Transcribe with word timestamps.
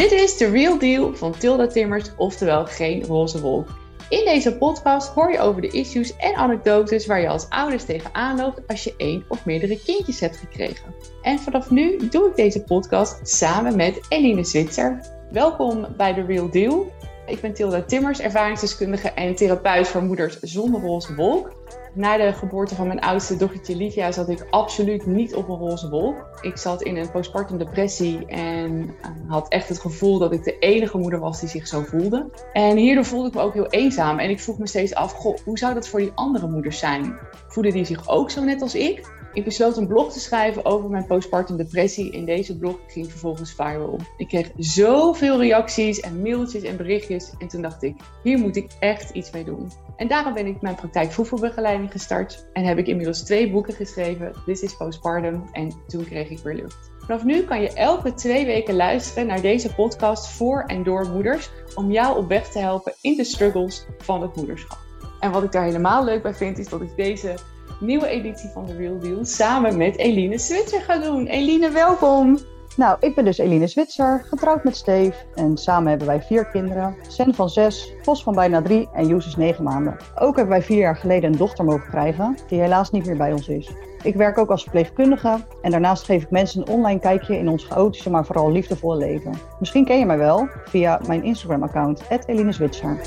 Dit 0.00 0.12
is 0.12 0.36
The 0.36 0.50
Real 0.50 0.78
Deal 0.78 1.16
van 1.16 1.38
Tilda 1.38 1.66
Timmers, 1.66 2.10
oftewel 2.16 2.66
geen 2.66 3.04
roze 3.04 3.40
wolk. 3.40 3.68
In 4.08 4.24
deze 4.24 4.56
podcast 4.56 5.08
hoor 5.08 5.32
je 5.32 5.38
over 5.38 5.60
de 5.60 5.68
issues 5.68 6.16
en 6.16 6.34
anekdotes 6.34 7.06
waar 7.06 7.20
je 7.20 7.28
als 7.28 7.48
ouders 7.48 7.84
tegenaan 7.84 8.36
loopt 8.36 8.60
als 8.66 8.84
je 8.84 8.94
één 8.96 9.24
of 9.28 9.44
meerdere 9.44 9.82
kindjes 9.82 10.20
hebt 10.20 10.36
gekregen. 10.36 10.94
En 11.22 11.38
vanaf 11.38 11.70
nu 11.70 12.08
doe 12.08 12.28
ik 12.28 12.36
deze 12.36 12.62
podcast 12.62 13.28
samen 13.28 13.76
met 13.76 14.00
Eline 14.08 14.44
Zwitser. 14.44 15.00
Welkom 15.30 15.86
bij 15.96 16.14
The 16.14 16.24
Real 16.24 16.50
Deal. 16.50 16.92
Ik 17.26 17.40
ben 17.40 17.54
Tilda 17.54 17.82
Timmers, 17.82 18.20
ervaringsdeskundige 18.20 19.08
en 19.10 19.34
therapeut 19.34 19.88
voor 19.88 20.02
moeders 20.02 20.40
zonder 20.40 20.80
roze 20.80 21.14
wolk. 21.14 21.52
Na 21.92 22.16
de 22.16 22.32
geboorte 22.32 22.74
van 22.74 22.86
mijn 22.86 23.00
oudste 23.00 23.36
dochtertje 23.36 23.76
Livia 23.76 24.12
zat 24.12 24.28
ik 24.28 24.46
absoluut 24.50 25.06
niet 25.06 25.34
op 25.34 25.48
een 25.48 25.56
roze 25.56 25.88
wolk. 25.88 26.38
Ik 26.40 26.56
zat 26.56 26.82
in 26.82 26.96
een 26.96 27.10
postpartum 27.10 27.58
depressie 27.58 28.26
en 28.26 28.94
eh, 29.02 29.10
had 29.28 29.48
echt 29.48 29.68
het 29.68 29.80
gevoel 29.80 30.18
dat 30.18 30.32
ik 30.32 30.44
de 30.44 30.58
enige 30.58 30.98
moeder 30.98 31.20
was 31.20 31.40
die 31.40 31.48
zich 31.48 31.66
zo 31.66 31.82
voelde. 31.82 32.30
En 32.52 32.76
hierdoor 32.76 33.04
voelde 33.04 33.28
ik 33.28 33.34
me 33.34 33.40
ook 33.40 33.54
heel 33.54 33.70
eenzaam 33.70 34.18
en 34.18 34.30
ik 34.30 34.40
vroeg 34.40 34.58
me 34.58 34.66
steeds 34.66 34.94
af, 34.94 35.12
goh, 35.12 35.36
hoe 35.44 35.58
zou 35.58 35.74
dat 35.74 35.88
voor 35.88 36.00
die 36.00 36.12
andere 36.14 36.48
moeders 36.48 36.78
zijn? 36.78 37.18
Voeden 37.48 37.72
die 37.72 37.84
zich 37.84 38.08
ook 38.08 38.30
zo 38.30 38.44
net 38.44 38.62
als 38.62 38.74
ik? 38.74 39.18
Ik 39.32 39.44
besloot 39.44 39.76
een 39.76 39.86
blog 39.86 40.12
te 40.12 40.20
schrijven 40.20 40.64
over 40.64 40.90
mijn 40.90 41.06
postpartum 41.06 41.56
depressie. 41.56 42.10
In 42.10 42.24
deze 42.24 42.58
blog 42.58 42.76
ging 42.86 43.10
vervolgens 43.10 43.54
viral. 43.54 43.98
Ik 44.16 44.28
kreeg 44.28 44.50
zoveel 44.56 45.40
reacties 45.40 46.00
en 46.00 46.22
mailtjes 46.22 46.62
en 46.62 46.76
berichtjes. 46.76 47.32
En 47.38 47.48
toen 47.48 47.62
dacht 47.62 47.82
ik, 47.82 47.96
hier 48.22 48.38
moet 48.38 48.56
ik 48.56 48.70
echt 48.80 49.10
iets 49.10 49.30
mee 49.30 49.44
doen. 49.44 49.70
En 50.00 50.08
daarom 50.08 50.34
ben 50.34 50.46
ik 50.46 50.60
mijn 50.60 50.74
praktijk 50.74 51.12
voedselbegeleiding 51.12 51.90
gestart. 51.92 52.46
En 52.52 52.64
heb 52.64 52.78
ik 52.78 52.86
inmiddels 52.86 53.22
twee 53.22 53.50
boeken 53.50 53.74
geschreven. 53.74 54.32
This 54.46 54.60
is 54.60 54.76
Postpartum 54.76 55.42
en 55.52 55.72
toen 55.86 56.04
kreeg 56.04 56.30
ik 56.30 56.38
weer 56.38 56.54
lucht. 56.54 56.90
Vanaf 56.98 57.24
nu 57.24 57.42
kan 57.42 57.60
je 57.60 57.72
elke 57.72 58.14
twee 58.14 58.46
weken 58.46 58.74
luisteren 58.74 59.26
naar 59.26 59.40
deze 59.40 59.74
podcast 59.74 60.28
voor 60.28 60.62
en 60.66 60.82
door 60.82 61.08
moeders. 61.08 61.50
Om 61.74 61.90
jou 61.90 62.18
op 62.18 62.28
weg 62.28 62.48
te 62.48 62.58
helpen 62.58 62.94
in 63.00 63.16
de 63.16 63.24
struggles 63.24 63.86
van 63.98 64.22
het 64.22 64.36
moederschap. 64.36 64.78
En 65.20 65.30
wat 65.30 65.42
ik 65.42 65.52
daar 65.52 65.64
helemaal 65.64 66.04
leuk 66.04 66.22
bij 66.22 66.34
vind, 66.34 66.58
is 66.58 66.68
dat 66.68 66.80
ik 66.80 66.96
deze 66.96 67.34
nieuwe 67.80 68.06
editie 68.06 68.50
van 68.50 68.66
The 68.66 68.76
Real 68.76 68.98
Deal 68.98 69.24
samen 69.24 69.76
met 69.76 69.96
Eline 69.96 70.38
Switzer 70.38 70.80
ga 70.80 70.98
doen. 70.98 71.26
Eline, 71.26 71.70
welkom! 71.70 72.38
Nou, 72.76 72.96
ik 73.00 73.14
ben 73.14 73.24
dus 73.24 73.38
Eline 73.38 73.66
Zwitser, 73.66 74.24
getrouwd 74.28 74.64
met 74.64 74.76
Steve. 74.76 75.14
En 75.34 75.56
samen 75.56 75.88
hebben 75.88 76.06
wij 76.06 76.22
vier 76.22 76.46
kinderen. 76.46 76.96
Sen 77.08 77.34
van 77.34 77.50
zes, 77.50 77.92
Vos 78.02 78.22
van 78.22 78.34
bijna 78.34 78.62
drie 78.62 78.88
en 78.92 79.06
Joes 79.06 79.26
is 79.26 79.36
negen 79.36 79.64
maanden. 79.64 79.96
Ook 80.14 80.36
hebben 80.36 80.54
wij 80.54 80.62
vier 80.62 80.78
jaar 80.78 80.96
geleden 80.96 81.32
een 81.32 81.38
dochter 81.38 81.64
mogen 81.64 81.88
krijgen, 81.88 82.36
die 82.48 82.60
helaas 82.60 82.90
niet 82.90 83.06
meer 83.06 83.16
bij 83.16 83.32
ons 83.32 83.48
is. 83.48 83.70
Ik 84.02 84.14
werk 84.14 84.38
ook 84.38 84.50
als 84.50 84.62
verpleegkundige 84.62 85.38
en 85.62 85.70
daarnaast 85.70 86.04
geef 86.04 86.22
ik 86.22 86.30
mensen 86.30 86.60
een 86.60 86.68
online 86.68 87.00
kijkje 87.00 87.38
in 87.38 87.48
ons 87.48 87.64
chaotische, 87.64 88.10
maar 88.10 88.24
vooral 88.24 88.52
liefdevolle 88.52 88.96
leven. 88.96 89.34
Misschien 89.58 89.84
ken 89.84 89.98
je 89.98 90.06
mij 90.06 90.18
wel 90.18 90.48
via 90.64 91.00
mijn 91.06 91.24
Instagram-account, 91.24 92.02
Eline 92.26 92.52
Zwitser. 92.52 93.00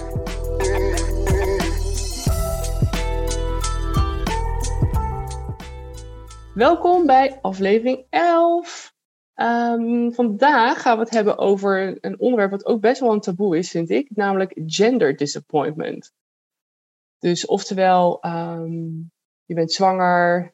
Welkom 6.54 7.06
bij 7.06 7.40
aflevering 7.42 8.06
11. 8.10 8.93
Ehm, 9.34 10.12
vandaag 10.12 10.82
gaan 10.82 10.98
we 10.98 11.04
het 11.04 11.14
hebben 11.14 11.38
over 11.38 11.98
een 12.06 12.20
onderwerp 12.20 12.52
wat 12.52 12.66
ook 12.66 12.82
best 12.82 13.00
wel 13.00 13.14
een 13.14 13.20
taboe 13.20 13.58
is, 13.58 13.70
vind 13.70 13.90
ik, 13.90 14.10
namelijk 14.16 14.62
gender 14.66 15.16
disappointment. 15.16 16.12
Dus 17.20 17.46
oftewel, 17.46 18.22
ehm, 18.22 18.84
je 19.46 19.54
bent 19.54 19.72
zwanger 19.72 20.54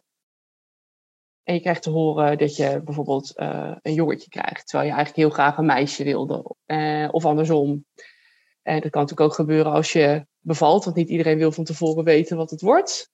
en 1.44 1.54
je 1.54 1.62
krijgt 1.62 1.84
te 1.84 1.90
horen 1.90 2.38
dat 2.38 2.56
je 2.56 2.82
bijvoorbeeld 2.84 3.34
uh, 3.36 3.76
een 3.82 3.94
jongetje 3.94 4.30
krijgt, 4.30 4.68
terwijl 4.68 4.90
je 4.90 4.96
eigenlijk 4.96 5.16
heel 5.16 5.36
graag 5.36 5.58
een 5.58 5.66
meisje 5.66 6.04
wilde, 6.04 6.56
uh, 6.66 7.08
of 7.12 7.26
andersom. 7.26 7.86
En 8.62 8.82
dat 8.82 8.92
kan 8.92 9.02
natuurlijk 9.02 9.30
ook 9.30 9.34
gebeuren 9.34 9.72
als 9.72 9.94
je 9.94 10.28
bevalt, 10.40 10.84
want 10.84 10.96
niet 10.96 11.10
iedereen 11.10 11.38
wil 11.38 11.52
van 11.52 11.64
tevoren 11.64 12.04
weten 12.04 12.38
wat 12.38 12.50
het 12.50 12.62
wordt. 12.62 13.12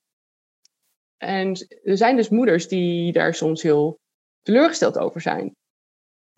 En 1.16 1.66
er 1.82 1.96
zijn 1.96 2.16
dus 2.16 2.28
moeders 2.28 2.68
die 2.68 3.12
daar 3.12 3.34
soms 3.34 3.62
heel 3.62 3.98
teleurgesteld 4.46 4.98
over 4.98 5.20
zijn. 5.20 5.56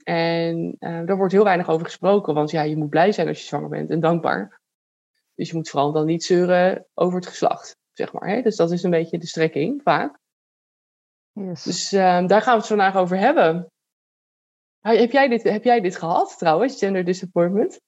En 0.03 0.77
uh, 0.79 1.07
daar 1.07 1.17
wordt 1.17 1.33
heel 1.33 1.45
weinig 1.45 1.69
over 1.69 1.87
gesproken, 1.87 2.35
want 2.35 2.51
ja, 2.51 2.63
je 2.63 2.77
moet 2.77 2.89
blij 2.89 3.13
zijn 3.13 3.29
als 3.29 3.41
je 3.41 3.47
zwanger 3.47 3.69
bent 3.69 3.91
en 3.91 4.01
dankbaar. 4.01 4.61
Dus 5.35 5.49
je 5.49 5.57
moet 5.57 5.69
vooral 5.69 5.93
dan 5.93 6.07
niet 6.07 6.25
zeuren 6.25 6.87
over 6.95 7.19
het 7.19 7.27
geslacht, 7.27 7.77
zeg 7.93 8.13
maar. 8.13 8.29
Hè? 8.29 8.43
Dus 8.43 8.57
dat 8.57 8.71
is 8.71 8.83
een 8.83 8.91
beetje 8.91 9.19
de 9.19 9.27
strekking, 9.27 9.81
vaak. 9.83 10.19
Yes. 11.33 11.63
Dus 11.63 11.93
uh, 11.93 12.27
daar 12.27 12.43
gaan 12.43 12.53
we 12.53 12.59
het 12.59 12.67
vandaag 12.67 12.97
over 12.97 13.19
hebben. 13.19 13.71
Heb 14.81 15.11
jij 15.11 15.29
dit, 15.29 15.43
heb 15.43 15.65
jij 15.65 15.81
dit 15.81 15.97
gehad 15.97 16.39
trouwens, 16.39 16.79
gender 16.79 17.05
disappointment? 17.05 17.81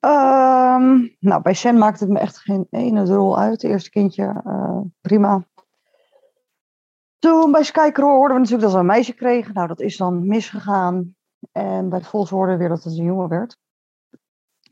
Um, 0.00 1.16
nou, 1.18 1.42
bij 1.42 1.54
Sen 1.54 1.78
maakt 1.78 2.00
het 2.00 2.08
me 2.08 2.18
echt 2.18 2.38
geen 2.38 2.66
ene 2.70 3.04
rol 3.04 3.38
uit. 3.38 3.62
Het 3.62 3.70
eerste 3.70 3.90
kindje, 3.90 4.42
uh, 4.46 4.80
prima. 5.00 5.46
Toen 7.18 7.52
bij 7.52 7.62
Skycrow 7.62 8.08
hoorden 8.10 8.36
we 8.36 8.42
natuurlijk 8.42 8.62
dat 8.62 8.72
we 8.72 8.78
een 8.78 8.86
meisje 8.86 9.14
kregen. 9.14 9.54
Nou, 9.54 9.68
dat 9.68 9.80
is 9.80 9.96
dan 9.96 10.26
misgegaan. 10.26 11.16
En 11.52 11.88
bij 11.88 11.98
het 11.98 12.08
Vols 12.08 12.30
hoorden 12.30 12.54
we 12.54 12.60
weer 12.60 12.68
dat 12.68 12.84
het 12.84 12.98
een 12.98 13.04
jongen 13.04 13.28
werd. 13.28 13.56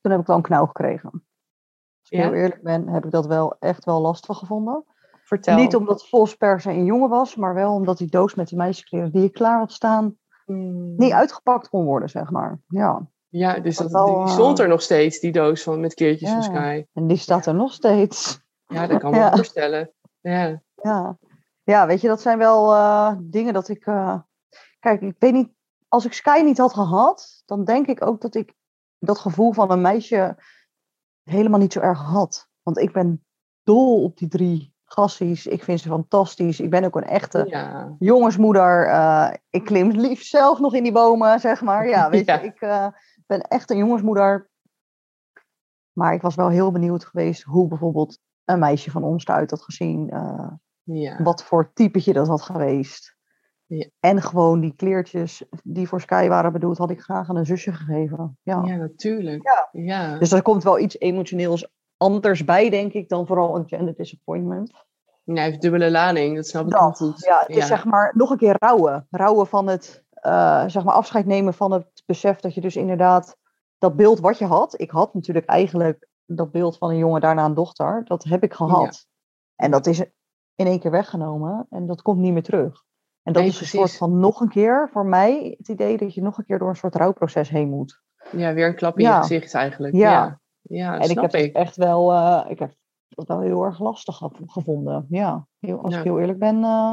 Toen 0.00 0.10
heb 0.12 0.20
ik 0.20 0.26
wel 0.26 0.36
een 0.36 0.42
knauw 0.42 0.66
gekregen. 0.66 1.10
Als 1.10 2.10
ik 2.10 2.18
Ja? 2.18 2.24
heel 2.24 2.34
eerlijk 2.34 2.62
ben, 2.62 2.88
heb 2.88 3.04
ik 3.04 3.10
dat 3.10 3.26
wel 3.26 3.56
echt 3.58 3.84
wel 3.84 4.00
lastig 4.00 4.36
gevonden. 4.38 4.84
Vertel. 5.24 5.56
Niet 5.56 5.76
omdat 5.76 6.08
Vos 6.08 6.34
per 6.34 6.60
se 6.60 6.70
een 6.70 6.84
jongen 6.84 7.08
was, 7.08 7.36
maar 7.36 7.54
wel 7.54 7.72
omdat 7.72 7.98
die 7.98 8.10
doos 8.10 8.34
met 8.34 8.48
die 8.48 8.58
meisjeskleren 8.58 9.12
die 9.12 9.24
ik 9.24 9.32
klaar 9.32 9.58
had 9.58 9.72
staan, 9.72 10.16
Hmm. 10.44 10.94
niet 10.96 11.12
uitgepakt 11.12 11.68
kon 11.68 11.84
worden, 11.84 12.08
zeg 12.08 12.30
maar. 12.30 12.60
Ja, 12.68 13.06
Ja, 13.28 13.58
dus 13.60 13.76
Dat 13.76 13.90
wel, 13.90 14.06
die 14.06 14.14
eh, 14.16 14.26
stond 14.28 14.58
er 14.58 14.68
nog 14.68 14.82
steeds, 14.82 15.20
die 15.20 15.32
doos 15.32 15.62
van, 15.62 15.80
met 15.80 15.94
keertjes 15.94 16.30
van. 16.30 16.42
Sky. 16.42 16.84
en 16.92 17.06
die 17.06 17.16
staat 17.16 17.46
er 17.46 17.54
nog 17.54 17.72
steeds. 17.72 18.40
Ja, 18.66 18.86
dat 18.86 19.00
kan 19.00 19.14
ik 19.14 19.20
me 19.20 19.30
voorstellen. 19.36 19.90
Ja. 20.20 20.62
Ja, 20.82 21.18
ja 21.66 21.87
weet 21.87 22.00
je, 22.00 22.09
dat 22.09 22.21
zijn 22.21 22.38
wel 22.38 22.72
eh, 22.75 23.12
dingen 23.21 23.53
dat 23.54 23.69
ik. 23.69 23.87
eh, 23.87 24.19
Kijk, 24.81 25.00
ik 25.00 25.16
weet 25.19 25.32
niet. 25.32 25.54
Als 25.88 26.04
ik 26.04 26.12
Sky 26.12 26.41
niet 26.44 26.59
had 26.59 26.72
gehad, 26.75 27.43
dan 27.47 27.65
denk 27.65 27.87
ik 27.87 28.06
ook 28.06 28.21
dat 28.21 28.34
ik 28.34 28.54
dat 28.99 29.19
gevoel 29.19 29.53
van 29.53 29.71
een 29.71 29.81
meisje 29.81 30.37
helemaal 31.22 31.59
niet 31.60 31.72
zo 31.72 31.81
erg 31.81 32.00
had. 32.00 32.49
Want 32.62 32.78
ik 32.78 32.93
ben 32.93 33.25
dol 33.62 34.03
op 34.05 34.16
die 34.16 34.28
drie 34.28 34.75
gassies. 34.84 35.47
Ik 35.47 35.62
vind 35.65 35.81
ze 35.81 35.88
fantastisch. 35.88 36.60
Ik 36.60 36.71
ben 36.71 36.84
ook 36.84 36.97
een 36.97 37.05
echte 37.05 37.44
ja. 37.49 37.94
jongensmoeder. 37.99 38.87
eh, 38.87 39.32
ik 39.50 39.65
klim 39.65 39.91
liefst 39.91 40.28
zelf 40.31 40.59
nog 40.59 40.75
in 40.75 40.82
die 40.82 40.93
bomen, 40.93 41.41
zeg 41.41 41.62
maar. 41.62 41.88
Ja, 41.88 42.09
weet 42.10 42.26
Ja. 42.26 42.41
je, 42.41 42.47
ik 42.47 42.60
ben 43.26 43.41
echt 43.41 43.71
een 43.71 43.76
jongensmoeder. 43.78 44.50
Maar 45.93 46.12
ik 46.15 46.22
was 46.22 46.34
wel 46.34 46.49
heel 46.49 46.72
benieuwd 46.72 47.05
geweest 47.05 47.43
hoe 47.43 47.69
bijvoorbeeld 47.69 48.19
een 48.44 48.59
meisje 48.59 48.91
van 48.91 49.05
ons 49.05 49.25
eruit 49.26 49.50
had 49.50 49.62
gezien. 49.62 50.10
Ja. 50.86 51.22
wat 51.22 51.44
voor 51.44 51.72
typetje 51.72 52.12
dat 52.12 52.26
had 52.26 52.42
geweest. 52.42 53.16
Ja. 53.66 53.88
En 54.00 54.22
gewoon 54.22 54.60
die 54.60 54.74
kleertjes 54.74 55.44
die 55.62 55.88
voor 55.88 56.00
Sky 56.00 56.28
waren 56.28 56.52
bedoeld, 56.52 56.78
had 56.78 56.91
ik 56.91 57.00
graag 57.00 57.28
aan 57.28 57.36
een 57.36 57.47
zusje 57.47 57.72
gegeven. 57.72 58.38
Ja. 58.42 58.62
ja, 58.64 58.76
natuurlijk. 58.76 59.42
Ja. 59.42 59.69
Ja. 59.72 60.19
Dus 60.19 60.32
er 60.32 60.42
komt 60.42 60.62
wel 60.62 60.78
iets 60.78 60.98
emotioneels 60.98 61.69
anders 61.96 62.44
bij, 62.44 62.70
denk 62.70 62.92
ik, 62.92 63.08
dan 63.08 63.26
vooral 63.26 63.56
een 63.56 63.69
gender 63.69 63.94
disappointment. 63.94 64.84
Heeft 65.25 65.60
dubbele 65.60 65.91
lading, 65.91 66.36
dat 66.36 66.46
snap 66.46 66.66
ik 66.66 66.72
heel 66.72 66.86
Dat, 66.86 66.96
goed. 66.96 67.25
ja, 67.25 67.38
het 67.46 67.56
is 67.56 67.66
zeg 67.66 67.84
maar 67.84 68.12
nog 68.16 68.30
een 68.30 68.36
keer 68.36 68.56
rouwen. 68.58 69.06
Rouwen 69.10 69.46
van 69.46 69.66
het, 69.66 70.04
eh, 70.10 70.64
zeg 70.66 70.84
maar 70.84 70.94
afscheid 70.94 71.26
nemen 71.26 71.54
van 71.54 71.72
het 71.72 72.02
besef 72.06 72.41
dat 72.41 72.54
je 72.54 72.60
dus 72.60 72.76
inderdaad 72.76 73.36
dat 73.78 73.96
beeld 73.96 74.20
wat 74.20 74.38
je 74.38 74.44
had. 74.44 74.80
Ik 74.80 74.91
had 74.91 75.14
natuurlijk 75.14 75.46
eigenlijk 75.46 76.08
dat 76.26 76.50
beeld 76.50 76.78
van 76.78 76.91
een 76.91 76.96
jongen, 76.96 77.20
daarna 77.20 77.44
een 77.44 77.54
dochter. 77.54 78.04
Dat 78.04 78.25
heb 78.25 78.42
ik 78.42 78.54
gehad. 78.54 79.06
En 79.56 79.70
dat 79.70 79.86
is 79.86 80.04
in 80.56 80.67
één 80.67 80.81
keer 80.81 80.91
weggenomen 80.91 81.67
en 81.71 81.87
dat 81.87 82.03
komt 82.03 82.19
niet 82.21 82.33
meer 82.33 82.43
terug. 82.43 82.84
En 83.22 83.32
dat 83.32 83.43
Nee, 83.43 83.50
is 83.50 83.61
een 83.61 83.67
precies. 83.67 83.79
soort 83.79 83.97
van 84.11 84.19
nog 84.19 84.41
een 84.41 84.49
keer, 84.49 84.88
voor 84.93 85.06
mij, 85.06 85.55
het 85.58 85.69
idee 85.69 85.97
dat 85.97 86.14
je 86.14 86.23
nog 86.23 86.38
een 86.38 86.44
keer 86.44 86.58
door 86.58 86.69
een 86.69 86.76
soort 86.76 86.94
rouwproces 86.94 87.49
heen 87.49 87.69
moet. 87.69 88.03
Ja, 88.32 88.53
weer 88.55 88.67
een 88.67 88.75
klap 88.76 88.99
in 88.99 89.05
Ja. 89.05 89.14
je 89.17 89.20
gezicht 89.23 89.55
eigenlijk. 89.55 89.94
Ja. 89.94 90.11
Ja, 90.11 90.41
ja 90.62 90.94
en 90.94 91.00
ik 91.00 91.11
snap 91.11 91.23
heb 91.23 91.32
het 91.32 91.43
ik. 91.43 91.55
echt 91.55 91.76
wel, 91.76 92.12
eh, 92.12 92.44
ik 92.50 92.58
heb 92.58 92.75
dat 93.08 93.26
wel 93.26 93.41
heel 93.41 93.64
erg 93.64 93.79
lastig 93.81 94.17
ge- 94.17 94.31
gevonden. 94.47 95.06
Ja, 95.08 95.47
heel, 95.58 95.81
als 95.82 95.93
Ja. 95.93 95.99
ik 95.99 96.05
heel 96.05 96.20
eerlijk 96.20 96.38
ben, 96.38 96.64
eh, 96.64 96.93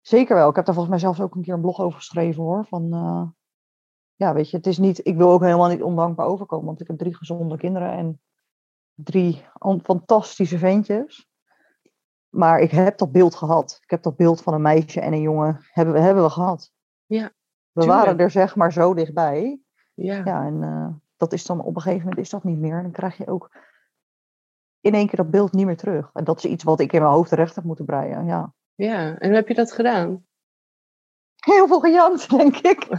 zeker 0.00 0.36
wel. 0.36 0.48
Ik 0.48 0.56
heb 0.56 0.64
daar 0.64 0.74
volgens 0.74 0.94
mij 0.94 1.04
zelfs 1.04 1.20
ook 1.20 1.34
een 1.34 1.42
keer 1.42 1.54
een 1.54 1.60
blog 1.60 1.80
over 1.80 1.98
geschreven 1.98 2.42
hoor. 2.42 2.64
Van, 2.66 2.92
eh, 2.92 3.22
ja, 4.14 4.34
weet 4.34 4.50
je, 4.50 4.56
het 4.56 4.66
is 4.66 4.78
niet, 4.78 5.06
ik 5.06 5.16
wil 5.16 5.30
ook 5.30 5.42
helemaal 5.42 5.68
niet 5.68 5.82
ondankbaar 5.82 6.26
overkomen, 6.26 6.66
want 6.66 6.80
ik 6.80 6.86
heb 6.86 6.98
drie 6.98 7.16
gezonde 7.16 7.56
kinderen 7.56 7.92
en 7.92 8.20
drie 8.94 9.44
fantastische 9.82 10.58
ventjes. 10.58 11.28
Maar 12.34 12.58
ik 12.58 12.70
heb 12.70 12.98
dat 12.98 13.12
beeld 13.12 13.34
gehad. 13.34 13.78
Ik 13.82 13.90
heb 13.90 14.02
dat 14.02 14.16
beeld 14.16 14.42
van 14.42 14.54
een 14.54 14.62
meisje 14.62 15.00
en 15.00 15.12
een 15.12 15.20
jongen 15.20 15.60
hebben 15.70 15.94
we, 15.94 16.00
hebben 16.00 16.24
we 16.24 16.30
gehad. 16.30 16.72
Ja, 17.06 17.24
We 17.72 17.80
tuurlijk. 17.80 18.02
waren 18.02 18.18
er 18.18 18.30
zeg 18.30 18.56
maar 18.56 18.72
zo 18.72 18.94
dichtbij. 18.94 19.60
Ja. 19.94 20.20
Ja, 20.24 20.44
en 20.44 20.62
eh, 20.62 20.88
dat 21.16 21.32
is 21.32 21.46
dan 21.46 21.60
op 21.60 21.76
een 21.76 21.82
gegeven 21.82 22.02
moment 22.02 22.24
is 22.24 22.30
dat 22.30 22.44
niet 22.44 22.58
meer. 22.58 22.76
En 22.76 22.82
dan 22.82 22.92
krijg 22.92 23.16
je 23.16 23.26
ook 23.26 23.56
in 24.80 24.94
één 24.94 25.06
keer 25.06 25.16
dat 25.16 25.30
beeld 25.30 25.52
niet 25.52 25.66
meer 25.66 25.76
terug. 25.76 26.10
En 26.12 26.24
dat 26.24 26.36
is 26.38 26.44
iets 26.44 26.64
wat 26.64 26.80
ik 26.80 26.92
in 26.92 27.00
mijn 27.00 27.12
hoofd 27.12 27.28
terecht 27.28 27.54
heb 27.54 27.64
moeten 27.64 27.84
breien. 27.84 28.26
Ja. 28.26 28.52
ja, 28.74 29.18
en 29.18 29.26
hoe 29.26 29.36
heb 29.36 29.48
je 29.48 29.54
dat 29.54 29.72
gedaan? 29.72 30.26
Heel 31.36 31.66
veel 31.66 31.80
gejankt, 31.80 32.30
denk 32.38 32.56
ik. 32.56 32.88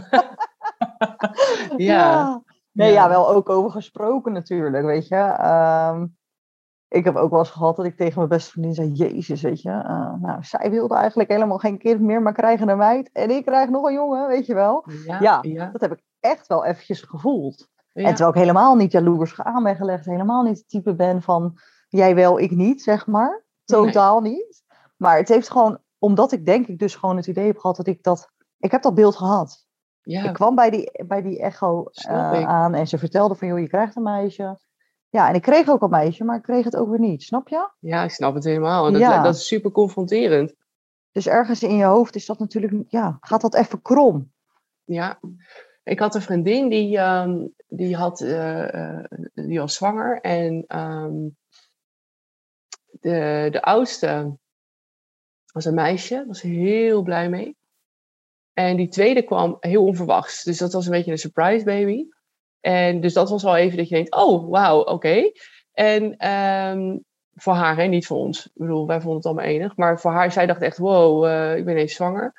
Ja. 1.76 2.42
Nee, 2.72 2.92
ja. 2.92 3.08
wel 3.08 3.28
ook 3.30 3.48
over 3.48 3.70
gesproken 3.70 4.32
natuurlijk, 4.32 4.84
weet 4.84 5.08
je. 5.08 5.16
Ehm, 5.16 6.06
ik 6.88 7.04
heb 7.04 7.16
ook 7.16 7.30
wel 7.30 7.38
eens 7.38 7.50
gehad 7.50 7.76
dat 7.76 7.86
ik 7.86 7.96
tegen 7.96 8.14
mijn 8.16 8.28
beste 8.28 8.50
vriendin 8.50 8.74
zei, 8.74 8.90
jezus, 8.90 9.42
weet 9.42 9.62
je. 9.62 9.68
Uh, 9.68 10.14
nou, 10.20 10.44
zij 10.44 10.70
wilde 10.70 10.94
eigenlijk 10.94 11.30
helemaal 11.30 11.58
geen 11.58 11.78
kind 11.78 12.00
meer, 12.00 12.22
maar 12.22 12.32
krijgen 12.32 12.68
een 12.68 12.78
meid. 12.78 13.10
En 13.12 13.30
ik 13.30 13.44
krijg 13.44 13.70
nog 13.70 13.86
een 13.86 13.94
jongen, 13.94 14.28
weet 14.28 14.46
je 14.46 14.54
wel. 14.54 14.84
Ja, 15.06 15.38
ja, 15.42 15.70
dat 15.72 15.80
heb 15.80 15.92
ik 15.92 16.02
echt 16.20 16.46
wel 16.46 16.64
eventjes 16.64 17.00
gevoeld. 17.00 17.68
En 17.92 18.04
terwijl 18.04 18.28
ik 18.28 18.40
helemaal 18.40 18.74
niet 18.74 18.92
jaloers 18.92 19.40
aan 19.40 19.62
ben 19.62 19.76
gelegd. 19.76 20.04
Helemaal 20.04 20.42
niet 20.42 20.58
het 20.58 20.68
type 20.68 20.94
ben 20.94 21.22
van, 21.22 21.58
jij 21.88 22.14
wel, 22.14 22.38
ik 22.38 22.50
niet, 22.50 22.82
zeg 22.82 23.06
maar. 23.06 23.44
Totaal 23.64 24.20
niet. 24.20 24.64
Maar 24.96 25.16
het 25.16 25.28
heeft 25.28 25.50
gewoon, 25.50 25.78
omdat 25.98 26.32
ik 26.32 26.46
denk 26.46 26.66
ik 26.66 26.78
dus 26.78 26.94
gewoon 26.94 27.16
het 27.16 27.26
idee 27.26 27.46
heb 27.46 27.58
gehad 27.58 27.76
dat 27.76 27.86
ik 27.86 28.02
dat... 28.02 28.30
Ik 28.58 28.70
heb 28.70 28.82
dat 28.82 28.94
beeld 28.94 29.16
gehad. 29.16 29.66
Ja. 30.02 30.22
Ik 30.22 30.32
kwam 30.32 30.54
bij 30.54 30.70
die, 30.70 31.04
bij 31.06 31.22
die 31.22 31.40
echo 31.40 31.84
uh, 32.08 32.48
aan 32.48 32.74
en 32.74 32.88
ze 32.88 32.98
vertelde 32.98 33.34
van, 33.34 33.48
joh, 33.48 33.58
je 33.58 33.68
krijgt 33.68 33.96
een 33.96 34.02
meisje. 34.02 34.58
Ja, 35.16 35.28
en 35.28 35.34
ik 35.34 35.42
kreeg 35.42 35.68
ook 35.68 35.82
een 35.82 35.90
meisje, 35.90 36.24
maar 36.24 36.36
ik 36.36 36.42
kreeg 36.42 36.64
het 36.64 36.76
ook 36.76 36.88
weer 36.88 37.00
niet. 37.00 37.22
Snap 37.22 37.48
je? 37.48 37.70
Ja, 37.80 38.04
ik 38.04 38.10
snap 38.10 38.34
het 38.34 38.44
helemaal. 38.44 38.86
En 38.86 38.92
dat, 38.92 39.00
ja. 39.00 39.22
dat 39.22 39.34
is 39.34 39.46
super 39.46 39.70
confronterend. 39.70 40.54
Dus 41.12 41.26
ergens 41.26 41.62
in 41.62 41.76
je 41.76 41.84
hoofd 41.84 42.14
is 42.14 42.26
dat 42.26 42.38
natuurlijk, 42.38 42.84
ja, 42.88 43.16
gaat 43.20 43.40
dat 43.40 43.54
even 43.54 43.82
krom. 43.82 44.32
Ja, 44.84 45.20
ik 45.82 45.98
had 45.98 46.14
een 46.14 46.22
vriendin 46.22 46.68
die, 46.68 46.98
um, 46.98 47.54
die, 47.68 47.96
had, 47.96 48.20
uh, 48.20 48.68
uh, 48.68 49.04
die 49.34 49.58
was 49.58 49.74
zwanger. 49.74 50.20
En 50.20 50.64
um, 50.78 51.36
de, 52.90 53.48
de 53.50 53.62
oudste 53.62 54.36
was 55.52 55.64
een 55.64 55.74
meisje, 55.74 56.24
was 56.26 56.42
heel 56.42 57.02
blij 57.02 57.28
mee. 57.28 57.56
En 58.52 58.76
die 58.76 58.88
tweede 58.88 59.22
kwam 59.22 59.56
heel 59.60 59.84
onverwachts. 59.84 60.42
Dus 60.42 60.58
dat 60.58 60.72
was 60.72 60.84
een 60.84 60.92
beetje 60.92 61.12
een 61.12 61.18
surprise 61.18 61.64
baby. 61.64 62.08
En 62.66 63.00
dus 63.00 63.12
dat 63.12 63.30
was 63.30 63.42
wel 63.42 63.56
even 63.56 63.76
dat 63.76 63.88
je 63.88 63.94
denkt, 63.94 64.14
oh, 64.14 64.50
wauw, 64.50 64.80
oké. 64.80 65.30
En 65.72 66.28
um, 66.30 67.04
voor 67.34 67.52
haar, 67.52 67.76
hè, 67.76 67.84
niet 67.84 68.06
voor 68.06 68.16
ons. 68.16 68.46
Ik 68.46 68.52
bedoel, 68.54 68.86
wij 68.86 69.00
vonden 69.00 69.16
het 69.16 69.26
allemaal 69.26 69.44
enig. 69.44 69.76
Maar 69.76 70.00
voor 70.00 70.10
haar, 70.10 70.32
zij 70.32 70.46
dacht 70.46 70.62
echt, 70.62 70.78
wow, 70.78 71.24
uh, 71.24 71.56
ik 71.56 71.64
ben 71.64 71.76
even 71.76 71.94
zwanger. 71.94 72.32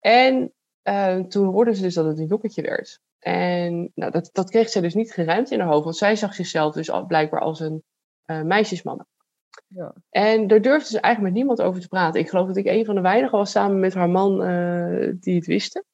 En 0.00 0.52
uh, 0.82 1.16
toen 1.16 1.46
hoorde 1.46 1.74
ze 1.74 1.82
dus 1.82 1.94
dat 1.94 2.04
het 2.04 2.18
een 2.18 2.26
jokketje 2.26 2.62
werd. 2.62 3.00
En 3.18 3.92
nou, 3.94 4.10
dat, 4.10 4.30
dat 4.32 4.50
kreeg 4.50 4.68
zij 4.68 4.82
dus 4.82 4.94
niet 4.94 5.12
geruimd 5.12 5.50
in 5.50 5.60
haar 5.60 5.68
hoofd. 5.68 5.84
Want 5.84 5.96
zij 5.96 6.16
zag 6.16 6.34
zichzelf 6.34 6.74
dus 6.74 6.90
al, 6.90 7.06
blijkbaar 7.06 7.40
als 7.40 7.60
een 7.60 7.82
uh. 8.26 8.60
Ja. 9.68 9.94
En 10.10 10.46
daar 10.46 10.60
durfde 10.60 10.88
ze 10.88 11.00
eigenlijk 11.00 11.34
met 11.34 11.42
niemand 11.42 11.62
over 11.62 11.80
te 11.80 11.88
praten. 11.88 12.20
Ik 12.20 12.28
geloof 12.28 12.46
dat 12.46 12.56
ik 12.56 12.66
een 12.66 12.84
van 12.84 12.94
de 12.94 13.00
weinigen 13.00 13.38
was 13.38 13.50
samen 13.50 13.80
met 13.80 13.94
haar 13.94 14.10
man 14.10 14.38
die 15.20 15.34
het 15.34 15.46
wisten. 15.46 15.84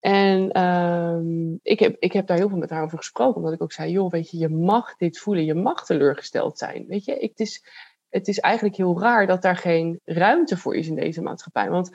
En 0.00 0.62
um, 0.62 1.58
ik, 1.62 1.78
heb, 1.78 1.96
ik 1.98 2.12
heb 2.12 2.26
daar 2.26 2.36
heel 2.36 2.48
veel 2.48 2.58
met 2.58 2.70
haar 2.70 2.82
over 2.82 2.98
gesproken, 2.98 3.36
omdat 3.36 3.52
ik 3.52 3.62
ook 3.62 3.72
zei, 3.72 3.90
joh, 3.90 4.10
weet 4.10 4.30
je, 4.30 4.38
je 4.38 4.48
mag 4.48 4.96
dit 4.96 5.18
voelen, 5.18 5.44
je 5.44 5.54
mag 5.54 5.84
teleurgesteld 5.84 6.58
zijn. 6.58 6.86
Weet 6.86 7.04
je, 7.04 7.18
ik, 7.18 7.30
het, 7.30 7.40
is, 7.40 7.64
het 8.08 8.28
is 8.28 8.38
eigenlijk 8.38 8.76
heel 8.76 9.00
raar 9.00 9.26
dat 9.26 9.42
daar 9.42 9.56
geen 9.56 10.00
ruimte 10.04 10.56
voor 10.56 10.76
is 10.76 10.88
in 10.88 10.94
deze 10.94 11.22
maatschappij. 11.22 11.70
Want 11.70 11.90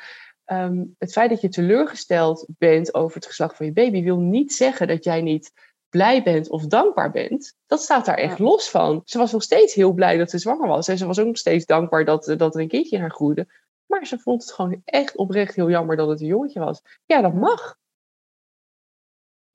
um, 0.46 0.96
het 0.98 1.12
feit 1.12 1.30
dat 1.30 1.42
je 1.42 1.50
teleurgesteld 1.50 2.46
bent 2.58 2.94
over 2.94 3.16
het 3.16 3.26
geslacht 3.26 3.56
van 3.56 3.66
je 3.66 3.74
baby, 3.74 4.04
wil 4.04 4.20
niet 4.20 4.54
zeggen 4.54 4.88
dat 4.88 5.04
jij 5.04 5.22
niet 5.22 5.52
blij 5.90 6.24
bent 6.24 6.50
of 6.50 6.66
dankbaar 6.66 7.12
bent. 7.12 7.56
Dat 7.66 7.82
staat 7.82 8.06
daar 8.06 8.18
echt 8.18 8.40
los 8.40 8.70
van. 8.70 9.02
Ze 9.06 9.18
was 9.18 9.32
nog 9.32 9.44
steeds 9.44 9.74
heel 9.74 9.94
blij 9.94 10.18
dat 10.18 10.30
ze 10.30 10.38
zwanger 10.38 10.68
was. 10.68 10.88
En 10.88 10.98
ze 10.98 11.06
was 11.06 11.20
ook 11.20 11.26
nog 11.26 11.38
steeds 11.38 11.66
dankbaar 11.66 12.06
dat, 12.06 12.34
dat 12.38 12.56
er 12.56 12.62
een 12.62 12.68
kindje 12.68 12.96
in 12.96 13.02
haar 13.02 13.12
groeide. 13.12 13.48
Maar 13.86 14.06
ze 14.06 14.20
vond 14.20 14.42
het 14.42 14.52
gewoon 14.52 14.82
echt 14.86 15.16
oprecht 15.16 15.56
heel 15.56 15.70
jammer 15.70 15.96
dat 15.96 16.08
het 16.08 16.22
een 16.22 16.28
jongetje 16.28 16.60
was. 16.60 16.82
Ja, 17.06 17.22
dat 17.22 17.34
mag. 17.34 17.78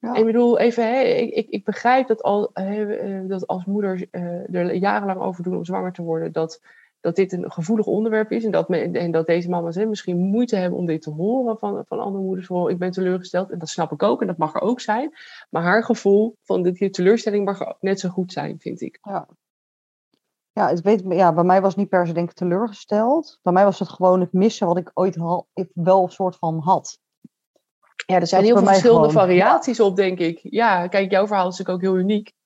Ja. 0.00 0.14
Ik 0.14 0.24
bedoel, 0.24 0.58
even, 0.58 0.84
hè, 0.84 1.00
ik, 1.00 1.34
ik, 1.34 1.48
ik 1.48 1.64
begrijp 1.64 2.06
dat, 2.06 2.22
al, 2.22 2.50
hè, 2.52 2.96
eh, 2.96 3.28
dat 3.28 3.46
als 3.46 3.64
moeders 3.64 4.04
uh, 4.10 4.54
er 4.54 4.74
jarenlang 4.74 5.20
over 5.20 5.42
doen 5.42 5.56
om 5.56 5.64
zwanger 5.64 5.92
te 5.92 6.02
worden, 6.02 6.32
dat, 6.32 6.60
dat 7.00 7.16
dit 7.16 7.32
een 7.32 7.52
gevoelig 7.52 7.86
onderwerp 7.86 8.30
is 8.30 8.44
en 8.44 8.50
dat, 8.50 8.68
me, 8.68 8.78
en 8.78 9.10
dat 9.10 9.26
deze 9.26 9.48
mama's 9.48 9.74
hè, 9.74 9.86
misschien 9.86 10.16
moeite 10.18 10.56
hebben 10.56 10.78
om 10.78 10.86
dit 10.86 11.02
te 11.02 11.10
horen 11.10 11.58
van, 11.58 11.84
van 11.86 11.98
andere 11.98 12.24
moeders. 12.24 12.46
Van, 12.46 12.70
ik 12.70 12.78
ben 12.78 12.90
teleurgesteld 12.90 13.50
en 13.50 13.58
dat 13.58 13.68
snap 13.68 13.92
ik 13.92 14.02
ook 14.02 14.20
en 14.20 14.26
dat 14.26 14.36
mag 14.36 14.54
er 14.54 14.60
ook 14.60 14.80
zijn. 14.80 15.14
Maar 15.50 15.62
haar 15.62 15.84
gevoel 15.84 16.36
van 16.42 16.62
dit 16.62 16.92
teleurstelling 16.92 17.44
mag 17.44 17.74
net 17.80 18.00
zo 18.00 18.08
goed 18.08 18.32
zijn, 18.32 18.58
vind 18.58 18.80
ik. 18.80 18.98
Ja. 19.02 19.28
Ja, 20.52 20.68
het 20.68 20.80
weet, 20.80 21.02
ja, 21.08 21.32
bij 21.32 21.44
mij 21.44 21.60
was 21.60 21.76
niet 21.76 21.88
per 21.88 22.06
se 22.06 22.12
denk 22.12 22.30
ik 22.30 22.36
teleurgesteld. 22.36 23.38
Bij 23.42 23.52
mij 23.52 23.64
was 23.64 23.78
het 23.78 23.88
gewoon 23.88 24.20
het 24.20 24.32
missen 24.32 24.66
wat 24.66 24.78
ik 24.78 24.90
ooit 24.94 25.16
wel 25.16 26.02
een 26.02 26.08
soort 26.08 26.36
van 26.36 26.58
had. 26.58 26.98
Ja, 28.06 28.20
er 28.20 28.26
zijn 28.26 28.44
heel 28.44 28.56
veel 28.56 28.66
verschillende 28.66 29.10
variaties 29.10 29.80
op, 29.80 29.96
denk 29.96 30.18
ik. 30.18 30.38
Ja, 30.42 30.88
kijk, 30.88 31.10
jouw 31.10 31.26
verhaal 31.26 31.48
is 31.48 31.58
natuurlijk 31.58 31.84
ook 31.84 31.90
heel 31.90 32.00
uniek. 32.00 32.36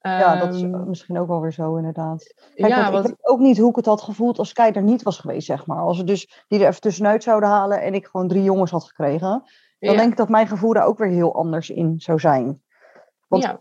Ja, 0.00 0.36
dat 0.36 0.54
is 0.54 0.62
ehm, 0.62 0.88
misschien 0.88 1.18
ook 1.18 1.28
wel 1.28 1.40
weer 1.40 1.52
zo, 1.52 1.76
inderdaad. 1.76 2.34
Kijk, 2.54 2.72
ja, 2.72 2.90
want... 2.90 3.04
Ik 3.04 3.10
weet 3.16 3.26
ook 3.26 3.38
niet 3.38 3.58
hoe 3.58 3.70
ik 3.70 3.76
het 3.76 3.86
had 3.86 4.02
gevoeld 4.02 4.38
als 4.38 4.52
Kei 4.52 4.72
er 4.72 4.82
niet 4.82 5.02
was 5.02 5.18
geweest, 5.18 5.46
zeg 5.46 5.66
maar. 5.66 5.78
Als 5.78 5.98
we 5.98 6.04
dus 6.04 6.44
die 6.48 6.60
er 6.60 6.68
even 6.68 6.80
tussenuit 6.80 7.22
zouden 7.22 7.48
halen 7.48 7.82
en 7.82 7.94
ik 7.94 8.06
gewoon 8.06 8.28
drie 8.28 8.42
jongens 8.42 8.70
had 8.70 8.84
gekregen. 8.84 9.42
Dan 9.78 9.96
denk 9.96 10.10
ik 10.10 10.16
dat 10.16 10.28
mijn 10.28 10.46
gevoel 10.46 10.72
daar 10.72 10.86
ook 10.86 10.98
weer 10.98 11.08
heel 11.08 11.34
anders 11.34 11.70
in 11.70 12.00
zou 12.00 12.18
zijn. 12.18 12.62
Want 13.28 13.42
ja. 13.42 13.60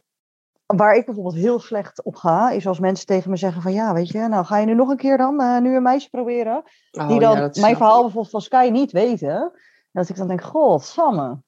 waar 0.65 0.95
ik 0.95 1.05
bijvoorbeeld 1.05 1.35
heel 1.35 1.59
slecht 1.59 2.03
op 2.03 2.15
ga, 2.15 2.49
is 2.49 2.67
als 2.67 2.79
mensen 2.79 3.05
tegen 3.05 3.29
me 3.29 3.37
zeggen 3.37 3.61
van... 3.61 3.73
Ja, 3.73 3.93
weet 3.93 4.09
je, 4.09 4.27
nou 4.27 4.45
ga 4.45 4.57
je 4.57 4.65
nu 4.65 4.73
nog 4.73 4.89
een 4.89 4.97
keer 4.97 5.17
dan, 5.17 5.41
uh, 5.41 5.59
nu 5.59 5.75
een 5.75 5.83
meisje 5.83 6.09
proberen? 6.09 6.63
Oh, 6.91 7.07
die 7.07 7.19
dan 7.19 7.37
mijn 7.37 7.75
verhaal 7.75 8.01
bijvoorbeeld 8.01 8.29
van 8.29 8.41
Sky 8.41 8.69
niet 8.71 8.91
weten 8.91 9.51
dat 9.91 10.09
ik 10.09 10.15
dan 10.15 10.27
denk, 10.27 10.41
god, 10.41 10.83
samen. 10.83 11.43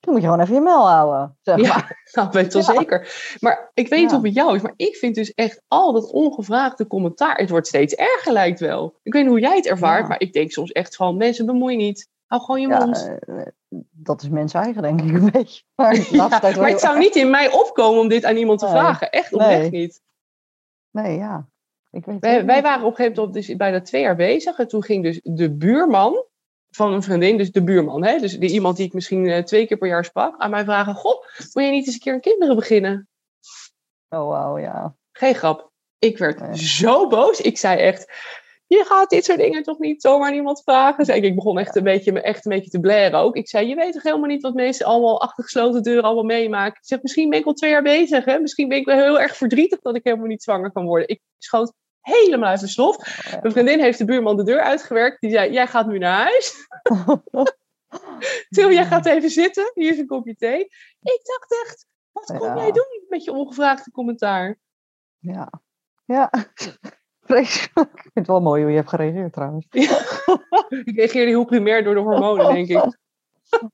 Dan 0.00 0.12
moet 0.14 0.22
je 0.22 0.28
gewoon 0.28 0.42
even 0.42 0.54
je 0.54 0.60
mel 0.60 0.88
houden. 0.88 1.38
Zeg 1.40 1.56
maar. 1.56 1.66
Ja, 1.66 1.96
dat 2.22 2.34
weet 2.34 2.52
wel 2.52 2.62
zeker. 2.62 3.36
Maar 3.40 3.70
ik 3.74 3.88
weet 3.88 4.00
niet 4.00 4.10
ja. 4.10 4.16
hoe 4.16 4.26
het 4.26 4.34
jou 4.34 4.54
is, 4.54 4.62
maar 4.62 4.74
ik 4.76 4.96
vind 4.96 5.14
dus 5.14 5.34
echt 5.34 5.62
al 5.68 5.92
dat 5.92 6.10
ongevraagde 6.10 6.86
commentaar, 6.86 7.36
het 7.36 7.50
wordt 7.50 7.66
steeds 7.66 7.94
erger 7.94 8.32
lijkt 8.32 8.60
wel. 8.60 8.98
Ik 9.02 9.12
weet 9.12 9.22
niet 9.22 9.30
hoe 9.30 9.40
jij 9.40 9.56
het 9.56 9.66
ervaart, 9.66 10.08
maar 10.08 10.20
ik 10.20 10.32
denk 10.32 10.50
soms 10.50 10.72
echt 10.72 10.96
van, 10.96 11.16
mensen 11.16 11.46
bemoei 11.46 11.76
niet. 11.76 12.10
Hou 12.26 12.44
gewoon 12.44 12.60
je 12.60 12.68
mond. 12.68 13.10
Uh, 13.26 13.42
dat 13.90 14.22
is 14.22 14.28
mensen 14.28 14.60
eigen, 14.60 14.82
denk 14.82 15.00
ik 15.00 15.14
een 15.14 15.30
beetje. 15.30 15.62
Maar, 15.74 16.06
maar 16.56 16.68
het 16.68 16.80
zou 16.80 16.98
niet 16.98 17.16
in 17.16 17.30
mij 17.30 17.52
opkomen 17.52 18.00
om 18.00 18.08
dit 18.08 18.24
aan 18.24 18.36
iemand 18.36 18.58
te 18.58 18.68
vragen. 18.68 19.10
Echt 19.10 19.32
oprecht 19.32 19.70
nee. 19.70 19.80
niet. 19.80 20.00
Nee, 20.90 21.16
ja. 21.16 21.48
Ik 21.90 22.04
weet 22.04 22.20
wij, 22.20 22.44
wij 22.44 22.62
waren 22.62 22.84
op 22.84 22.90
een 22.90 22.96
gegeven 22.96 23.16
moment 23.16 23.46
dus 23.46 23.56
bijna 23.56 23.80
twee 23.80 24.02
jaar 24.02 24.16
bezig. 24.16 24.58
En 24.58 24.68
toen 24.68 24.82
ging 24.82 25.02
dus 25.02 25.20
de 25.22 25.56
buurman, 25.56 26.24
van 26.72 26.92
een 26.92 27.02
vriendin, 27.02 27.36
dus 27.36 27.52
de 27.52 27.62
buurman, 27.62 28.04
hè? 28.04 28.18
dus 28.18 28.38
die, 28.38 28.50
iemand 28.50 28.76
die 28.76 28.86
ik 28.86 28.92
misschien 28.92 29.24
uh, 29.24 29.38
twee 29.38 29.66
keer 29.66 29.76
per 29.76 29.88
jaar 29.88 30.04
sprak, 30.04 30.38
aan 30.38 30.50
mij 30.50 30.64
vragen: 30.64 30.94
Goh, 30.94 31.24
wil 31.52 31.64
je 31.64 31.70
niet 31.70 31.86
eens 31.86 31.94
een 31.94 32.00
keer 32.00 32.14
een 32.14 32.20
kinderen 32.20 32.56
beginnen? 32.56 33.08
Oh, 34.08 34.28
wauw, 34.28 34.58
ja. 34.58 34.94
Geen 35.12 35.34
grap. 35.34 35.70
Ik 35.98 36.18
werd 36.18 36.40
nee. 36.40 36.56
zo 36.56 37.06
boos. 37.08 37.40
Ik 37.40 37.58
zei 37.58 37.80
echt: 37.80 38.12
Je 38.66 38.84
gaat 38.84 39.10
dit 39.10 39.24
soort 39.24 39.38
dingen 39.38 39.62
toch 39.62 39.78
niet 39.78 40.02
zomaar 40.02 40.34
iemand 40.34 40.62
vragen? 40.62 41.04
Zei 41.04 41.18
ik, 41.18 41.24
ik 41.24 41.34
begon 41.34 41.58
echt 41.58 41.76
een, 41.76 41.82
beetje, 41.82 42.20
echt 42.20 42.44
een 42.44 42.52
beetje 42.52 42.70
te 42.70 42.80
blaren 42.80 43.18
ook. 43.18 43.36
Ik 43.36 43.48
zei: 43.48 43.68
Je 43.68 43.74
weet 43.74 43.92
toch 43.92 44.02
helemaal 44.02 44.28
niet 44.28 44.42
wat 44.42 44.54
mensen 44.54 44.86
allemaal 44.86 45.20
achter 45.20 45.44
gesloten 45.44 45.82
deuren 45.82 46.04
allemaal 46.04 46.24
meemaken? 46.24 46.78
Ik 46.80 46.86
zeg: 46.86 47.02
Misschien 47.02 47.30
ben 47.30 47.38
ik 47.38 47.46
al 47.46 47.52
twee 47.52 47.70
jaar 47.70 47.82
bezig. 47.82 48.24
Hè? 48.24 48.38
Misschien 48.38 48.68
ben 48.68 48.78
ik 48.78 48.86
wel 48.86 48.96
heel 48.96 49.20
erg 49.20 49.36
verdrietig 49.36 49.80
dat 49.80 49.96
ik 49.96 50.04
helemaal 50.04 50.26
niet 50.26 50.42
zwanger 50.42 50.72
kan 50.72 50.84
worden. 50.84 51.08
Ik 51.08 51.20
schoot 51.38 51.72
helemaal 52.02 52.50
uit 52.50 52.60
de 52.60 52.68
slof. 52.68 52.96
Oh, 52.96 53.40
Mijn 53.40 53.52
vriendin 53.52 53.80
heeft 53.80 53.98
de 53.98 54.04
buurman 54.04 54.36
de 54.36 54.44
deur 54.44 54.60
uitgewerkt. 54.60 55.20
Die 55.20 55.30
zei, 55.30 55.52
jij 55.52 55.66
gaat 55.66 55.86
nu 55.86 55.98
naar 55.98 56.22
huis. 56.22 56.54
Til, 58.50 58.70
jij 58.70 58.84
gaat 58.84 59.06
even 59.06 59.30
zitten. 59.30 59.70
Hier 59.74 59.90
is 59.90 59.98
een 59.98 60.06
kopje 60.06 60.36
thee. 60.36 60.60
Ik 61.00 61.20
dacht 61.22 61.66
echt, 61.66 61.86
wat 62.12 62.38
kom 62.38 62.48
ja. 62.48 62.56
jij 62.56 62.72
doen 62.72 63.04
met 63.08 63.24
je 63.24 63.32
ongevraagde 63.32 63.90
commentaar? 63.90 64.58
Ja, 65.18 65.52
ja. 66.04 66.30
Vreselijk. 67.20 67.72
Ik 67.94 68.00
vind 68.02 68.14
het 68.14 68.26
wel 68.26 68.40
mooi 68.40 68.62
hoe 68.62 68.70
je 68.70 68.76
hebt 68.76 68.88
gereageerd 68.88 69.32
trouwens. 69.32 69.66
Ja. 69.70 69.98
ik 70.84 70.96
reageerde 70.96 71.30
heel 71.30 71.44
primair 71.44 71.84
door 71.84 71.94
de 71.94 72.00
hormonen, 72.00 72.54
denk 72.54 72.68
ik. 72.68 72.98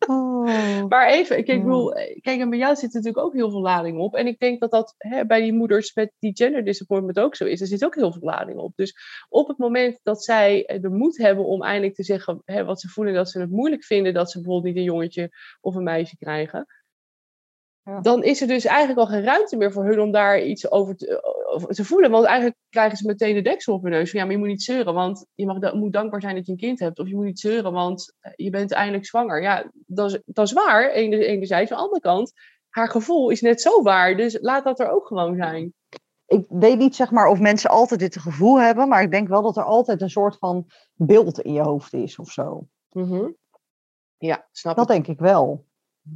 Oh. 0.06 0.88
Maar 0.88 1.08
even, 1.08 1.36
kijk, 1.36 1.58
ik 1.58 1.62
bedoel, 1.62 1.92
kijk, 2.20 2.40
en 2.40 2.50
bij 2.50 2.58
jou 2.58 2.76
zit 2.76 2.92
natuurlijk 2.92 3.24
ook 3.24 3.32
heel 3.32 3.50
veel 3.50 3.60
lading 3.60 3.98
op. 3.98 4.14
En 4.14 4.26
ik 4.26 4.38
denk 4.38 4.60
dat 4.60 4.70
dat 4.70 4.94
hè, 4.98 5.26
bij 5.26 5.40
die 5.40 5.52
moeders 5.52 5.94
met 5.94 6.12
die 6.18 6.36
gender 6.36 6.64
disappointment 6.64 7.20
ook 7.20 7.34
zo 7.34 7.44
is. 7.44 7.60
Er 7.60 7.66
zit 7.66 7.84
ook 7.84 7.94
heel 7.94 8.12
veel 8.12 8.22
lading 8.22 8.58
op. 8.58 8.72
Dus 8.76 8.94
op 9.28 9.48
het 9.48 9.58
moment 9.58 10.00
dat 10.02 10.24
zij 10.24 10.78
de 10.80 10.88
moed 10.88 11.18
hebben 11.18 11.44
om 11.44 11.62
eindelijk 11.62 11.94
te 11.94 12.02
zeggen 12.02 12.42
hè, 12.44 12.64
wat 12.64 12.80
ze 12.80 12.88
voelen, 12.88 13.14
dat 13.14 13.30
ze 13.30 13.40
het 13.40 13.50
moeilijk 13.50 13.84
vinden 13.84 14.14
dat 14.14 14.30
ze 14.30 14.40
bijvoorbeeld 14.40 14.74
niet 14.74 14.76
een 14.76 14.92
jongetje 14.92 15.30
of 15.60 15.74
een 15.74 15.82
meisje 15.82 16.16
krijgen. 16.16 16.66
Ja. 17.88 18.00
Dan 18.00 18.22
is 18.22 18.40
er 18.40 18.46
dus 18.46 18.64
eigenlijk 18.64 18.98
al 18.98 19.06
geen 19.06 19.24
ruimte 19.24 19.56
meer 19.56 19.72
voor 19.72 19.84
hun 19.84 20.00
om 20.00 20.10
daar 20.10 20.42
iets 20.42 20.70
over 20.70 20.96
te, 20.96 21.06
te, 21.68 21.84
voelen. 21.84 22.10
Want 22.10 22.24
eigenlijk 22.24 22.56
krijgen 22.70 22.96
ze 22.96 23.06
meteen 23.06 23.34
de 23.34 23.42
deksel 23.42 23.74
op 23.74 23.82
hun 23.82 23.90
neus. 23.90 24.10
Van, 24.10 24.18
ja, 24.18 24.24
maar 24.24 24.34
je 24.34 24.40
moet 24.40 24.48
niet 24.48 24.62
zeuren, 24.62 24.94
want 24.94 25.26
je 25.34 25.46
mag, 25.46 25.72
moet 25.72 25.92
dankbaar 25.92 26.20
zijn 26.20 26.34
dat 26.34 26.46
je 26.46 26.52
een 26.52 26.58
kind 26.58 26.78
hebt. 26.78 26.98
Of 26.98 27.08
je 27.08 27.14
moet 27.14 27.24
niet 27.24 27.40
zeuren, 27.40 27.72
want 27.72 28.14
eh, 28.20 28.32
je 28.36 28.50
bent 28.50 28.72
eindelijk 28.72 29.06
zwanger. 29.06 29.42
Ja, 29.42 29.70
dat 29.86 30.10
is, 30.10 30.20
dat 30.24 30.46
is 30.46 30.52
waar, 30.52 30.90
enerzijds. 30.90 31.70
Aan 31.70 31.78
de 31.78 31.84
andere 31.84 32.00
kant, 32.00 32.32
haar 32.68 32.88
gevoel 32.88 33.30
is 33.30 33.40
net 33.40 33.60
zo 33.60 33.82
waar. 33.82 34.16
Dus 34.16 34.38
laat 34.40 34.64
dat 34.64 34.80
er 34.80 34.90
ook 34.90 35.06
gewoon 35.06 35.36
zijn. 35.36 35.74
Ik 36.26 36.46
weet 36.48 36.78
niet 36.78 36.96
zeg 36.96 37.10
maar 37.10 37.26
of 37.26 37.40
mensen 37.40 37.70
altijd 37.70 38.00
dit 38.00 38.18
gevoel 38.18 38.60
hebben, 38.60 38.88
maar 38.88 39.02
ik 39.02 39.10
denk 39.10 39.28
wel 39.28 39.42
dat 39.42 39.56
er 39.56 39.64
altijd 39.64 40.02
een 40.02 40.10
soort 40.10 40.36
van 40.38 40.66
beeld 40.94 41.40
in 41.40 41.52
je 41.52 41.62
hoofd 41.62 41.92
is 41.92 42.18
of 42.18 42.30
zo. 42.30 42.66
Mm 42.90 43.04
-hmm. 43.04 43.36
Ja, 44.18 44.46
snap 44.52 44.76
Dat 44.76 44.88
denk 44.88 45.06
ik 45.06 45.18
wel 45.18 45.66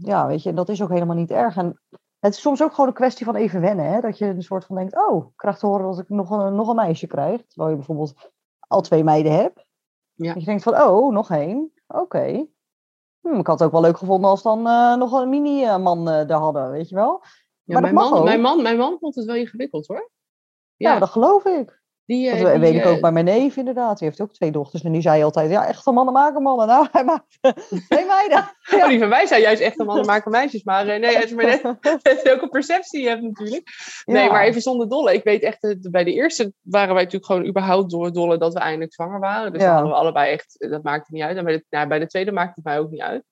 ja, 0.00 0.26
weet 0.26 0.42
je, 0.42 0.52
dat 0.52 0.68
is 0.68 0.82
ook 0.82 0.88
helemaal 0.88 1.16
niet 1.16 1.30
erg. 1.30 1.56
En 1.56 1.80
Het 2.18 2.34
is 2.34 2.40
soms 2.40 2.62
ook 2.62 2.70
gewoon 2.70 2.86
een 2.86 2.94
kwestie 2.94 3.26
van 3.26 3.34
even 3.34 3.60
wennen. 3.60 3.92
Hè? 3.92 4.00
Dat 4.00 4.18
je 4.18 4.26
een 4.26 4.42
soort 4.42 4.64
van 4.64 4.76
denkt, 4.76 4.96
oh, 4.96 5.26
ik 5.26 5.36
krijg 5.36 5.58
te 5.58 5.66
horen 5.66 5.86
dat 5.86 5.98
ik 5.98 6.08
nog 6.08 6.30
een, 6.30 6.54
nog 6.54 6.68
een 6.68 6.74
meisje 6.76 7.06
krijg. 7.06 7.46
Terwijl 7.46 7.70
je 7.70 7.76
bijvoorbeeld 7.76 8.30
al 8.58 8.80
twee 8.80 9.04
meiden 9.04 9.32
hebt. 9.32 9.64
Ja. 10.12 10.32
Dat 10.32 10.42
je 10.42 10.48
denkt 10.48 10.62
van, 10.62 10.80
oh, 10.80 11.12
nog 11.12 11.30
één. 11.30 11.72
Oké. 11.86 12.46
Hm, 13.20 13.38
ik 13.38 13.46
had 13.46 13.58
het 13.58 13.62
ook 13.68 13.72
wel 13.72 13.80
leuk 13.80 13.98
gevonden 13.98 14.30
als 14.30 14.42
dan 14.42 14.66
eh, 14.66 14.94
nog 14.94 15.12
een 15.12 15.28
mini-man 15.28 16.08
eh 16.08 16.26
daar 16.26 16.40
hadden, 16.40 16.70
weet 16.70 16.88
je 16.88 16.94
wel. 16.94 17.22
Ja, 17.62 17.72
Maar 17.72 17.82
mijn, 17.82 17.94
man, 17.94 18.12
ook. 18.12 18.24
mijn, 18.24 18.40
man, 18.40 18.62
mijn 18.62 18.76
man 18.76 18.98
vond 18.98 19.14
het 19.14 19.24
wel 19.24 19.34
ingewikkeld 19.36 19.86
hoor. 19.86 20.10
Ja, 20.76 20.92
Ja, 20.92 20.98
dat 20.98 21.08
geloof 21.08 21.44
ik. 21.44 21.81
Die, 22.12 22.30
eh, 22.30 22.42
Dat 22.42 22.50
die, 22.50 22.60
weet 22.60 22.74
ik 22.74 22.84
eh, 22.84 22.90
ook 22.90 23.00
bij 23.00 23.12
mijn 23.12 23.24
neef 23.24 23.56
inderdaad. 23.56 23.98
Die 23.98 24.08
heeft 24.08 24.20
ook 24.20 24.32
twee 24.32 24.50
dochters. 24.50 24.82
En 24.82 24.92
die 24.92 25.00
zei 25.00 25.22
altijd, 25.22 25.50
ja, 25.50 25.66
echte 25.66 25.92
mannen 25.92 26.14
maken 26.14 26.42
mannen. 26.42 26.66
Nou, 26.66 26.86
hij 26.92 27.04
maakt 27.04 27.38
twee 27.88 28.06
meiden. 28.06 28.50
Oh, 28.82 28.88
die 28.88 28.98
van 28.98 29.08
mij 29.08 29.26
zijn 29.26 29.40
juist 29.40 29.62
echt 29.62 29.80
een 29.80 29.86
mannen 29.86 30.06
maken 30.06 30.30
meisjes. 30.30 30.62
Maar 30.62 30.88
eh, 30.88 31.00
nee, 31.00 31.14
het 31.14 31.24
is 31.24 31.32
maar 31.32 31.44
net 31.44 31.62
een 32.42 32.48
perceptie 32.48 33.08
hebt 33.08 33.22
natuurlijk. 33.22 33.68
Nee, 34.04 34.24
Ja. 34.24 34.30
maar 34.30 34.44
even 34.44 34.60
zonder 34.60 34.88
dolle. 34.88 35.14
Ik 35.14 35.24
weet 35.24 35.42
echt, 35.42 35.62
eh, 35.64 35.74
bij 35.80 36.04
de 36.04 36.12
eerste 36.12 36.52
waren 36.60 36.94
wij 36.94 37.02
natuurlijk 37.04 37.32
gewoon 37.32 37.46
überhaupt 37.46 37.90
door 37.90 38.12
dolle 38.12 38.38
dat 38.38 38.52
we 38.52 38.60
eindelijk 38.60 38.94
zwanger 38.94 39.20
waren. 39.20 39.52
Dus 39.52 39.60
Ja. 39.62 39.66
dan 39.66 39.74
hadden 39.76 39.92
we 39.92 39.98
allebei 39.98 40.32
echt, 40.32 40.60
eh, 40.60 40.70
dat 40.70 40.82
maakte 40.82 41.12
niet 41.12 41.22
uit. 41.22 41.36
En 41.36 41.44
bij 41.44 41.52
de, 41.56 41.64
nou, 41.70 41.88
bij 41.88 41.98
de 41.98 42.06
tweede 42.06 42.32
maakte 42.32 42.52
het 42.54 42.64
mij 42.64 42.78
ook 42.78 42.90
niet 42.90 43.00
uit. 43.00 43.24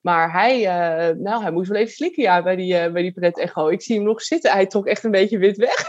Maar 0.00 0.32
hij, 0.32 0.66
eh, 0.66 1.16
nou, 1.16 1.42
hij 1.42 1.50
moest 1.50 1.68
wel 1.70 1.80
even 1.80 1.92
slikken 1.92 2.22
ja, 2.22 2.42
bij 2.42 2.56
die, 2.56 2.78
eh 2.78 2.92
bij 2.92 3.02
die 3.02 3.12
pret 3.12 3.38
echo. 3.38 3.68
Ik 3.68 3.82
zie 3.82 3.96
hem 3.96 4.04
nog 4.04 4.22
zitten. 4.22 4.52
Hij 4.52 4.66
trok 4.66 4.86
echt 4.86 5.04
een 5.04 5.10
beetje 5.10 5.38
wit 5.38 5.56
weg. 5.56 5.88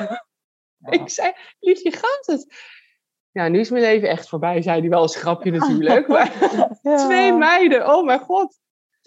Ik 1.01 1.09
zei, 1.09 1.31
liefje, 1.59 1.91
gaat 1.91 2.25
het? 2.25 2.55
Ja, 3.31 3.47
nu 3.47 3.59
is 3.59 3.69
mijn 3.69 3.83
leven 3.83 4.09
echt 4.09 4.29
voorbij, 4.29 4.61
zei 4.61 4.79
hij 4.79 4.89
wel 4.89 5.01
als 5.01 5.15
grapje 5.15 5.51
natuurlijk. 5.59 6.07
Maar 6.07 6.31
Ja. 6.81 6.95
twee 7.05 7.33
meiden, 7.33 7.95
oh 7.95 8.05
mijn 8.05 8.19
god. 8.19 8.61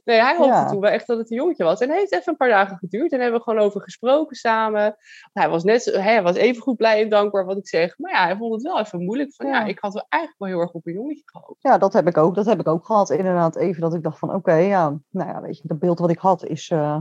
Nee, 0.05 0.21
hij 0.21 0.37
hoopte 0.37 0.53
Ja. 0.53 0.69
toen 0.69 0.81
wel 0.81 0.91
echt 0.91 1.07
dat 1.07 1.19
het 1.19 1.31
een 1.31 1.37
jongetje 1.37 1.65
was. 1.65 1.81
En 1.81 1.89
het 1.89 1.99
heeft 1.99 2.13
even 2.13 2.29
een 2.33 2.37
paar 2.37 2.49
dagen 2.49 2.77
geduurd. 2.77 3.13
En 3.13 3.21
hebben 3.21 3.39
we 3.39 3.45
gewoon 3.45 3.65
over 3.65 3.81
gesproken 3.81 4.37
samen. 4.37 4.97
Hij 5.33 5.49
was 5.49 5.65
net, 5.65 5.85
hij 5.85 6.23
was 6.23 6.37
even 6.37 6.63
goed 6.63 6.77
blij 6.77 7.03
en 7.03 7.09
dankbaar 7.09 7.45
wat 7.45 7.57
ik 7.57 7.69
zeg. 7.69 7.99
Maar 7.99 8.13
ja, 8.13 8.25
hij 8.25 8.37
vond 8.37 8.53
het 8.53 8.63
wel 8.63 8.81
even 8.81 9.05
moeilijk. 9.05 9.35
Van, 9.35 9.47
ja. 9.47 9.53
Ja. 9.61 9.65
ik 9.67 9.79
had 9.79 9.93
wel 9.93 10.07
eigenlijk 10.09 10.43
wel 10.43 10.51
heel 10.53 10.61
erg 10.61 10.73
op 10.73 10.87
een 10.87 10.93
jongetje 10.93 11.23
gehoopt. 11.25 11.63
Ja, 11.63 11.79
dat 11.79 11.93
heb 11.93 12.07
ik 12.07 12.17
ook. 12.17 12.35
Dat 12.35 12.47
heb 12.47 12.61
ik 12.61 12.69
ook 12.69 12.85
gehad. 12.87 13.11
Inderdaad, 13.11 13.57
even 13.57 13.81
dat 13.81 13.95
ik 13.95 14.03
dacht 14.03 14.19
van, 14.19 14.35
oké, 14.35 14.55
ja, 14.55 14.99
nou 15.11 15.31
ja, 15.31 15.41
weet 15.41 15.57
je, 15.59 15.69
dat 15.69 15.79
beeld 15.79 15.99
wat 15.99 16.11
ik 16.11 16.19
had 16.19 16.45
is, 16.45 16.71
eh, 16.71 16.99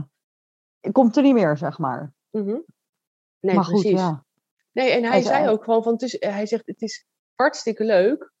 komt 0.92 1.16
er 1.16 1.22
niet 1.22 1.34
meer, 1.34 1.56
zeg 1.56 1.78
maar. 1.78 2.12
Mhm. 2.30 2.56
Nee, 3.40 3.54
maar 3.54 3.64
goed, 3.64 3.80
precies. 3.80 4.00
ja. 4.00 4.24
Nee, 4.76 4.90
en 4.90 5.02
hij 5.02 5.10
Hij 5.10 5.22
zei 5.22 5.48
ook 5.48 5.64
gewoon 5.64 5.82
van, 5.82 5.92
het 5.92 6.02
is, 6.02 6.16
hij 6.18 6.46
zegt, 6.46 6.66
het 6.66 6.82
is 6.82 7.04
hartstikke 7.34 7.84
leuk, 7.84 8.32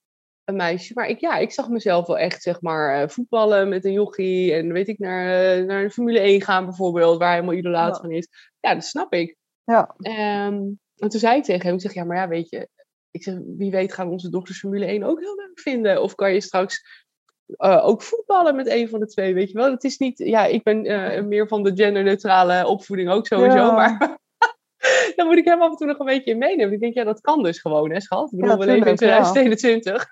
een 0.44 0.56
meisje. 0.56 0.92
Maar 0.94 1.08
ik, 1.08 1.20
ja, 1.20 1.36
ik 1.36 1.52
zag 1.52 1.68
mezelf 1.68 2.06
wel 2.06 2.18
echt, 2.18 2.42
zeg 2.42 2.60
maar, 2.60 3.02
eh, 3.02 3.08
voetballen 3.08 3.68
met 3.68 3.84
een 3.84 3.92
jochie. 3.92 4.52
En 4.54 4.72
weet 4.72 4.88
ik, 4.88 4.98
naar, 4.98 5.52
eh, 5.56 5.64
naar 5.64 5.82
de 5.82 5.90
Formule 5.90 6.20
1 6.20 6.42
gaan 6.42 6.64
bijvoorbeeld, 6.64 7.18
waar 7.18 7.26
hij 7.28 7.36
helemaal 7.36 7.58
idolaat 7.58 7.94
Ja. 7.94 8.00
van 8.00 8.10
is. 8.10 8.28
Ja, 8.60 8.74
dat 8.74 8.84
snap 8.84 9.12
ik. 9.12 9.36
Ja, 9.64 9.94
Ehm, 9.98 10.54
en 10.96 11.08
toen 11.08 11.20
zei 11.20 11.36
ik 11.36 11.44
tegen 11.44 11.66
hem, 11.66 11.74
ik 11.74 11.80
zeg, 11.80 11.94
ja, 11.94 12.04
maar 12.04 12.16
ja, 12.16 12.28
weet 12.28 12.48
je, 12.50 12.68
ik 13.10 13.22
zeg, 13.22 13.34
wie 13.56 13.70
weet 13.70 13.92
gaan 13.92 14.10
onze 14.10 14.30
dochters 14.30 14.58
Formule 14.58 14.86
1 14.86 15.02
ook 15.02 15.20
heel 15.20 15.34
leuk 15.34 15.60
vinden. 15.60 16.02
Of 16.02 16.14
kan 16.14 16.32
je 16.32 16.40
straks 16.40 17.04
eh, 17.56 17.86
ook 17.86 18.02
voetballen 18.02 18.56
met 18.56 18.66
een 18.68 18.88
van 18.88 19.00
de 19.00 19.06
twee, 19.06 19.34
weet 19.34 19.50
je 19.50 19.58
wel. 19.58 19.70
Het 19.70 19.84
is 19.84 19.98
niet, 19.98 20.18
ja, 20.18 20.44
ik 20.44 20.62
ben 20.62 20.84
eh, 20.84 21.22
meer 21.24 21.48
van 21.48 21.62
de 21.62 21.72
genderneutrale 21.74 22.66
opvoeding 22.66 23.10
ook 23.10 23.26
sowieso, 23.26 23.56
Ja. 23.56 23.72
maar 23.72 24.18
dan 25.18 25.26
moet 25.26 25.36
ik 25.36 25.44
hem 25.44 25.62
af 25.62 25.70
en 25.70 25.76
toe 25.76 25.86
nog 25.86 25.98
een 25.98 26.06
beetje 26.06 26.30
in 26.30 26.38
meenemen. 26.38 26.72
Ik 26.72 26.80
denk, 26.80 26.94
ja, 26.94 27.04
dat 27.04 27.20
kan 27.20 27.42
dus 27.42 27.60
gewoon, 27.60 27.90
hè, 27.90 28.00
schat. 28.00 28.32
Ik 28.32 28.38
bedoel, 28.38 28.58
we 28.58 28.66
leven 28.66 28.90
in 28.90 28.96
tuurlijk, 28.96 29.24
ja. 29.24 29.30
2021. 29.30 30.06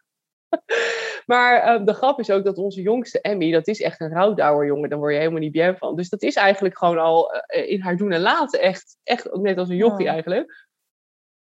maar 1.32 1.61
eh, 1.61 1.84
de 1.84 1.94
grap 1.94 2.18
is 2.18 2.30
ook 2.30 2.44
dat 2.44 2.58
onze 2.58 2.82
jongste 2.82 3.20
Emmy, 3.20 3.52
dat 3.52 3.66
is 3.66 3.80
echt 3.80 4.00
een 4.00 4.12
rouwdouwer 4.12 4.66
jongen. 4.66 4.88
Daar 4.88 4.99
word 4.99 5.12
je 5.12 5.18
helemaal 5.18 5.40
niet 5.40 5.52
bien 5.52 5.76
van. 5.76 5.96
Dus 5.96 6.08
dat 6.08 6.23
is 6.23 6.34
eigenlijk 6.34 6.78
gewoon 6.78 6.99
al 6.99 7.32
eh, 7.32 7.70
in 7.70 7.80
haar 7.80 7.96
doen 7.96 8.12
en 8.12 8.20
laten 8.20 8.61
echt, 8.61 8.96
echt 9.02 9.32
net 9.32 9.58
als 9.58 9.68
een 9.68 9.76
jochie 9.76 10.04
Ja. 10.04 10.12
eigenlijk. 10.12 10.66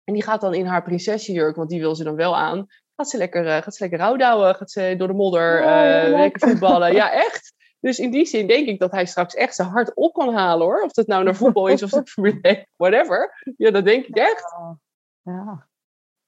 En 0.04 0.14
die 0.14 0.24
gaat 0.24 0.42
dan 0.42 0.54
in 0.54 0.66
haar 0.66 0.84
prinsessenjurk, 0.84 1.56
want 1.56 1.70
die 1.70 1.80
wil 1.80 1.96
ze 1.96 2.04
dan 2.04 2.16
wel 2.16 2.38
aan. 2.38 2.68
Gaat 2.96 3.10
ze 3.10 3.18
lekker, 3.18 3.48
eh, 3.48 3.62
gaat 3.62 3.76
ze 3.76 3.82
lekker 3.82 4.00
rouwdouwen, 4.00 4.56
gaat 4.56 4.72
ze 4.72 4.96
door 4.98 5.08
de 5.08 5.14
modder, 5.14 5.62
eh, 5.62 6.10
lekker 6.10 6.50
voetballen. 6.50 6.94
Ja, 6.94 7.12
echt. 7.12 7.54
Dus 7.84 8.00
in 8.00 8.12
die 8.12 8.26
zin 8.26 8.48
denk 8.48 8.68
ik 8.68 8.80
dat 8.80 8.92
hij 8.92 9.06
straks 9.06 9.34
echt 9.36 9.56
zijn 9.56 9.68
hart 9.68 9.94
op 9.96 10.14
kan 10.14 10.34
halen 10.34 10.66
hoor. 10.68 10.82
Of 10.82 10.92
dat 10.92 11.08
nou 11.08 11.24
naar 11.24 11.36
voetbal 11.36 11.68
is 11.68 11.84
of 11.84 11.92
het 11.92 12.10
Formule 12.10 12.42
1, 12.42 12.68
whatever. 12.76 13.42
Ja, 13.58 13.72
dat 13.72 13.86
denk 13.86 14.06
ik 14.06 14.16
echt. 14.16 14.56
ja. 15.22 15.68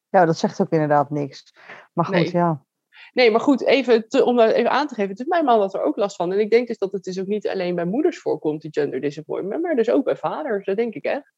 Ja, 0.09 0.25
dat 0.25 0.37
zegt 0.37 0.61
ook 0.61 0.69
inderdaad 0.69 1.09
niks. 1.09 1.53
Maar 1.93 2.05
goed, 2.05 2.13
Nee. 2.15 2.31
ja. 2.31 2.65
Nee, 3.13 3.31
maar 3.31 3.39
goed, 3.39 3.61
even 3.63 4.07
te- 4.09 4.23
om 4.25 4.35
dat 4.35 4.51
even 4.51 4.71
aan 4.71 4.87
te 4.87 4.93
geven. 4.95 5.09
Het 5.11 5.19
is 5.19 5.25
mijn 5.25 5.45
man 5.45 5.59
dat 5.59 5.73
er 5.73 5.81
ook 5.81 5.95
last 5.95 6.15
van. 6.15 6.31
En 6.31 6.39
ik 6.39 6.49
denk 6.49 6.67
dus 6.67 6.77
dat 6.77 6.91
het 6.91 7.03
dus 7.03 7.19
ook 7.19 7.27
niet 7.27 7.47
alleen 7.47 7.75
bij 7.75 7.85
moeders 7.85 8.19
voorkomt, 8.19 8.61
die 8.61 8.71
gender 8.71 9.01
disappointment. 9.01 9.61
Maar 9.61 9.75
dus 9.75 9.89
ook 9.89 10.03
bij 10.03 10.15
vaders, 10.15 10.65
dat 10.65 10.75
denk 10.77 10.93
ik 10.93 11.03
echt. 11.03 11.33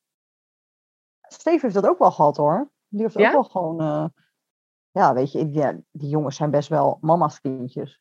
Steve 1.21 1.59
heeft 1.61 1.73
dat 1.73 1.87
ook 1.87 1.99
wel 1.99 2.11
gehad 2.11 2.37
hoor. 2.37 2.69
Die 2.87 3.01
heeft 3.01 3.17
Ja? 3.17 3.27
ook 3.27 3.33
wel 3.33 3.43
gewoon, 3.43 3.81
eh, 3.81 4.05
ja, 4.91 5.13
weet 5.13 5.31
je, 5.31 5.51
ja, 5.51 5.77
die 5.91 6.09
jongens 6.09 6.35
zijn 6.35 6.51
best 6.51 6.69
wel 6.69 6.97
mama's 7.01 7.41
kindjes. 7.41 7.99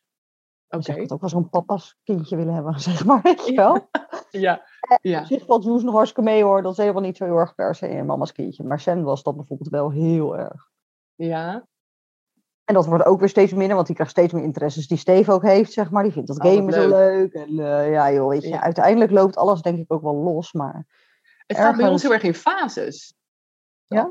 Dus 0.67 0.87
ik 0.87 0.97
had 0.97 1.11
ook 1.11 1.19
wel 1.21 1.29
zo'n 1.29 1.49
papa's 1.49 1.97
kindje 2.03 2.35
willen 2.35 2.53
hebben, 2.53 2.79
zeg 2.89 3.05
maar, 3.05 3.21
weet 3.21 3.45
je 3.47 3.55
wel. 3.55 3.77
Ja, 4.31 4.65
ja. 5.01 5.25
Zich 5.25 5.45
valt 5.45 5.63
Joes 5.63 5.83
nog 5.83 5.93
hartstikke 5.93 6.29
mee 6.29 6.43
hoor. 6.43 6.61
Dat 6.61 6.71
is 6.71 6.77
helemaal 6.77 7.01
niet 7.01 7.17
zo 7.17 7.25
heel 7.25 7.37
erg 7.37 7.55
per 7.55 7.75
se 7.75 7.89
een 7.89 8.05
mama's 8.05 8.31
kindje. 8.31 8.63
Maar 8.63 8.79
Sen 8.79 9.03
was 9.03 9.23
dat 9.23 9.35
bijvoorbeeld 9.35 9.69
wel 9.69 9.91
heel 9.91 10.37
erg. 10.37 10.69
Ja, 11.15 11.67
En 12.65 12.73
dat 12.73 12.85
wordt 12.85 13.05
ook 13.05 13.19
weer 13.19 13.29
steeds 13.29 13.53
minder, 13.53 13.75
want 13.75 13.85
die 13.85 13.95
krijgt 13.95 14.13
steeds 14.13 14.33
meer 14.33 14.43
interesses 14.43 14.87
die 14.87 14.97
Steve 14.97 15.31
ook 15.31 15.41
heeft, 15.41 15.71
zeg 15.71 15.91
maar. 15.91 16.03
Die 16.03 16.11
vindt 16.11 16.27
dat 16.27 16.39
Oh, 16.43 16.53
gamen 16.53 16.73
zo 16.73 16.87
leuk. 16.87 17.33
En 17.33 17.59
eh, 17.59 17.91
ja, 17.91 18.11
joh, 18.11 18.27
weet 18.27 18.43
je, 18.43 18.49
Ja. 18.49 18.61
uiteindelijk 18.61 19.11
loopt 19.11 19.37
alles 19.37 19.61
denk 19.61 19.77
ik 19.77 19.93
ook 19.93 20.01
wel 20.01 20.15
los. 20.15 20.53
Maar 20.53 20.85
het 21.45 21.57
gaat 21.57 21.77
bij 21.77 21.89
ons 21.89 22.01
heel 22.01 22.13
erg 22.13 22.23
in 22.23 22.33
fases. 22.33 23.13
Ja? 23.85 24.09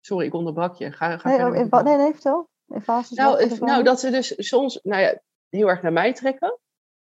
Sorry, 0.00 0.26
ik 0.26 0.34
onderbrak 0.34 0.74
je. 0.74 0.92
Ga, 0.92 1.18
ga 1.18 1.28
nee, 1.28 1.46
oh, 1.46 1.54
in, 1.56 1.68
nee, 1.84 1.96
nee, 1.96 2.12
vertel. 2.12 2.48
In 2.66 2.80
fases 2.80 3.16
Nou, 3.16 3.58
nou, 3.58 3.82
dat 3.82 4.00
ze 4.00 4.10
dus 4.10 4.34
soms 4.36 4.80
nou 4.82 5.02
ja, 5.02 5.20
heel 5.50 5.68
erg 5.68 5.82
naar 5.82 5.92
mij 5.92 6.12
trekken. 6.12 6.58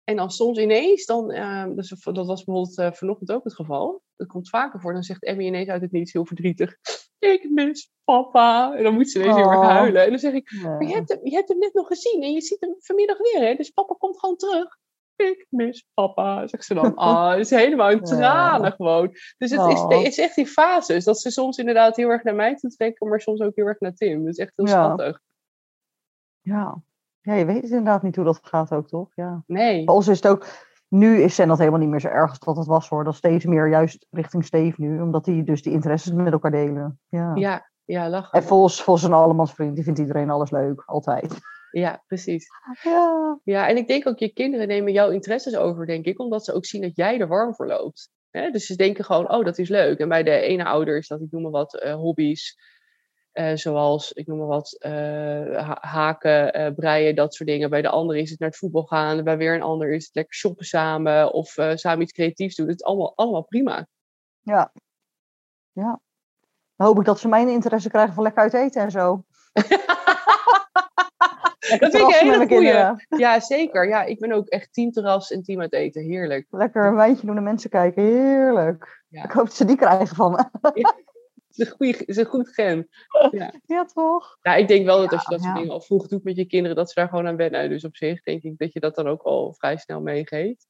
En 0.04 0.16
dan 0.16 0.30
soms 0.30 0.58
ineens, 0.58 1.06
dan, 1.06 1.30
ehm, 1.30 1.74
dus 1.74 1.88
dat 1.88 2.26
was 2.26 2.44
bijvoorbeeld 2.44 2.78
eh, 2.78 2.92
vanochtend 2.92 3.32
ook 3.32 3.44
het 3.44 3.54
geval. 3.54 4.02
Dat 4.16 4.26
komt 4.28 4.48
vaker 4.48 4.80
voor. 4.80 4.92
Dan 4.92 5.02
zegt 5.02 5.24
Emmy 5.24 5.44
ineens 5.44 5.68
uit 5.68 5.82
het 5.82 5.92
niets 5.92 6.12
heel 6.12 6.26
verdrietig. 6.26 6.76
Ik 7.18 7.50
mis 7.50 7.90
papa. 8.04 8.74
En 8.76 8.82
dan 8.82 8.94
moet 8.94 9.10
ze 9.10 9.18
ineens 9.18 9.36
heel 9.36 9.50
erg 9.50 9.58
Oh. 9.58 9.68
huilen. 9.68 10.02
En 10.04 10.08
dan 10.10 10.18
zeg 10.18 10.32
ik, 10.32 10.50
Ja. 10.50 10.68
maar 10.68 10.82
je 10.88 10.94
hebt, 10.94 11.08
hem, 11.08 11.18
je 11.22 11.34
hebt 11.34 11.48
hem 11.48 11.58
net 11.58 11.74
nog 11.74 11.86
gezien. 11.86 12.22
En 12.22 12.32
je 12.32 12.40
ziet 12.40 12.60
hem 12.60 12.74
vanmiddag 12.78 13.18
weer. 13.18 13.40
Hè? 13.48 13.54
Dus 13.54 13.70
papa 13.70 13.94
komt 13.98 14.18
gewoon 14.18 14.36
terug. 14.36 14.76
Ik 15.16 15.46
mis 15.50 15.86
papa, 15.94 16.46
zegt 16.46 16.64
ze 16.64 16.74
dan. 16.74 16.94
Ah, 16.96 17.30
het 17.30 17.38
is 17.38 17.50
helemaal 17.50 17.90
in 17.90 18.02
tranen 18.02 18.72
gewoon. 18.72 19.08
Dus 19.38 19.50
het, 19.50 19.66
is, 19.72 19.80
Oh. 19.80 19.88
het 19.98 20.06
is 20.06 20.18
echt 20.18 20.34
die 20.34 20.46
fases. 20.46 21.04
Dat 21.04 21.20
ze 21.20 21.30
soms 21.30 21.58
inderdaad 21.58 21.96
heel 21.96 22.08
erg 22.08 22.22
naar 22.22 22.34
mij 22.34 22.54
toe 22.54 22.70
trekken. 22.70 23.08
Maar 23.08 23.20
soms 23.20 23.40
ook 23.40 23.56
heel 23.56 23.66
erg 23.66 23.80
naar 23.80 23.94
Tim. 23.94 24.18
Dat 24.24 24.32
is 24.32 24.38
echt 24.38 24.52
heel 24.56 24.66
Ja. 24.66 24.72
schattig. 24.72 25.20
Ja. 26.40 26.82
Ja, 27.20 27.34
je 27.34 27.44
weet 27.44 27.62
inderdaad 27.62 28.02
niet 28.02 28.16
hoe 28.16 28.24
dat 28.24 28.40
gaat 28.42 28.72
ook, 28.72 28.88
toch? 28.88 29.08
Ja. 29.14 29.42
Nee. 29.46 29.84
Bij 29.84 29.94
ons 29.94 30.08
is 30.08 30.16
het 30.16 30.28
ook... 30.28 30.46
Nu 30.88 31.22
is 31.22 31.34
Sen 31.34 31.48
dat 31.48 31.58
helemaal 31.58 31.80
niet 31.80 31.88
meer 31.88 32.00
zo 32.00 32.08
erg 32.08 32.30
als 32.30 32.38
dat 32.38 32.56
het 32.56 32.66
was, 32.66 32.88
hoor. 32.88 33.04
Dat 33.04 33.12
is 33.12 33.18
steeds 33.18 33.44
meer 33.44 33.68
juist 33.68 34.06
richting 34.10 34.44
Steve 34.44 34.80
nu. 34.80 35.00
Omdat 35.00 35.24
die 35.24 35.44
dus 35.44 35.62
die 35.62 35.72
interesses 35.72 36.12
met 36.12 36.32
elkaar 36.32 36.50
delen. 36.50 37.00
Ja. 37.08 37.34
Ja, 37.34 37.70
ja, 37.84 38.08
lachen. 38.08 38.40
En 38.40 38.46
Vos, 38.46 38.82
Vos 38.82 39.02
een 39.02 39.12
allemansvriend, 39.12 39.74
die 39.74 39.84
vindt 39.84 39.98
iedereen 39.98 40.30
alles 40.30 40.50
leuk. 40.50 40.82
Altijd. 40.86 41.38
Ja, 41.70 42.02
precies. 42.06 42.46
Ja. 42.82 43.38
Ja, 43.44 43.68
en 43.68 43.76
ik 43.76 43.88
denk 43.88 44.06
ook, 44.06 44.18
je 44.18 44.32
kinderen 44.32 44.68
nemen 44.68 44.92
jouw 44.92 45.10
interesses 45.10 45.56
over, 45.56 45.86
denk 45.86 46.04
ik, 46.04 46.20
omdat 46.20 46.44
ze 46.44 46.52
ook 46.52 46.66
zien 46.66 46.82
dat 46.82 46.96
jij 46.96 47.20
er 47.20 47.28
warm 47.28 47.54
voor 47.54 47.66
loopt. 47.66 48.10
Hè? 48.30 48.50
Dus 48.50 48.66
ze 48.66 48.76
denken 48.76 49.04
gewoon, 49.04 49.30
oh, 49.32 49.44
dat 49.44 49.58
is 49.58 49.68
leuk. 49.68 49.98
En 49.98 50.08
bij 50.08 50.22
de 50.22 50.40
ene 50.40 50.64
ouder 50.64 50.96
is 50.96 51.08
dat, 51.08 51.20
ik 51.20 51.30
noem 51.30 51.42
maar 51.42 51.50
wat, 51.50 51.74
eh, 51.74 51.94
hobby's. 51.94 52.56
Eh, 53.38 53.56
zoals, 53.56 54.12
ik 54.12 54.26
noem 54.26 54.38
maar 54.38 54.46
wat, 54.46 54.76
eh, 54.78 54.90
ha- 55.66 55.78
haken, 55.80 56.52
eh, 56.52 56.74
breien, 56.74 57.14
dat 57.14 57.34
soort 57.34 57.48
dingen. 57.48 57.70
Bij 57.70 57.82
de 57.82 57.88
andere 57.88 58.20
is 58.20 58.30
het 58.30 58.38
naar 58.38 58.48
het 58.48 58.58
voetbal 58.58 58.82
gaan. 58.82 59.24
Bij 59.24 59.36
weer 59.36 59.54
een 59.54 59.62
ander 59.62 59.92
is 59.92 60.04
het 60.04 60.14
lekker 60.14 60.34
shoppen 60.34 60.64
samen. 60.64 61.32
Of 61.32 61.54
samen 61.74 62.02
iets 62.02 62.12
creatiefs 62.12 62.56
doen. 62.56 62.68
Het 62.68 62.80
is 62.80 62.86
allemaal, 62.86 63.12
allemaal 63.16 63.44
prima. 63.44 63.86
Ja. 64.40 64.72
Ja. 65.72 66.00
Dan 66.76 66.86
hoop 66.86 66.98
ik 66.98 67.04
dat 67.04 67.20
ze 67.20 67.28
mijn 67.28 67.48
interesse 67.48 67.88
krijgen 67.88 68.14
van 68.14 68.22
lekker 68.22 68.42
uit 68.42 68.54
eten 68.54 68.82
en 68.82 68.90
zo. 68.90 69.22
Dat 71.78 71.90
vind 71.90 71.94
ik 71.94 72.20
een 72.20 72.30
hele 72.32 72.46
goeie. 72.46 73.18
Ja, 73.20 73.40
zeker. 73.40 73.88
Ja, 73.88 74.02
ik 74.02 74.18
ben 74.18 74.32
ook 74.32 74.46
echt 74.46 74.72
team 74.72 74.90
terras 74.90 75.30
en 75.30 75.42
team 75.42 75.60
uit 75.60 75.72
eten. 75.72 76.02
Heerlijk. 76.02 76.46
Lekker 76.50 76.86
een 76.86 76.94
wijntje 76.94 77.26
doen 77.26 77.36
en 77.36 77.42
mensen 77.42 77.70
kijken. 77.70 78.02
Heerlijk. 78.02 79.04
Ja. 79.08 79.24
Ik 79.24 79.30
hoop 79.30 79.44
dat 79.44 79.54
ze 79.54 79.64
die 79.64 79.76
krijgen 79.76 80.16
van 80.16 80.32
me. 80.32 80.44
Is 81.58 81.74
een, 81.78 82.06
is 82.06 82.16
een 82.16 82.24
goed 82.24 82.48
gen. 82.48 82.88
Ja, 83.66 83.84
toch? 83.84 84.38
Ja, 84.42 84.54
ik 84.54 84.68
denk 84.68 84.84
wel 84.84 85.00
dat 85.00 85.12
als 85.12 85.24
je 85.24 85.30
dat 85.30 85.38
Ja, 85.38 85.44
soort 85.44 85.56
ja. 85.56 85.60
dingen 85.62 85.74
al 85.74 85.80
vroeg 85.86 86.08
doet 86.08 86.24
met 86.24 86.36
je 86.36 86.46
kinderen, 86.46 86.76
dat 86.76 86.88
ze 86.90 87.00
daar 87.00 87.08
gewoon 87.08 87.26
aan 87.26 87.36
wennen. 87.36 87.68
Dus 87.68 87.84
op 87.84 87.96
zich 87.96 88.22
denk 88.22 88.42
ik 88.42 88.58
dat 88.58 88.72
je 88.72 88.80
dat 88.80 88.94
dan 88.94 89.06
ook 89.08 89.22
al 89.22 89.52
vrij 89.54 89.76
snel 89.76 90.00
meegeeft. 90.00 90.66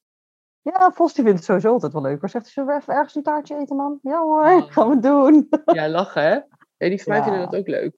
Ja, 0.63 0.91
Vos 0.93 1.15
die 1.15 1.23
vindt 1.25 1.39
het 1.39 1.47
sowieso 1.49 1.73
altijd 1.73 1.93
wel 1.93 2.03
leuk. 2.03 2.21
Maar 2.21 2.31
zegt 2.31 2.47
zullen 2.47 2.69
we 2.75 2.81
even 2.81 2.95
ergens 2.95 3.15
een 3.15 3.23
taartje 3.23 3.57
eten, 3.59 3.77
man? 3.77 3.99
Ja 4.03 4.21
hoor, 4.23 4.45
Oh. 4.45 4.71
gaan 4.73 4.89
we 4.89 4.99
doen. 4.99 5.49
Ja, 5.65 5.89
lachen 5.89 6.23
hè? 6.23 6.31
Ja, 6.77 6.89
die 6.89 7.03
van 7.03 7.13
mij 7.13 7.19
Ja. 7.19 7.25
vinden 7.25 7.51
dat 7.51 7.61
ook 7.61 7.67
leuk. 7.69 7.97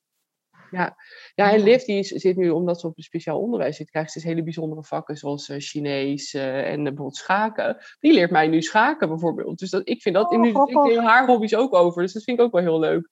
Ja, 0.70 0.96
ja 1.34 1.52
en 1.52 1.60
Liv 1.60 1.82
die 1.82 1.98
is, 1.98 2.08
zit 2.08 2.36
nu, 2.36 2.50
omdat 2.50 2.80
ze 2.80 2.86
op 2.86 2.96
een 2.96 3.02
speciaal 3.02 3.40
onderwijs 3.40 3.76
zit, 3.76 3.90
krijgt 3.90 4.12
ze 4.12 4.18
dus 4.18 4.28
hele 4.28 4.42
bijzondere 4.42 4.84
vakken 4.84 5.16
zoals 5.16 5.48
uh, 5.48 5.56
Chinees 5.58 6.34
uh, 6.34 6.70
en 6.70 6.82
bijvoorbeeld 6.82 7.16
schaken. 7.16 7.76
Die 7.98 8.12
leert 8.12 8.30
mij 8.30 8.48
nu 8.48 8.62
schaken 8.62 9.08
bijvoorbeeld. 9.08 9.58
Dus 9.58 9.70
dat, 9.70 9.88
ik 9.88 10.02
vind 10.02 10.14
dat, 10.14 10.30
Oh, 10.30 10.40
nu 10.40 10.48
ik 10.48 10.82
deel 10.84 11.02
haar 11.02 11.26
hobby's 11.26 11.54
ook 11.54 11.74
over, 11.74 12.02
dus 12.02 12.12
dat 12.12 12.22
vind 12.22 12.38
ik 12.38 12.44
ook 12.44 12.52
wel 12.52 12.62
heel 12.62 12.78
leuk. 12.78 13.08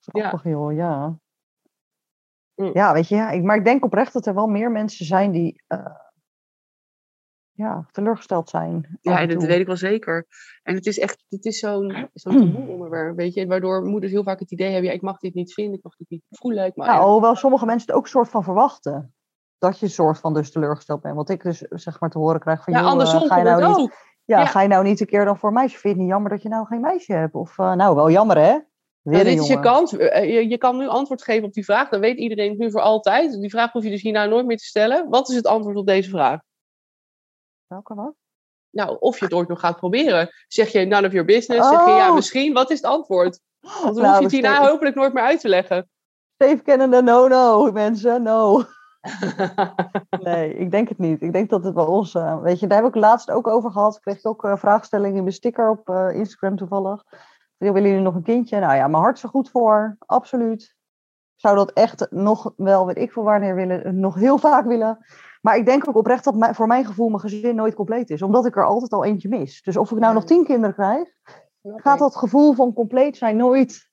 Grappig, 0.00 0.44
joh, 0.44 0.74
ja. 0.74 1.18
Mm. 2.54 2.70
Ja, 2.72 2.92
weet 2.92 3.08
je, 3.08 3.14
ja, 3.14 3.30
ik, 3.30 3.42
maar 3.42 3.56
ik 3.56 3.64
denk 3.64 3.84
oprecht 3.84 4.12
dat 4.12 4.26
er 4.26 4.34
wel 4.34 4.46
meer 4.46 4.70
mensen 4.70 5.06
zijn 5.06 5.30
die 5.30 5.62
eh, 5.66 5.86
ja, 7.58 7.86
teleurgesteld 7.90 8.48
zijn. 8.48 8.98
Ja, 9.00 9.26
dat 9.26 9.42
weet 9.44 9.60
ik 9.60 9.66
wel 9.66 9.76
zeker. 9.76 10.26
En 10.62 10.74
het 10.74 10.86
is 10.86 10.98
echt, 10.98 11.24
het 11.28 11.44
is 11.44 11.58
zo'n 11.58 12.08
zo'n 12.14 12.36
taboe 12.36 12.68
onderwerp, 12.68 13.16
weet 13.16 13.34
je. 13.34 13.46
Waardoor 13.46 13.82
moeders 13.84 14.12
heel 14.12 14.22
vaak 14.22 14.38
het 14.38 14.50
idee 14.52 14.70
hebben, 14.70 14.88
ja, 14.90 14.96
ik 14.96 15.02
mag 15.02 15.18
dit 15.18 15.34
niet 15.34 15.54
vinden, 15.54 15.74
ik 15.74 15.82
mag 15.82 15.96
dit 15.96 16.10
niet 16.10 16.22
voelen. 16.30 16.64
Ik 16.64 16.76
mag, 16.76 16.86
Nou, 16.86 17.10
hoewel 17.10 17.34
sommige 17.34 17.66
mensen 17.66 17.86
het 17.86 17.96
ook 17.96 18.08
soort 18.08 18.28
van 18.28 18.44
verwachten. 18.44 19.14
Dat 19.58 19.78
je 19.78 19.88
soort 19.88 20.18
van 20.18 20.34
dus 20.34 20.50
teleurgesteld 20.52 21.00
bent. 21.00 21.14
Want 21.14 21.30
ik 21.30 21.42
dus 21.42 21.58
zeg 21.58 22.00
maar 22.00 22.10
te 22.10 22.18
horen 22.18 22.40
krijg 22.40 22.64
van... 22.64 22.72
ja, 22.72 22.78
joh, 22.78 22.86
eh, 22.88 22.92
andersom 22.92 23.28
ga 23.28 23.36
je 23.38 23.44
nou 23.44 23.66
niet, 23.66 23.76
ook. 23.76 23.92
ja, 24.24 24.38
Ja. 24.38 24.46
ga 24.46 24.62
je 24.62 24.68
nou 24.68 24.84
niet 24.84 25.00
een 25.00 25.06
keer 25.06 25.24
dan 25.24 25.38
voor 25.38 25.48
een 25.48 25.54
meisje? 25.54 25.78
Vind 25.78 25.82
je 25.82 25.88
het 25.88 25.98
niet 25.98 26.08
jammer 26.08 26.30
dat 26.30 26.42
je 26.42 26.48
nou 26.48 26.66
geen 26.66 26.80
meisje 26.80 27.12
hebt? 27.12 27.34
Of 27.34 27.58
eh, 27.58 27.72
nou, 27.74 27.94
wel 27.94 28.10
jammer 28.10 28.36
hè? 28.36 28.58
Weer 29.02 29.18
Ja, 29.18 29.24
dit 29.24 29.40
is 29.40 29.46
je 29.48 29.60
kans. 29.60 29.96
Eh, 29.96 30.34
Je, 30.34 30.48
je 30.48 30.58
kan 30.58 30.76
nu 30.76 30.88
antwoord 30.88 31.22
geven 31.22 31.44
op 31.44 31.52
die 31.52 31.64
vraag. 31.64 31.88
Dan 31.88 32.00
weet 32.00 32.18
iedereen 32.18 32.50
het 32.50 32.58
nu 32.58 32.70
voor 32.70 32.80
altijd. 32.80 33.40
Die 33.40 33.50
vraag 33.50 33.72
hoef 33.72 33.84
je 33.84 33.90
dus 33.90 34.02
hierna 34.02 34.24
nooit 34.24 34.46
meer 34.46 34.56
te 34.56 34.64
stellen. 34.64 35.08
Wat 35.08 35.28
is 35.28 35.36
het 35.36 35.46
antwoord 35.46 35.76
op 35.76 35.86
deze 35.86 36.10
vraag? 36.10 36.40
Welke 37.68 37.94
wat? 37.94 38.14
Nou, 38.70 38.96
of 39.00 39.18
je 39.18 39.24
het 39.24 39.34
ooit 39.34 39.48
nog 39.48 39.60
gaat 39.60 39.76
proberen. 39.76 40.30
Zeg 40.48 40.68
je 40.68 40.84
none 40.86 41.06
of 41.06 41.12
your 41.12 41.26
business? 41.26 41.68
Zeg 41.68 41.84
je 41.84 41.90
ja, 41.90 42.08
Oh. 42.08 42.14
misschien? 42.14 42.52
Wat 42.52 42.70
is 42.70 42.76
het 42.76 42.86
antwoord? 42.90 43.40
Want 43.60 43.82
dan 43.82 43.94
Nou, 43.94 44.06
hoef 44.08 44.16
je 44.18 44.22
het 44.22 44.32
hierna 44.32 44.54
Steve- 44.54 44.70
hopelijk 44.70 44.96
nooit 44.96 45.12
meer 45.12 45.22
uit 45.22 45.40
te 45.40 45.48
leggen. 45.48 45.90
Steve 46.34 46.62
kennende, 46.62 47.02
no, 47.02 47.26
no, 47.28 47.72
mensen, 47.72 48.22
no. 48.22 48.62
Nee, 50.22 50.54
ik 50.54 50.70
denk 50.70 50.88
het 50.88 50.98
niet. 50.98 51.22
Ik 51.22 51.32
denk 51.32 51.50
dat 51.50 51.64
het 51.64 51.74
bij 51.74 51.84
ons, 51.84 52.14
eh, 52.14 52.40
weet 52.42 52.60
je, 52.60 52.66
daar 52.66 52.82
heb 52.82 52.88
ik 52.88 53.00
laatst 53.00 53.30
ook 53.30 53.46
over 53.46 53.70
gehad. 53.70 54.00
Kreeg 54.00 54.18
ik 54.18 54.26
ook 54.26 54.44
eh 54.44 54.56
vraagstellingen 54.56 55.16
in 55.16 55.22
mijn 55.22 55.34
sticker 55.34 55.70
op 55.70 55.88
eh, 55.88 56.08
Instagram 56.12 56.56
toevallig. 56.56 57.04
Wil- 57.56 57.72
Willen 57.72 57.88
jullie 57.88 58.04
nog 58.04 58.14
een 58.14 58.22
kindje? 58.22 58.58
Nou 58.60 58.74
ja, 58.74 58.88
mijn 58.88 59.02
hart 59.02 59.16
is 59.16 59.22
er 59.22 59.28
goed 59.28 59.50
voor, 59.50 59.96
absoluut. 59.98 60.62
Ik 61.34 61.40
zou 61.44 61.56
dat 61.56 61.70
echt 61.72 62.06
nog 62.10 62.52
wel, 62.56 62.86
weet 62.86 62.96
ik 62.98 63.12
veel 63.12 63.22
wanneer 63.22 63.54
willen, 63.54 64.00
nog 64.00 64.14
heel 64.14 64.38
vaak 64.38 64.66
willen. 64.66 64.98
Maar 65.40 65.56
ik 65.56 65.64
denk 65.66 65.88
ook 65.88 65.96
oprecht 65.96 66.24
dat 66.24 66.34
mijn- 66.34 66.54
voor 66.54 66.66
mijn 66.66 66.84
gevoel 66.84 67.08
mijn 67.08 67.20
gezin 67.20 67.54
nooit 67.54 67.74
compleet 67.74 68.10
is. 68.10 68.22
Omdat 68.22 68.46
ik 68.46 68.56
er 68.56 68.66
altijd 68.66 68.92
al 68.92 69.04
eentje 69.04 69.28
mis. 69.28 69.62
Dus 69.62 69.76
of 69.76 69.90
ik 69.90 69.98
nou 69.98 70.14
nog 70.14 70.24
tien 70.24 70.44
kinderen 70.44 70.74
krijg, 70.74 71.08
gaat 71.62 71.98
dat 71.98 72.16
gevoel 72.16 72.52
van 72.52 72.72
compleet 72.72 73.16
zijn 73.16 73.36
nooit, 73.36 73.90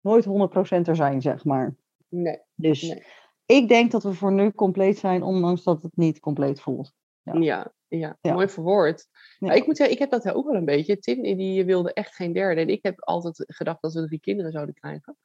nooit 0.00 0.24
100% 0.24 0.88
er 0.88 0.96
zijn, 0.96 1.22
zeg 1.22 1.44
maar. 1.44 1.74
Nee. 2.08 2.40
Dus 2.54 2.82
Nee. 2.82 3.04
ik 3.46 3.68
denk 3.68 3.90
dat 3.90 4.02
we 4.02 4.14
voor 4.14 4.32
nu 4.32 4.52
compleet 4.52 4.98
zijn, 4.98 5.22
ondanks 5.22 5.62
dat 5.62 5.82
het 5.82 5.96
niet 5.96 6.20
compleet 6.20 6.60
voelt. 6.60 6.92
Ja. 7.22 7.32
Ja, 7.34 7.72
ja, 7.88 8.16
Ja. 8.20 8.32
mooi 8.32 8.48
verwoord. 8.48 9.06
Ja. 9.38 9.46
Nou, 9.46 9.58
ik 9.58 9.66
moet 9.66 9.76
zeggen, 9.76 9.94
ik 9.94 10.00
heb 10.00 10.10
dat 10.10 10.32
ook 10.32 10.46
wel 10.46 10.54
een 10.54 10.64
beetje. 10.64 10.98
Tim 10.98 11.22
die 11.22 11.64
wilde 11.64 11.92
echt 11.92 12.14
geen 12.14 12.32
derde. 12.32 12.60
En 12.60 12.68
ik 12.68 12.82
heb 12.82 13.00
altijd 13.00 13.44
gedacht 13.46 13.82
dat 13.82 13.92
we 13.92 14.06
drie 14.06 14.20
kinderen 14.20 14.52
zouden 14.52 14.74
krijgen. 14.74 15.16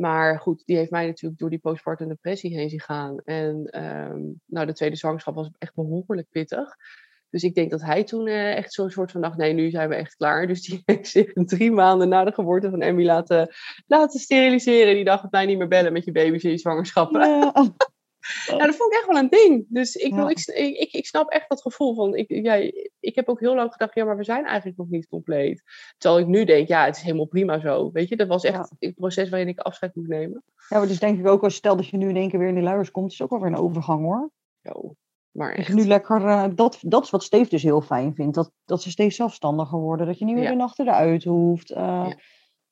Maar 0.00 0.40
goed, 0.40 0.62
die 0.66 0.76
heeft 0.76 0.90
mij 0.90 1.06
natuurlijk 1.06 1.40
door 1.40 1.50
die 1.50 1.58
postpartum 1.58 2.08
depressie 2.08 2.56
heen 2.56 2.68
zien 2.70 2.80
gaan. 2.80 3.20
En 3.24 3.64
ehm, 3.66 4.20
nou, 4.46 4.66
de 4.66 4.72
tweede 4.72 4.96
zwangerschap 4.96 5.34
was 5.34 5.50
echt 5.58 5.74
behoorlijk 5.74 6.28
pittig. 6.30 6.76
Dus 7.30 7.42
ik 7.42 7.54
denk 7.54 7.70
dat 7.70 7.82
hij 7.82 8.04
toen 8.04 8.26
eh, 8.26 8.56
echt 8.56 8.72
zo'n 8.72 8.90
soort 8.90 9.10
van 9.10 9.20
dacht, 9.20 9.36
nee, 9.36 9.52
nu 9.52 9.70
zijn 9.70 9.88
we 9.88 9.94
echt 9.94 10.16
klaar. 10.16 10.46
Dus 10.46 10.62
die 10.62 10.82
heeft 10.84 11.08
zich 11.08 11.32
drie 11.32 11.70
maanden 11.70 12.08
na 12.08 12.24
de 12.24 12.32
geboorte 12.32 12.70
van 12.70 12.82
Emmy 12.82 13.04
laten, 13.04 13.48
laten 13.86 14.20
steriliseren. 14.20 14.94
Die 14.94 15.04
dacht, 15.04 15.30
mij 15.30 15.46
niet 15.46 15.58
meer 15.58 15.68
bellen 15.68 15.92
met 15.92 16.04
je 16.04 16.12
baby's 16.12 16.42
in 16.42 16.50
je 16.50 16.58
zwangerschap. 16.58 17.12
Ja. 17.12 17.52
Ja, 18.46 18.66
dat 18.66 18.76
vond 18.76 18.92
ik 18.92 18.98
echt 18.98 19.06
wel 19.06 19.18
een 19.18 19.28
ding. 19.28 19.66
Dus 19.68 19.94
ik, 19.94 20.14
Ja. 20.14 20.28
ik, 20.28 20.38
ik, 20.78 20.92
ik, 20.92 21.06
snap 21.06 21.30
echt 21.30 21.48
dat 21.48 21.62
gevoel 21.62 21.94
van. 21.94 22.14
Ik, 22.14 22.28
ja, 22.28 22.54
ik 23.00 23.14
heb 23.14 23.28
ook 23.28 23.40
heel 23.40 23.54
lang 23.54 23.72
gedacht, 23.72 23.94
ja, 23.94 24.04
maar 24.04 24.16
we 24.16 24.24
zijn 24.24 24.44
eigenlijk 24.44 24.78
nog 24.78 24.88
niet 24.88 25.08
compleet. 25.08 25.62
Terwijl 25.98 26.22
ik 26.22 26.28
nu 26.28 26.44
denk, 26.44 26.68
ja, 26.68 26.84
het 26.84 26.96
is 26.96 27.02
helemaal 27.02 27.26
prima 27.26 27.60
zo. 27.60 27.90
Weet 27.92 28.08
je, 28.08 28.16
dat 28.16 28.28
was 28.28 28.44
echt 28.44 28.72
het 28.78 28.94
proces 28.94 29.28
waarin 29.28 29.48
ik 29.48 29.58
afscheid 29.58 29.94
moest 29.94 30.08
nemen. 30.08 30.42
ja, 30.68 30.78
maar 30.78 30.86
dus 30.88 30.98
denk 30.98 31.18
ik 31.18 31.28
ook, 31.28 31.42
als 31.42 31.54
stel 31.54 31.76
dat 31.76 31.86
je 31.86 31.96
nu 31.96 32.08
in 32.08 32.16
één 32.16 32.28
keer 32.28 32.38
weer 32.38 32.48
in 32.48 32.54
die 32.54 32.62
luiers 32.64 32.90
komt, 32.90 33.12
is 33.12 33.18
het 33.18 33.22
ook 33.22 33.30
wel 33.30 33.48
weer 33.48 33.58
een 33.58 33.64
overgang 33.64 34.02
hoor. 34.04 34.30
Zo. 34.62 34.94
Maar 35.30 35.48
Dat 35.56 35.58
echt. 35.58 35.74
nu 35.74 35.86
lekker, 35.86 36.26
eh, 36.26 36.44
dat, 36.54 36.78
dat 36.80 37.04
is 37.04 37.10
wat 37.10 37.22
Steve 37.22 37.50
dus 37.50 37.62
heel 37.62 37.80
fijn 37.80 38.14
vindt, 38.14 38.34
dat, 38.34 38.52
dat 38.64 38.82
ze 38.82 38.90
steeds 38.90 39.16
zelfstandiger 39.16 39.78
worden. 39.78 40.06
Dat 40.06 40.18
je 40.18 40.24
niet 40.24 40.34
meer 40.34 40.48
de 40.48 40.54
nachten 40.54 40.86
eruit 40.88 41.24
hoeft, 41.24 41.70
eh, 41.70 42.10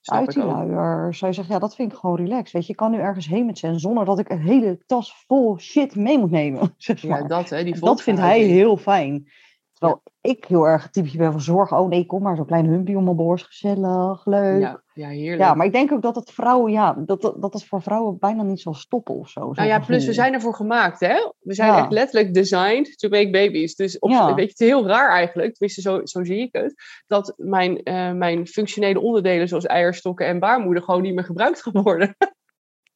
snap 0.08 0.18
uit 0.18 0.34
die 0.34 0.44
ook. 0.44 0.50
luiers. 0.50 1.18
Zij 1.18 1.32
zegt, 1.32 1.48
ja, 1.48 1.58
dat 1.58 1.74
vind 1.74 1.92
ik 1.92 1.98
gewoon 1.98 2.16
relaxed. 2.16 2.52
Weet 2.52 2.66
je, 2.66 2.72
ik 2.72 2.78
kan 2.78 2.90
nu 2.90 2.98
ergens 2.98 3.26
heen 3.26 3.46
met 3.46 3.58
Zen 3.58 3.80
zonder 3.80 4.04
dat 4.04 4.18
ik 4.18 4.28
een 4.28 4.40
hele 4.40 4.78
tas 4.86 5.24
vol 5.26 5.58
shit 5.58 5.96
mee 5.96 6.18
moet 6.18 6.30
nemen. 6.30 6.74
Zeg 6.76 7.02
Ja, 7.02 7.22
dat, 7.22 7.48
hè, 7.48 7.64
die 7.64 7.78
dat 7.80 8.02
vindt 8.02 8.20
hij 8.20 8.40
heel 8.40 8.76
fijn. 8.76 9.28
Terwijl 9.72 10.02
ik 10.20 10.44
heel 10.44 10.68
erg 10.68 10.90
typetje 10.90 11.18
ben 11.18 11.32
van 11.32 11.40
zorgen. 11.40 11.78
Oh 11.78 11.88
nee, 11.88 12.06
kom 12.06 12.22
maar, 12.22 12.36
zo'n 12.36 12.46
klein 12.46 12.66
humpje 12.66 12.96
om 12.96 13.04
mijn 13.04 13.16
borst. 13.16 13.46
Gezellig, 13.46 14.26
leuk. 14.26 14.60
Ja, 14.60 14.82
Ja, 14.98 15.10
ja, 15.10 15.20
heerlijk. 15.20 15.54
maar 15.54 15.66
ik 15.66 15.72
denk 15.72 15.92
ook 15.92 16.02
dat 16.02 16.14
het 16.14 16.30
vrouwen, 16.30 16.72
ja, 16.72 16.92
dat, 17.06 17.20
dat, 17.20 17.42
dat 17.42 17.52
het 17.52 17.64
voor 17.64 17.82
vrouwen 17.82 18.18
bijna 18.18 18.42
niet 18.42 18.60
zal 18.60 18.74
stoppen 18.74 19.14
of 19.14 19.28
zo. 19.28 19.52
Nou 19.52 19.68
ja, 19.68 19.78
plus 19.78 20.06
we 20.06 20.12
zijn 20.12 20.32
ervoor 20.34 20.54
gemaakt, 20.54 21.00
hè? 21.00 21.30
We 21.40 21.54
zijn 21.54 21.72
Ja. 21.72 21.78
echt 21.78 21.92
letterlijk 21.92 22.34
designed 22.34 22.98
to 22.98 23.08
make 23.08 23.30
babies. 23.30 23.74
Dus 23.74 23.98
op, 23.98 24.10
Ja. 24.10 24.26
weet 24.26 24.36
je, 24.36 24.42
het 24.50 24.60
is 24.60 24.66
heel 24.66 24.86
raar 24.86 25.10
eigenlijk, 25.10 25.54
tenminste 25.54 25.80
zo, 25.80 26.00
zo 26.04 26.24
zie 26.24 26.40
ik 26.40 26.48
het, 26.52 26.74
dat 27.06 27.32
mijn, 27.36 27.82
eh, 27.82 28.12
mijn 28.12 28.46
functionele 28.46 29.00
onderdelen 29.00 29.48
zoals 29.48 29.66
eierstokken 29.66 30.26
en 30.26 30.38
baarmoeder 30.38 30.82
gewoon 30.82 31.02
niet 31.02 31.14
meer 31.14 31.24
gebruikt 31.24 31.62
gaan 31.62 31.82
worden. 31.82 32.16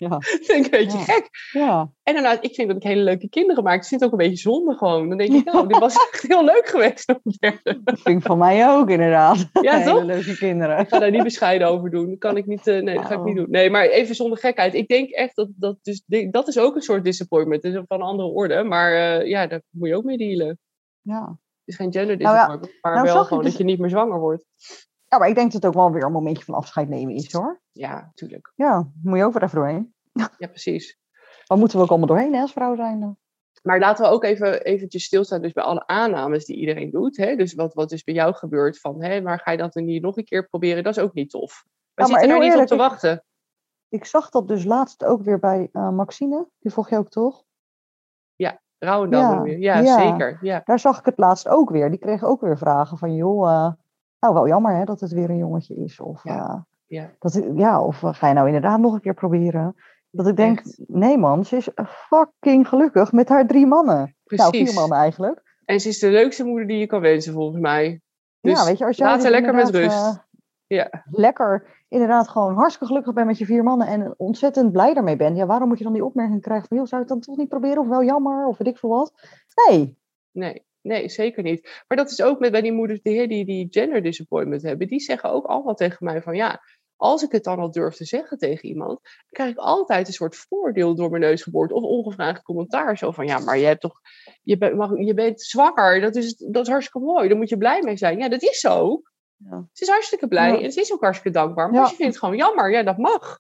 Ja. 0.03 0.09
dat 0.19 0.23
vind 0.25 0.67
ik 0.67 0.73
een 0.75 0.85
beetje 0.85 0.99
Ja. 0.99 1.05
gek. 1.05 1.29
Ja, 1.53 1.91
En 2.03 2.15
daarna, 2.15 2.41
ik 2.43 2.55
vind 2.55 2.69
dat 2.69 2.77
ik 2.77 2.83
hele 2.83 3.03
leuke 3.03 3.29
kinderen 3.29 3.65
maak. 3.65 3.77
Het 3.77 3.87
zit 3.87 4.05
ook 4.05 4.11
een 4.13 4.17
beetje 4.19 4.37
zonde 4.37 4.75
gewoon. 4.77 5.09
Dan 5.09 5.19
denk 5.19 5.33
ik, 5.33 5.45
nou, 5.53 5.69
dit 5.69 5.79
was 5.79 5.95
echt 5.95 6.23
heel 6.29 6.45
leuk 6.45 6.67
geweest. 6.69 7.07
dat 7.85 8.01
vind 8.01 8.19
ik 8.21 8.23
van 8.27 8.39
mij 8.39 8.69
ook 8.71 8.91
inderdaad. 8.91 9.49
Ja, 9.61 9.77
Hele 9.79 9.91
toch? 9.91 10.03
leuke 10.05 10.37
kinderen. 10.37 10.79
Ik 10.79 10.89
ga 10.89 10.99
daar 10.99 11.11
niet 11.11 11.23
bescheiden 11.23 11.69
over 11.69 11.91
doen. 11.91 12.09
Dat 12.09 12.19
kan 12.19 12.37
ik 12.37 12.47
niet, 12.47 12.67
eh, 12.67 12.83
nee, 12.83 12.95
dat 12.97 13.05
ga 13.07 13.15
ik 13.15 13.25
niet 13.25 13.37
doen. 13.37 13.51
Nee, 13.51 13.71
maar 13.71 13.85
even 13.85 14.15
zonder 14.15 14.39
gekheid. 14.39 14.75
Ik 14.75 14.89
denk 14.89 15.11
echt 15.11 15.37
dat 15.37 15.49
dat, 15.57 15.77
dus, 15.83 16.03
dat 16.31 16.49
is 16.49 16.59
ook 16.59 16.75
een 16.75 16.83
soort 16.83 17.05
disappointment. 17.05 17.65
Is 17.65 17.73
van 17.73 17.85
een 17.87 18.07
andere 18.07 18.29
orde. 18.29 18.63
Maar 18.63 18.93
eh, 18.93 19.29
ja, 19.29 19.47
daar 19.47 19.63
moet 19.71 19.89
je 19.89 19.97
ook 19.97 20.05
mee 20.05 20.17
dealen. 20.19 20.59
Ja. 21.01 21.21
Het 21.29 21.75
is 21.75 21.77
geen 21.77 21.93
gender 21.93 22.17
Nou 22.17 22.33
disappointment, 22.35 22.79
maar 22.81 22.95
nou 22.95 23.07
wel 23.07 23.25
gewoon 23.25 23.43
dus- 23.43 23.51
dat 23.53 23.61
je 23.61 23.67
niet 23.67 23.79
meer 23.79 23.91
zwanger 23.91 24.19
wordt. 24.21 24.45
ja, 25.09 25.19
maar 25.19 25.29
ik 25.29 25.35
denk 25.35 25.53
dat 25.53 25.63
het 25.63 25.71
ook 25.71 25.77
wel 25.83 25.93
weer 25.93 26.03
een 26.03 26.13
momentje 26.13 26.45
van 26.45 26.55
afscheid 26.55 26.89
nemen 26.89 27.15
is 27.15 27.33
hoor. 27.33 27.61
Ja, 27.73 28.11
tuurlijk. 28.15 28.53
Ja, 28.55 28.91
moet 29.03 29.19
je 29.19 29.25
ook 29.25 29.33
weer 29.33 29.43
even 29.43 29.57
doorheen. 29.57 29.92
Ja, 30.39 30.47
precies. 30.47 30.99
Waar 31.47 31.59
moeten 31.59 31.77
we 31.77 31.85
ook 31.85 31.91
allemaal 31.91 32.09
doorheen 32.09 32.35
hè, 32.35 32.41
als 32.41 32.53
vrouw 32.53 32.77
zijn? 32.77 33.17
Maar 33.63 33.79
laten 33.79 34.05
we 34.05 34.11
ook 34.11 34.25
even 34.25 34.65
eventjes 34.65 35.05
stilstaan 35.05 35.43
dus 35.43 35.53
bij 35.53 35.65
alle 35.65 35.87
aannames 35.87 36.45
die 36.45 36.57
iedereen 36.57 36.91
doet. 36.91 37.17
Hè? 37.17 37.37
Dus 37.37 37.55
wat, 37.55 37.75
wat 37.75 37.93
is 37.93 38.05
bij 38.05 38.15
jou 38.15 38.35
gebeurd 38.35 38.81
van, 38.81 39.03
hè, 39.03 39.21
maar 39.21 39.39
ga 39.39 39.51
je 39.51 39.57
dat 39.57 39.73
dan 39.73 39.85
niet 39.85 40.03
nog 40.03 40.17
een 40.17 40.25
keer 40.25 40.49
proberen? 40.49 40.83
Dat 40.83 40.97
is 40.97 41.03
ook 41.03 41.15
niet 41.15 41.31
tof. 41.31 41.65
Ja, 41.65 41.73
maar 41.95 42.07
zitten 42.07 42.29
daar 42.29 42.39
heel 42.41 42.51
niet 42.51 42.61
op 42.61 42.67
te 42.67 42.77
wachten. 42.77 43.25
Ik 43.89 44.05
zag 44.05 44.31
dat 44.31 44.49
dus 44.49 44.65
laatst 44.65 45.05
ook 45.05 45.23
weer 45.23 45.39
bij 45.39 45.69
eh, 45.73 45.91
Maxine. 45.91 46.49
Die 46.59 46.73
volg 46.73 46.91
je 46.91 46.97
ook 46.97 47.11
toch? 47.11 47.45
Ja, 49.09 49.29
bedoel 49.29 49.45
je? 49.45 49.59
Ja, 49.59 49.79
ja. 49.79 49.99
zeker. 49.99 50.39
Ja. 50.41 50.61
Daar 50.65 50.79
zag 50.79 50.99
ik 50.99 51.05
het 51.05 51.19
laatst 51.19 51.49
ook 51.49 51.71
weer. 51.71 51.91
Die 51.91 51.99
kreeg 51.99 52.25
ook 52.25 52.41
weer 52.41 52.59
vragen 52.59 52.99
van, 52.99 53.15
joh, 53.15 53.51
eh, 53.51 53.73
nou 54.19 54.35
wel 54.35 54.49
jammer 54.49 54.77
hè, 54.77 54.85
dat 54.85 55.01
het 55.01 55.13
weer 55.13 55.31
een 55.31 55.39
jongetje 55.39 55.75
is. 55.75 56.01
Of, 56.01 56.25
Ja, 56.25 56.49
eh, 56.49 56.61
ja. 56.87 57.11
dat, 57.19 57.43
ja, 57.55 57.83
of 57.83 57.99
ga 58.01 58.29
je 58.29 58.35
nou 58.35 58.47
inderdaad 58.47 58.81
nog 58.81 58.95
een 58.95 59.01
keer 59.01 59.15
proberen? 59.15 59.75
Dat 60.15 60.27
ik 60.27 60.37
denk, 60.37 60.59
Echt. 60.59 60.79
nee 60.87 61.19
man, 61.19 61.45
ze 61.45 61.57
is 61.57 61.69
fucking 61.87 62.69
gelukkig 62.69 63.13
met 63.13 63.29
haar 63.29 63.47
drie 63.47 63.67
mannen. 63.67 64.17
Nou, 64.25 64.51
vier 64.51 64.61
Precies. 64.61 64.75
mannen 64.75 64.99
eigenlijk. 64.99 65.43
En 65.65 65.81
ze 65.81 65.89
is 65.89 65.99
de 65.99 66.11
leukste 66.11 66.45
moeder 66.45 66.67
die 66.67 66.79
je 66.79 66.87
kan 66.87 67.01
wensen, 67.01 67.33
volgens 67.33 67.61
mij. 67.61 68.01
Dus 68.41 68.59
ja, 68.59 68.65
weet 68.65 68.79
je, 68.79 68.85
als 68.85 68.97
jij 68.97 69.07
laat 69.07 69.15
dus 69.15 69.25
haar 69.25 69.33
lekker 69.33 69.55
met 69.55 69.69
rust. 69.71 69.97
eh, 69.97 70.15
Ja. 70.67 71.05
lekker, 71.11 71.67
inderdaad 71.89 72.29
gewoon 72.29 72.55
hartstikke 72.55 72.87
gelukkig 72.87 73.13
bent 73.15 73.27
met 73.27 73.39
je 73.39 73.45
vier 73.47 73.63
mannen 73.63 73.87
en 73.87 74.15
ontzettend 74.17 74.73
blij 74.73 74.95
daarmee 74.95 75.17
bent. 75.17 75.37
Ja, 75.37 75.47
waarom 75.47 75.69
moet 75.69 75.79
je 75.79 75.85
dan 75.85 75.93
die 75.93 76.05
opmerking 76.05 76.41
krijgen 76.43 76.69
van, 76.69 76.77
joh, 76.77 76.87
zou 76.87 77.03
je 77.03 77.07
het 77.09 77.17
dan 77.17 77.27
toch 77.27 77.37
niet 77.37 77.49
proberen? 77.49 77.79
Of 77.79 77.89
wel 77.89 78.05
jammer, 78.05 78.47
of 78.47 78.59
weet 78.59 78.69
ik 78.69 78.79
veel 78.79 78.91
wat? 78.91 79.13
Nee. 79.69 79.97
Nee, 80.33 80.65
nee, 80.81 81.09
zeker 81.09 81.43
niet. 81.43 81.83
Maar 81.89 81.97
dat 81.99 82.11
is 82.11 82.23
ook 82.23 82.39
met 82.39 82.51
bij 82.53 82.61
die 82.63 82.73
moeders 82.73 83.03
die, 83.03 83.29
die, 83.29 83.45
die 83.45 83.67
gender 83.71 84.03
disappointment 84.03 84.63
hebben. 84.63 84.87
Die 84.87 85.01
zeggen 85.01 85.31
ook 85.31 85.45
allemaal 85.47 85.75
tegen 85.75 86.05
mij 86.05 86.23
van 86.23 86.35
ja, 86.37 86.61
als 87.03 87.23
ik 87.23 87.33
het 87.33 87.45
dan 87.45 87.59
al 87.59 87.71
durf 87.71 87.95
te 87.95 88.05
zeggen 88.05 88.39
tegen 88.39 88.69
iemand, 88.69 88.99
dan 89.03 89.31
krijg 89.31 89.51
ik 89.51 89.57
altijd 89.57 90.07
een 90.07 90.13
soort 90.13 90.37
voordeel 90.37 90.95
door 90.95 91.11
mijn 91.11 91.23
neus 91.23 91.43
geboord. 91.43 91.73
Of 91.73 91.83
ongevraagd 91.83 92.43
commentaar. 92.43 92.99
Zo 92.99 93.11
van 93.11 93.27
ja, 93.27 93.39
maar 93.39 93.59
je 93.59 93.67
hebt 93.67 93.81
toch, 93.81 94.01
je 94.43 94.59
bent, 94.59 94.77
mag, 94.77 94.91
je 94.99 95.15
bent 95.15 95.41
zwanger. 95.43 96.01
Dat 96.01 96.17
is, 96.17 96.37
dat 96.37 96.63
is 96.67 96.71
hartstikke 96.73 97.07
mooi. 97.07 97.29
Daar 97.29 97.37
moet 97.37 97.49
je 97.49 97.57
blij 97.57 97.83
mee 97.83 97.97
zijn. 97.97 98.19
Ja, 98.19 98.29
dat 98.29 98.43
is 98.43 98.61
zo. 98.61 99.03
Ja. 99.37 99.69
Ze 99.73 99.83
is 99.85 99.91
hartstikke 99.91 100.29
blij 100.29 100.53
Ja. 100.53 100.61
en 100.61 100.73
ze 100.73 100.81
is 100.81 100.93
ook 100.93 101.01
hartstikke 101.03 101.39
dankbaar. 101.39 101.71
Maar 101.71 101.81
Ja. 101.81 101.89
je 101.89 101.95
vindt 101.95 102.13
het 102.13 102.19
gewoon 102.19 102.37
jammer, 102.37 102.71
ja, 102.73 102.83
dat 102.83 102.97
mag. 102.99 103.39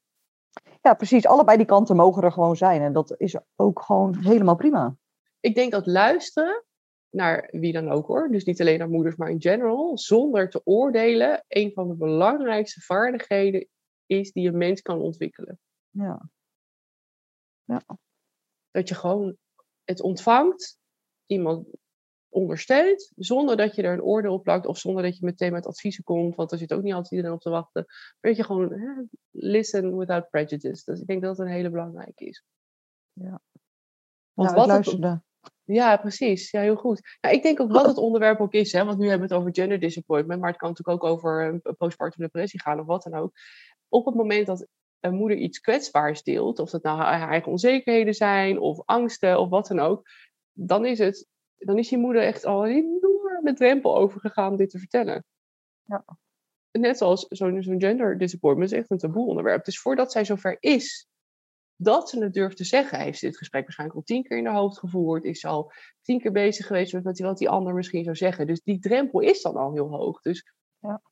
Ja, 0.83 0.94
precies. 0.94 1.27
Allebei 1.27 1.57
die 1.57 1.66
kanten 1.66 1.96
mogen 1.96 2.22
er 2.22 2.33
gewoon 2.33 2.57
zijn. 2.57 2.83
En 2.83 2.92
dat 2.92 3.14
is 3.16 3.37
ook 3.57 3.83
gewoon 3.83 4.16
helemaal 4.22 4.57
prima. 4.57 4.96
ik 5.40 5.55
denk 5.55 5.72
dat 5.72 5.87
luisteren 5.87 6.64
naar 7.12 7.48
wie 7.51 7.72
dan 7.72 7.88
ook 7.88 8.07
hoor, 8.07 8.29
dus 8.29 8.44
niet 8.44 8.61
alleen 8.61 8.79
naar 8.79 8.88
moeders, 8.88 9.16
maar 9.16 9.31
in 9.31 9.40
general, 9.40 9.98
zonder 9.98 10.51
te 10.51 10.61
oordelen, 10.64 11.44
een 11.48 11.72
van 11.72 11.88
de 11.88 11.94
belangrijkste 11.94 12.81
vaardigheden 12.81 13.68
is 14.07 14.33
die 14.33 14.48
een 14.48 14.59
mens 14.59 14.83
kan 14.83 15.01
ontwikkelen. 15.01 15.59
Ja. 15.90 16.29
Ja. 17.64 17.83
Dat 18.70 18.88
je 18.88 18.94
gewoon 18.94 19.37
het 19.85 20.01
ontvangt, 20.01 20.79
iemand 21.27 21.66
ondersteunt, 22.29 23.12
zonder 23.16 23.57
dat 23.57 23.75
je 23.75 23.83
er 23.83 23.92
een 23.92 24.03
oordeel 24.03 24.33
op 24.33 24.42
plakt 24.42 24.66
of 24.66 24.79
zonder 24.79 25.03
dat 25.03 25.18
je 25.18 25.25
meteen 25.25 25.53
met 25.53 25.66
adviezen 25.66 26.05
komt, 26.05 26.35
want 26.35 26.53
er 26.53 26.59
zit 26.59 26.72
ook 26.72 26.83
niet 26.83 26.92
altijd 26.92 27.12
iedereen 27.12 27.35
op 27.37 27.40
te 27.40 27.51
wachten. 27.51 27.85
Maar 27.87 28.16
dat 28.20 28.37
je 28.37 28.44
gewoon 28.44 28.72
hè, 28.72 29.03
listen 29.31 29.96
without 29.96 30.31
prejudice. 30.31 30.83
Dus 30.85 31.01
ik 31.01 31.07
denk 31.07 31.22
dat 31.22 31.37
dat 31.37 31.46
een 31.46 31.53
hele 31.53 31.70
belangrijke 31.70 32.25
is. 32.25 32.44
Ja. 33.12 33.40
Want 34.33 34.51
ik 34.51 34.57
wat 34.57 34.68
het. 34.68 35.20
Ja, 35.64 35.96
precies. 35.96 36.51
Ja, 36.51 36.61
heel 36.61 36.77
goed. 36.77 37.16
Nou, 37.20 37.35
ik 37.35 37.42
denk 37.42 37.61
ook 37.61 37.72
wat 37.72 37.87
het 37.87 37.96
onderwerp 37.96 38.40
ook 38.40 38.53
is, 38.53 38.72
hè, 38.72 38.85
want 38.85 38.98
nu 38.98 39.09
hebben 39.09 39.29
we 39.29 39.35
het 39.35 39.42
over 39.42 39.55
gender 39.55 39.81
disappointment, 39.81 40.40
maar 40.40 40.51
het 40.51 40.59
kan 40.59 40.68
natuurlijk 40.68 41.03
ook 41.03 41.11
over 41.11 41.61
eh, 41.62 41.72
postpartum 41.79 42.22
depressie 42.25 42.61
gaan 42.61 42.81
of 42.81 42.87
wat 42.87 43.03
dan 43.03 43.14
ook. 43.14 43.33
Op 43.88 44.07
het 44.07 44.14
moment 44.14 44.46
dat 44.46 44.66
een 45.01 45.14
moeder 45.14 45.37
iets 45.37 45.59
kwetsbaars 45.61 46.22
deelt, 46.22 46.59
of 46.59 46.70
dat 46.70 46.83
nou 46.83 46.98
haar 46.98 47.31
eigen 47.31 47.51
onzekerheden 47.51 48.14
zijn, 48.14 48.59
of 48.59 48.83
angsten, 48.85 49.38
of 49.38 49.48
wat 49.48 49.66
dan 49.66 49.79
ook, 49.81 50.09
dan 50.53 50.87
is, 50.87 50.98
het, 50.98 51.27
dan 51.57 51.79
is 51.79 51.88
die 51.88 51.98
moeder 51.98 52.22
echt 52.22 52.44
al 52.44 52.66
een 52.66 52.77
enorme 52.77 53.53
drempel 53.55 53.96
overgegaan 53.96 54.51
om 54.51 54.57
dit 54.57 54.70
te 54.70 54.79
vertellen. 54.79 55.25
Ja. 55.85 56.05
Net 56.70 56.98
zoals 56.98 57.27
zo'n 57.29 57.62
zo'n 57.62 57.81
gender 57.81 58.18
disappointment 58.18 58.72
is 58.72 58.79
echt 58.79 58.90
een 58.90 58.98
taboe 58.98 59.27
onderwerp. 59.27 59.64
Dus 59.64 59.81
voordat 59.81 60.12
zij 60.12 60.25
zover 60.25 60.57
is 60.61 61.07
dat 61.83 62.09
ze 62.09 62.23
het 62.23 62.33
durft 62.33 62.57
te 62.57 62.64
zeggen, 62.64 62.99
heeft 62.99 63.18
ze 63.18 63.27
dit 63.27 63.37
gesprek 63.37 63.62
waarschijnlijk 63.62 63.99
al 63.99 64.05
tien 64.05 64.23
keer 64.23 64.38
in 64.38 64.47
haar 64.47 64.55
hoofd 64.55 64.79
gevoerd, 64.79 65.25
is 65.25 65.40
ze 65.40 65.49
al 65.49 65.73
tien 66.03 66.21
keer 66.21 66.33
bezig 66.33 66.66
geweest 66.66 66.92
met 66.92 67.21
wat 67.21 67.38
die 67.38 67.49
ander 67.49 67.75
misschien 67.75 68.05
zou 68.05 68.16
zeggen. 68.16 68.47
Dus 68.47 68.62
die 68.62 68.79
drempel 68.79 69.21
is 69.21 69.42
dan 69.42 69.57
al 69.57 69.73
heel 69.73 69.88
hoog. 69.88 70.21
Dus 70.21 70.53
Ja. 70.79 71.03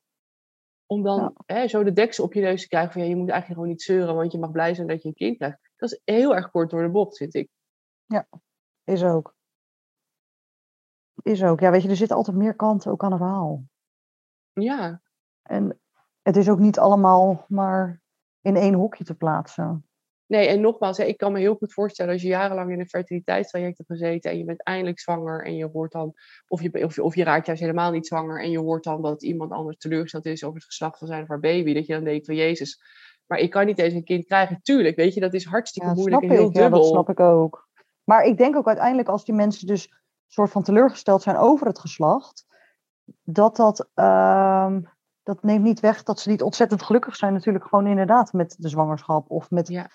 om 0.86 1.02
dan 1.02 1.34
hè, 1.46 1.68
zo 1.68 1.84
de 1.84 1.92
deksel 1.92 2.24
op 2.24 2.32
je 2.32 2.40
neus 2.40 2.62
te 2.62 2.68
krijgen 2.68 2.92
van 2.92 3.02
ja, 3.02 3.08
je 3.08 3.16
moet 3.16 3.28
eigenlijk 3.30 3.60
gewoon 3.60 3.74
niet 3.74 3.82
zeuren, 3.82 4.14
want 4.14 4.32
je 4.32 4.38
mag 4.38 4.50
blij 4.50 4.74
zijn 4.74 4.86
dat 4.86 5.02
je 5.02 5.08
een 5.08 5.14
kind 5.14 5.36
krijgt. 5.36 5.70
Dat 5.76 5.92
is 5.92 6.00
heel 6.04 6.34
erg 6.34 6.50
kort 6.50 6.70
door 6.70 6.82
de 6.82 6.90
bocht, 6.90 7.16
vind 7.16 7.34
ik. 7.34 7.48
Is 8.84 9.04
ook. 9.04 9.34
Is 11.22 11.44
ook. 11.44 11.60
Ja, 11.60 11.70
weet 11.70 11.82
je, 11.82 11.88
er 11.88 11.96
zitten 11.96 12.16
altijd 12.16 12.36
meer 12.36 12.56
kanten 12.56 12.90
ook 12.90 13.04
aan 13.04 13.10
het 13.10 13.20
verhaal. 13.20 13.64
Ja, 14.52 15.02
En 15.42 15.80
het 16.22 16.36
is 16.36 16.48
ook 16.48 16.58
niet 16.58 16.78
allemaal 16.78 17.44
maar 17.48 18.02
in 18.40 18.56
één 18.56 18.74
hokje 18.74 19.04
te 19.04 19.14
plaatsen. 19.14 19.89
Nee, 20.30 20.48
en 20.48 20.60
nogmaals, 20.60 20.96
hè, 20.96 21.04
ik 21.04 21.16
kan 21.16 21.32
me 21.32 21.38
heel 21.38 21.54
goed 21.54 21.72
voorstellen 21.72 22.12
als 22.12 22.22
je 22.22 22.28
jarenlang 22.28 22.70
in 22.72 22.80
een 22.80 22.88
fertiliteitstraject 22.88 23.76
hebt 23.78 23.90
gezeten 23.90 24.30
en 24.30 24.38
je 24.38 24.44
bent 24.44 24.62
eindelijk 24.62 25.00
zwanger 25.00 25.44
en 25.44 25.56
je 25.56 25.66
hoort 25.72 25.92
dan, 25.92 26.14
of 26.48 26.62
je, 26.62 26.84
of, 26.84 26.94
je- 26.94 27.02
of 27.02 27.14
je 27.14 27.24
raakt 27.24 27.46
juist 27.46 27.60
helemaal 27.60 27.90
niet 27.90 28.06
zwanger 28.06 28.42
en 28.42 28.50
je 28.50 28.58
hoort 28.58 28.84
dan 28.84 29.02
dat 29.02 29.22
iemand 29.22 29.50
anders 29.52 29.76
teleurgesteld 29.76 30.26
is 30.26 30.44
over 30.44 30.56
het 30.56 30.64
geslacht 30.66 30.98
van 30.98 31.06
zijn 31.06 31.22
of 31.22 31.28
haar 31.28 31.40
baby, 31.40 31.74
dat 31.74 31.86
je 31.86 31.92
dan 31.94 32.04
denkt 32.04 32.26
van 32.26 32.34
Jezus, 32.34 32.82
maar 33.26 33.38
ik 33.38 33.50
kan 33.50 33.66
niet 33.66 33.78
eens 33.78 33.94
een 33.94 34.04
kind 34.04 34.24
krijgen. 34.24 34.60
Tuurlijk, 34.62 34.96
weet 34.96 35.14
je, 35.14 35.20
dat 35.20 35.34
is 35.34 35.44
hartstikke 35.44 35.88
Ja, 35.88 35.94
moeilijk 35.94 36.22
snap 36.22 36.32
en 36.32 36.38
heel 36.38 36.48
ik. 36.48 36.54
Ja, 36.56 36.60
dubbel. 36.62 36.80
dat 36.80 36.88
snap 36.88 37.08
ik 37.08 37.20
ook. 37.20 37.68
Maar 38.04 38.24
ik 38.24 38.36
denk 38.38 38.56
ook 38.56 38.66
uiteindelijk 38.66 39.08
als 39.08 39.24
die 39.24 39.34
mensen 39.34 39.66
dus 39.66 39.92
soort 40.26 40.50
van 40.50 40.62
teleurgesteld 40.62 41.22
zijn 41.22 41.36
over 41.36 41.66
het 41.66 41.78
geslacht, 41.78 42.46
dat 43.22 43.56
dat, 43.56 43.88
ehm, 43.94 44.80
dat 45.22 45.42
neemt 45.42 45.64
niet 45.64 45.80
weg 45.80 46.02
dat 46.02 46.20
ze 46.20 46.28
niet 46.30 46.42
ontzettend 46.42 46.82
gelukkig 46.82 47.16
zijn 47.16 47.32
natuurlijk 47.32 47.64
gewoon 47.64 47.86
inderdaad 47.86 48.32
met 48.32 48.56
de 48.58 48.68
zwangerschap. 48.68 49.30
Of 49.30 49.50
met, 49.50 49.68
Ja. 49.68 49.90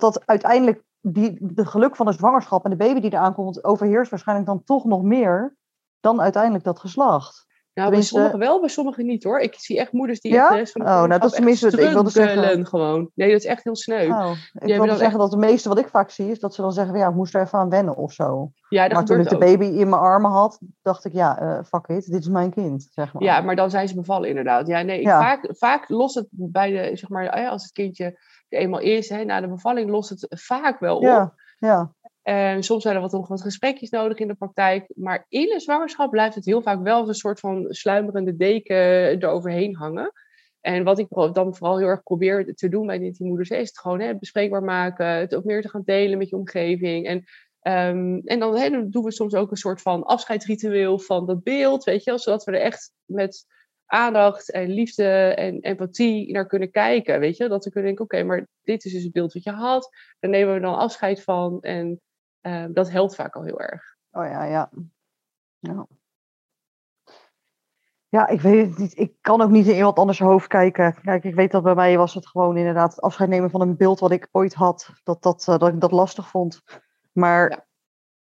Dat 0.00 0.12
dat 0.14 0.26
uiteindelijk, 0.26 0.82
die, 1.00 1.36
de 1.40 1.66
geluk 1.66 1.96
van 1.96 2.06
de 2.06 2.12
zwangerschap 2.12 2.64
en 2.64 2.70
de 2.70 2.76
baby 2.76 3.00
die 3.00 3.12
eraan 3.12 3.34
komt, 3.34 3.64
overheerst 3.64 4.10
waarschijnlijk 4.10 4.48
dan 4.48 4.64
toch 4.64 4.84
nog 4.84 5.02
meer 5.02 5.56
dan 6.00 6.20
uiteindelijk 6.20 6.64
dat 6.64 6.78
geslacht. 6.80 7.46
Nou, 7.74 7.90
bij 7.90 8.02
sommigen 8.02 8.38
wel, 8.38 8.60
bij 8.60 8.68
sommigen 8.68 9.06
niet 9.06 9.24
hoor. 9.24 9.40
Ik 9.40 9.54
zie 9.54 9.78
echt 9.78 9.92
moeders 9.92 10.20
die 10.20 10.32
Ja? 10.32 10.48
de 10.48 10.56
rest 10.56 10.72
van 10.72 10.80
de 10.84 10.86
Oh, 10.90 10.94
nou, 10.94 11.08
dat 11.08 11.24
is 11.24 11.32
tenminste 11.32 11.66
ik 11.66 11.92
wilde 11.92 12.10
zeggen. 12.10 12.66
gewoon. 12.66 13.10
Nee, 13.14 13.30
dat 13.30 13.38
is 13.40 13.46
echt 13.46 13.64
heel 13.64 13.76
sneu. 13.76 14.08
Nou, 14.08 14.36
ik 14.52 14.66
wilde 14.66 14.86
dan 14.86 14.96
zeggen 14.96 15.18
dat 15.18 15.30
het 15.30 15.40
meeste 15.40 15.68
wat 15.68 15.78
ik 15.78 15.88
vaak 15.88 16.10
zie 16.10 16.30
is 16.30 16.38
dat 16.40 16.54
ze 16.54 16.62
dan 16.62 16.72
zeggen, 16.72 16.98
ja, 16.98 17.08
ik 17.08 17.14
moest 17.14 17.34
er 17.34 17.42
even 17.42 17.58
aan 17.58 17.68
wennen 17.70 17.96
of 17.96 18.12
zo. 18.12 18.50
ja, 18.68 18.82
dat 18.82 18.92
maar 18.92 19.04
toen 19.04 19.20
ik 19.20 19.28
de 19.28 19.38
baby 19.38 19.64
in 19.64 19.88
mijn 19.88 20.02
armen 20.02 20.30
had, 20.30 20.58
dacht 20.82 21.04
ik, 21.04 21.12
ja, 21.12 21.38
eh, 21.38 21.64
fuck 21.64 21.86
it, 21.86 22.06
dit 22.06 22.20
is 22.20 22.28
mijn 22.28 22.50
kind, 22.50 22.88
zeg 22.90 23.12
maar. 23.12 23.22
Ja, 23.22 23.40
maar 23.40 23.56
dan 23.56 23.70
zijn 23.70 23.88
ze 23.88 23.94
bevallen 23.94 24.28
inderdaad. 24.28 24.66
Ja, 24.66 24.82
nee, 24.82 25.02
Ja. 25.02 25.20
Vaak, 25.20 25.48
vaak 25.50 25.88
lost 25.88 26.14
het 26.14 26.26
bij 26.30 26.70
de, 26.70 26.96
zeg 26.96 27.08
maar, 27.08 27.26
eh, 27.26 27.50
als 27.50 27.62
het 27.62 27.72
kindje 27.72 28.18
eenmaal 28.54 28.80
is, 28.80 29.08
hè, 29.08 29.24
na 29.24 29.40
de 29.40 29.48
bevalling 29.48 29.90
lost 29.90 30.10
het 30.10 30.26
vaak 30.28 30.78
wel 30.78 30.96
op. 30.96 31.02
ja, 31.02 31.34
ja. 31.58 31.94
En 32.24 32.62
soms 32.62 32.82
zijn 32.82 32.94
er 32.94 33.00
wat, 33.00 33.12
nog 33.12 33.28
wat 33.28 33.42
gesprekjes 33.42 33.90
nodig 33.90 34.18
in 34.18 34.28
de 34.28 34.34
praktijk. 34.34 34.92
Maar 34.94 35.26
in 35.28 35.48
de 35.48 35.60
zwangerschap 35.60 36.10
blijft 36.10 36.34
het 36.34 36.44
heel 36.44 36.62
vaak 36.62 36.82
wel 36.82 37.08
een 37.08 37.14
soort 37.14 37.40
van 37.40 37.66
sluimerende 37.68 38.36
deken 38.36 38.76
eroverheen 38.76 39.76
hangen. 39.76 40.12
En 40.60 40.84
wat 40.84 40.98
ik 40.98 41.06
dan 41.10 41.54
vooral 41.54 41.78
heel 41.78 41.86
erg 41.86 42.02
probeer 42.02 42.54
te 42.54 42.68
doen 42.68 42.86
bij 42.86 42.98
die 42.98 43.14
moeders, 43.18 43.50
is 43.50 43.68
het 43.68 43.78
gewoon 43.78 44.00
hè, 44.00 44.18
bespreekbaar 44.18 44.62
maken. 44.62 45.06
Het 45.06 45.34
ook 45.34 45.44
meer 45.44 45.62
te 45.62 45.68
gaan 45.68 45.82
delen 45.84 46.18
met 46.18 46.28
je 46.28 46.36
omgeving. 46.36 47.06
En, 47.06 47.24
ehm, 47.60 48.18
en 48.24 48.38
dan, 48.38 48.56
hè, 48.56 48.70
dan 48.70 48.90
doen 48.90 49.04
we 49.04 49.12
soms 49.12 49.34
ook 49.34 49.50
een 49.50 49.56
soort 49.56 49.82
van 49.82 50.02
afscheidsritueel 50.02 50.98
van 50.98 51.26
dat 51.26 51.42
beeld, 51.42 51.84
weet 51.84 52.04
je 52.04 52.10
wel. 52.10 52.18
Zodat 52.18 52.44
we 52.44 52.52
er 52.52 52.60
echt 52.60 52.92
met 53.04 53.46
aandacht 53.86 54.50
en 54.50 54.68
liefde 54.68 55.34
en 55.34 55.60
empathie 55.60 56.32
naar 56.32 56.46
kunnen 56.46 56.70
kijken, 56.70 57.20
weet 57.20 57.36
je. 57.36 57.48
Dat 57.48 57.64
we 57.64 57.70
kunnen 57.70 57.94
denken, 57.94 58.04
oké, 58.04 58.22
maar 58.22 58.46
dit 58.62 58.84
is 58.84 58.92
dus 58.92 59.02
het 59.02 59.12
beeld 59.12 59.32
wat 59.32 59.42
je 59.42 59.50
had. 59.50 59.90
Daar 60.20 60.30
nemen 60.30 60.54
we 60.54 60.60
dan 60.60 60.76
afscheid 60.76 61.22
van. 61.22 61.60
En 61.60 62.00
ehm, 62.40 62.72
dat 62.72 62.90
helpt 62.90 63.14
vaak 63.14 63.34
al 63.36 63.44
heel 63.44 63.60
erg. 63.60 63.96
Oh 64.10 64.24
ja, 64.24 64.44
ja. 64.44 64.70
Ja. 65.58 65.86
Ja, 68.08 68.26
ik 68.26 68.40
weet 68.40 68.68
het 68.68 68.78
niet. 68.78 68.98
Ik 68.98 69.12
kan 69.20 69.40
ook 69.40 69.50
niet 69.50 69.66
in 69.66 69.74
iemand 69.76 69.98
anders 69.98 70.18
hoofd 70.18 70.46
kijken. 70.46 70.94
Kijk, 71.02 71.24
ik 71.24 71.34
weet 71.34 71.50
dat 71.50 71.62
bij 71.62 71.74
mij 71.74 71.96
was 71.96 72.14
het 72.14 72.26
gewoon 72.26 72.56
inderdaad 72.56 72.90
het 72.90 73.00
afscheid 73.00 73.28
nemen 73.30 73.50
van 73.50 73.60
een 73.60 73.76
beeld 73.76 74.00
wat 74.00 74.10
ik 74.10 74.28
ooit 74.30 74.54
had. 74.54 74.90
Dat, 75.02 75.22
dat, 75.22 75.48
eh, 75.48 75.58
dat 75.58 75.68
ik 75.68 75.80
dat 75.80 75.92
lastig 75.92 76.28
vond. 76.28 76.62
Maar 77.12 77.50
Ja. 77.50 77.66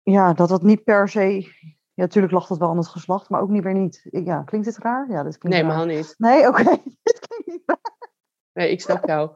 ja, 0.03 0.33
dat 0.33 0.49
dat 0.49 0.61
niet 0.61 0.83
per 0.83 1.09
se... 1.09 1.51
Ja, 1.95 2.03
natuurlijk 2.03 2.33
lag 2.33 2.47
dat 2.47 2.57
wel 2.57 2.69
aan 2.69 2.77
het 2.77 2.87
geslacht, 2.87 3.29
maar 3.29 3.41
ook 3.41 3.49
niet 3.49 3.63
weer 3.63 3.73
niet. 3.73 4.07
Ja, 4.09 4.43
klinkt 4.43 4.67
dit 4.67 4.77
raar? 4.77 5.09
Ja, 5.09 5.23
dit 5.23 5.37
klinkt 5.37 5.57
Nee, 5.57 5.69
helemaal 5.69 5.95
niet. 5.95 6.15
Nee, 6.17 6.47
oké. 6.47 6.63
dit 7.03 7.19
klinkt 7.27 7.47
niet 7.47 7.63
raar. 7.65 8.09
Nee, 8.53 8.71
ik 8.71 8.81
snap 8.81 9.05
jou. 9.07 9.31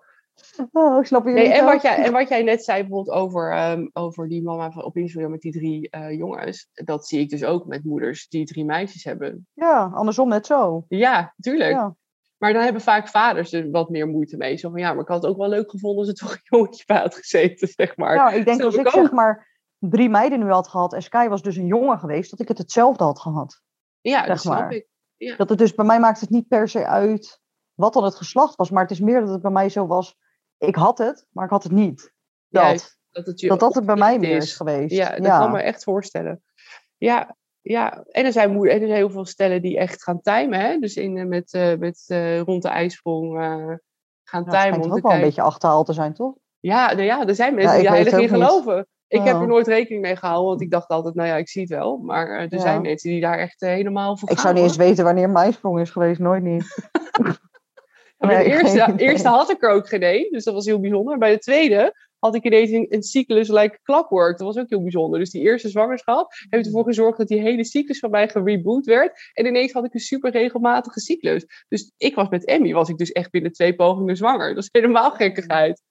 Oh, 0.72 1.00
ik 1.00 1.06
snap 1.06 1.26
je 1.26 1.32
Nee, 1.32 1.54
en, 1.54 1.66
wat 1.66 1.82
jij, 1.82 2.04
en 2.04 2.12
wat 2.12 2.30
jij 2.30 2.44
net 2.44 2.64
zei 2.64 2.82
bijvoorbeeld 2.82 3.16
over, 3.16 3.52
ehm, 3.52 3.88
over 3.94 4.28
die 4.28 4.44
mama 4.44 4.72
van, 4.72 4.84
op 4.84 4.98
Instagram 4.98 5.32
met 5.32 5.42
die 5.42 5.52
drie 5.52 5.90
eh, 5.90 6.18
jongens. 6.18 6.70
Dat 6.74 7.08
zie 7.08 7.20
ik 7.20 7.30
dus 7.30 7.44
ook 7.44 7.66
met 7.66 7.84
moeders 7.84 8.28
die 8.28 8.46
drie 8.46 8.66
meisjes 8.66 9.04
hebben. 9.04 9.48
Ja, 9.54 9.92
andersom 9.94 10.30
net 10.30 10.46
zo. 10.46 10.86
Ja, 10.88 11.34
tuurlijk. 11.40 11.72
Ja. 11.72 11.96
Maar 12.38 12.54
dan 12.54 12.64
hebben 12.64 12.82
vaak 12.82 13.08
vaders 13.08 13.54
er 13.54 13.72
wat 13.72 13.90
meer 13.90 14.08
moeite 14.08 14.38
mee. 14.38 14.58
Zo 14.58 14.70
van, 14.70 14.80
ja, 14.80 14.94
maar 14.94 15.02
ik 15.02 15.08
had 15.08 15.22
het 15.22 15.32
ook 15.32 15.38
wel 15.38 15.50
leuk 15.50 15.72
gevonden 15.72 16.00
als 16.00 16.08
er 16.08 16.14
toch 16.14 16.32
een 16.32 16.40
jongetje 16.44 16.84
bij 16.86 16.98
had 16.98 17.16
gezeten, 17.16 17.68
zeg 17.76 17.98
maar. 17.98 18.16
Ja, 18.16 18.30
ik 18.30 18.46
denk 18.46 18.62
als 18.62 18.76
ik 18.76 18.90
zeg 18.90 19.12
maar 19.12 19.47
drie 19.80 20.10
meiden 20.10 20.40
nu 20.40 20.50
had 20.50 20.68
gehad 20.68 20.94
en 20.94 21.04
Sky 21.04 21.28
was 21.28 21.42
dus 21.42 21.56
een 21.56 21.66
jongen 21.66 22.00
geweest, 22.00 22.30
dat 22.30 22.40
ik 22.40 22.48
het 22.48 22.58
hetzelfde 22.58 23.04
had 23.04 23.20
gehad. 23.20 23.62
ja, 24.02 24.20
zeg 24.20 24.28
dat 24.28 24.40
snap 24.40 24.60
maar. 24.60 24.72
ik. 24.72 25.38
Dat 25.38 25.50
het 25.50 25.58
dus 25.58 25.76
bij 25.76 25.86
mij 25.86 26.00
maakt 26.00 26.20
het 26.20 26.30
niet 26.30 26.48
per 26.48 26.70
se 26.70 26.86
uit 26.86 27.42
wat 27.74 27.94
dan 27.94 28.04
het 28.04 28.16
geslacht 28.16 28.56
was, 28.56 28.70
maar 28.70 28.82
het 28.82 28.92
is 28.92 29.00
meer 29.00 29.20
dat 29.20 29.30
het 29.30 29.42
bij 29.42 29.52
mij 29.52 29.70
zo 29.70 29.88
was, 29.88 30.16
ik 30.58 30.76
had 30.76 30.98
het, 30.98 31.26
maar 31.30 31.46
ik 31.46 31.52
had 31.52 31.64
het 31.64 31.72
niet. 31.72 32.14
Dat, 32.48 32.64
Juist, 32.64 32.98
dat 33.10 33.26
het, 33.26 33.40
dat, 33.40 33.60
dat 33.60 33.76
het 33.76 33.86
bij 33.86 33.96
mij 33.96 34.14
opgericht 34.14 34.34
meer 34.34 34.44
is 34.44 34.56
geweest. 34.56 34.96
Ja, 34.96 35.16
dat 35.16 35.38
kan 35.38 35.52
me 35.52 35.62
echt 35.62 35.84
voorstellen. 35.84 36.44
Ja, 36.98 37.36
ja. 37.62 38.04
En 38.12 38.26
er 38.26 38.32
zijn, 38.32 38.50
en 38.56 38.70
er 38.70 38.78
zijn 38.78 38.92
heel 38.92 39.10
veel 39.10 39.26
stellen 39.26 39.62
die 39.62 39.78
echt 39.78 40.04
gaan 40.04 40.22
timen. 40.22 40.60
Hè? 40.60 40.78
Dus 40.78 40.96
in, 40.96 41.18
eh, 41.18 41.26
met, 41.26 41.54
eh, 41.54 41.78
met 41.78 42.04
eh, 42.08 42.40
rond 42.40 42.62
de 42.64 42.70
ijsprong 42.70 43.34
gaan 44.24 44.44
Ja, 44.44 44.50
timen. 44.50 44.52
schijnt 44.52 44.74
toch 44.76 44.92
te 44.92 44.98
ook 44.98 45.02
wel 45.02 45.12
een 45.12 45.22
beetje 45.22 45.42
achterhaald 45.42 45.86
te 45.86 45.94
zijn, 45.94 46.14
toch? 46.14 46.36
Ja, 46.60 46.92
nou 46.92 47.04
ja, 47.04 47.28
er 47.28 47.36
zijn 47.36 47.56
mensen 47.56 47.76
Ja, 47.76 47.82
die 47.82 47.90
heilig 47.90 48.20
in 48.20 48.30
geloven. 48.30 48.88
Ik 49.08 49.22
heb 49.24 49.36
er 49.36 49.42
Oh. 49.42 49.48
nooit 49.48 49.68
rekening 49.68 50.02
mee 50.02 50.16
gehouden, 50.16 50.48
want 50.48 50.62
ik 50.62 50.72
dacht 50.72 50.88
altijd, 50.90 51.16
nou 51.16 51.28
ja, 51.28 51.36
ik 51.36 51.50
zie 51.50 51.62
het 51.62 51.70
wel. 51.72 51.98
Maar 51.98 52.28
eh, 52.28 52.42
er 52.44 52.54
Ja. 52.54 52.60
zijn 52.60 52.82
mensen 52.82 53.10
die 53.10 53.22
daar 53.22 53.38
echt 53.38 53.62
eh, 53.62 53.70
helemaal 53.70 54.18
voor 54.18 54.30
Ik 54.30 54.36
gaan. 54.36 54.44
zou 54.44 54.54
niet 54.56 54.64
eens 54.64 54.76
weten 54.88 55.04
wanneer 55.04 55.30
mijn 55.30 55.54
sprong 55.54 55.80
is 55.80 55.90
geweest, 55.90 56.20
nooit 56.20 56.44
niet. 56.44 56.66
Ja, 58.20 58.28
bij 58.28 58.44
de 58.44 59.04
eerste 59.04 59.28
had 59.28 59.50
ik 59.50 59.64
er 59.64 59.70
ook 59.70 59.88
geen 59.88 60.02
één, 60.02 60.32
dus 60.32 60.44
dat 60.44 60.54
was 60.54 60.66
heel 60.66 60.80
bijzonder. 60.80 61.18
Bij 61.18 61.32
de 61.32 61.38
tweede 61.40 61.94
had 62.20 62.36
ik 62.36 62.44
ineens 62.44 62.72
een, 62.72 62.86
een 62.90 63.04
cyclus 63.04 63.48
like 63.50 63.80
clockwork. 63.84 64.38
Dat 64.38 64.48
was 64.48 64.58
ook 64.64 64.70
heel 64.70 64.82
bijzonder. 64.82 65.20
Dus 65.20 65.30
die 65.30 65.42
eerste 65.42 65.70
zwangerschap 65.70 66.32
heeft 66.50 66.66
ervoor 66.66 66.84
gezorgd 66.84 67.18
dat 67.18 67.28
die 67.28 67.42
hele 67.42 67.66
cyclus 67.66 68.00
van 68.00 68.10
mij 68.10 68.30
gereboot 68.30 68.86
werd. 68.86 69.32
En 69.34 69.46
ineens 69.46 69.72
had 69.72 69.86
ik 69.86 69.94
een 69.94 70.00
super 70.00 70.32
regelmatige 70.32 71.00
cyclus. 71.00 71.46
Dus 71.68 71.92
ik 71.98 72.16
was 72.16 72.30
met 72.30 72.46
Emmy, 72.46 72.74
was 72.74 72.90
ik 72.90 72.98
dus 72.98 73.12
echt 73.12 73.32
binnen 73.32 73.52
twee 73.52 73.76
pogingen 73.76 74.16
zwanger. 74.18 74.54
Dat 74.56 74.64
is 74.64 74.70
helemaal 74.72 75.12
gekkigheid. 75.12 75.82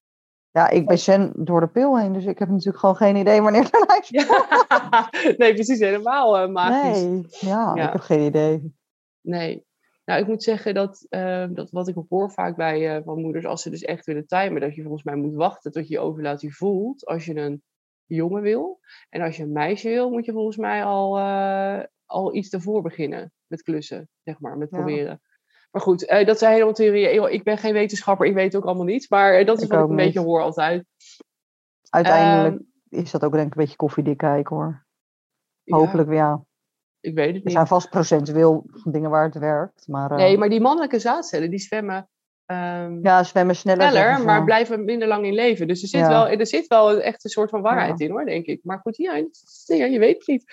Ja, 0.56 0.70
ik 0.70 0.86
ben 0.86 0.98
Sen 0.98 1.32
door 1.34 1.60
de 1.60 1.66
pil 1.66 1.98
heen, 1.98 2.12
dus 2.12 2.24
ik 2.24 2.38
heb 2.38 2.48
natuurlijk 2.48 2.78
gewoon 2.78 2.96
geen 2.96 3.16
idee 3.16 3.42
wanneer 3.42 3.70
de 3.70 3.84
lijst 3.86 4.10
Ja. 4.10 5.10
nee, 5.36 5.54
precies 5.54 5.78
helemaal 5.78 6.38
eh, 6.38 6.48
magisch. 6.48 7.02
Nee, 7.02 7.26
ja, 7.28 7.72
Ja. 7.74 7.86
ik 7.86 7.92
heb 7.92 8.00
geen 8.00 8.20
idee. 8.20 8.74
Nee. 9.20 9.66
Nou, 10.04 10.20
ik 10.20 10.26
moet 10.26 10.42
zeggen 10.42 10.74
dat, 10.74 11.06
eh, 11.08 11.46
dat 11.50 11.70
wat 11.70 11.88
ik 11.88 11.96
hoor 12.08 12.30
vaak 12.30 12.56
bij 12.56 12.96
eh, 12.96 13.02
van 13.04 13.20
moeders, 13.20 13.44
als 13.46 13.62
ze 13.62 13.70
dus 13.70 13.82
echt 13.82 14.06
willen 14.06 14.26
timen, 14.26 14.60
dat 14.60 14.74
je 14.74 14.82
volgens 14.82 15.02
mij 15.02 15.16
moet 15.16 15.34
wachten 15.34 15.72
tot 15.72 15.88
je 15.88 15.94
je 15.94 16.00
ovulatie 16.00 16.56
voelt 16.56 17.06
als 17.06 17.24
je 17.24 17.36
een 17.36 17.62
jongen 18.06 18.42
wil. 18.42 18.80
En 19.08 19.20
als 19.20 19.36
je 19.36 19.42
een 19.42 19.52
meisje 19.52 19.88
wil, 19.88 20.10
moet 20.10 20.24
je 20.24 20.32
volgens 20.32 20.56
mij 20.56 20.84
al, 20.84 21.18
eh, 21.18 21.84
al 22.04 22.34
iets 22.34 22.50
ervoor 22.50 22.82
beginnen 22.82 23.32
met 23.46 23.62
klussen, 23.62 24.08
zeg 24.22 24.40
maar, 24.40 24.58
met 24.58 24.70
Ja. 24.70 25.20
Maar 25.76 25.84
goed, 25.84 26.04
eh, 26.06 26.26
dat 26.26 26.38
zijn 26.38 26.52
helemaal 26.52 26.74
theorieën. 26.74 27.32
Ik 27.32 27.42
ben 27.42 27.58
geen 27.58 27.72
wetenschapper, 27.72 28.26
ik 28.26 28.34
weet 28.34 28.44
het 28.44 28.56
ook 28.56 28.64
allemaal 28.64 28.84
niet. 28.84 29.10
Maar 29.10 29.34
eh, 29.34 29.46
dat 29.46 29.56
is 29.56 29.62
Ik 29.64 29.68
wat 29.68 29.78
ik 29.78 29.84
ook 29.84 29.90
een 29.90 29.96
beetje 29.96 30.20
hoor 30.20 30.42
altijd. 30.42 30.84
Uiteindelijk 31.90 32.62
Ehm, 32.90 33.02
is 33.02 33.10
dat 33.10 33.24
ook 33.24 33.32
denk 33.32 33.46
ik 33.46 33.54
een 33.54 33.60
beetje 33.62 33.76
koffiedik 33.76 34.16
kijken 34.16 34.56
hoor. 34.56 34.86
Hopelijk, 35.64 36.12
ja. 36.12 36.44
ik 37.00 37.14
weet 37.14 37.26
het 37.26 37.36
Er 37.36 37.42
niet. 37.42 37.52
zijn 37.52 37.66
vast 37.66 37.90
procentueel 37.90 38.64
dingen 38.84 39.10
waar 39.10 39.24
het 39.24 39.38
werkt. 39.38 39.88
Maar 39.88 40.10
eh, 40.10 40.16
Nee, 40.16 40.38
maar 40.38 40.48
die 40.48 40.60
mannelijke 40.60 40.98
zaadcellen, 40.98 41.50
die 41.50 41.58
zwemmen 41.58 42.08
ehm, 42.46 42.98
ja, 43.02 43.24
zwemmen 43.24 43.56
sneller. 43.56 43.88
sneller, 43.90 44.24
maar 44.24 44.44
blijven 44.44 44.84
minder 44.84 45.08
lang 45.08 45.24
in 45.26 45.34
leven. 45.34 45.66
Dus 45.66 45.82
er 45.82 45.88
zit, 45.88 46.00
Ja. 46.00 46.08
wel, 46.08 46.28
er 46.28 46.46
zit 46.46 46.66
wel 46.66 47.00
echt 47.00 47.24
een 47.24 47.30
soort 47.30 47.50
van 47.50 47.60
waarheid 47.62 48.00
in, 48.00 48.10
hoor, 48.10 48.24
denk 48.24 48.46
ik. 48.46 48.60
Maar 48.62 48.78
goed, 48.78 48.96
ja, 48.96 49.14
je 49.66 49.98
weet 49.98 50.16
het 50.18 50.26
niet. 50.26 50.44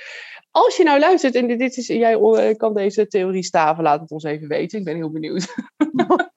Als 0.51 0.77
je 0.77 0.83
nou 0.83 0.99
luistert 0.99 1.35
en 1.35 1.47
dit 1.47 1.77
is, 1.77 1.87
jij 1.87 2.13
eh, 2.19 2.55
kan 2.57 2.73
deze 2.73 3.07
theorie 3.07 3.43
staven, 3.43 3.83
laat 3.83 4.01
het 4.01 4.11
ons 4.11 4.23
even 4.23 4.47
weten. 4.47 4.79
Ik 4.79 4.85
ben 4.85 4.95
heel 4.95 5.11
benieuwd. 5.11 5.53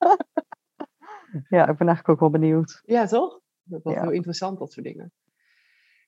Ja, 1.48 1.60
ik 1.68 1.76
ben 1.76 1.86
eigenlijk 1.86 2.08
ook 2.08 2.20
wel 2.20 2.40
benieuwd. 2.40 2.82
Ja, 2.84 3.06
toch? 3.06 3.40
Dat 3.62 3.78
is 3.78 3.84
wel 3.84 3.92
Ja. 3.94 4.00
heel 4.02 4.10
interessant, 4.10 4.58
dat 4.58 4.72
soort 4.72 4.86
dingen. 4.86 5.12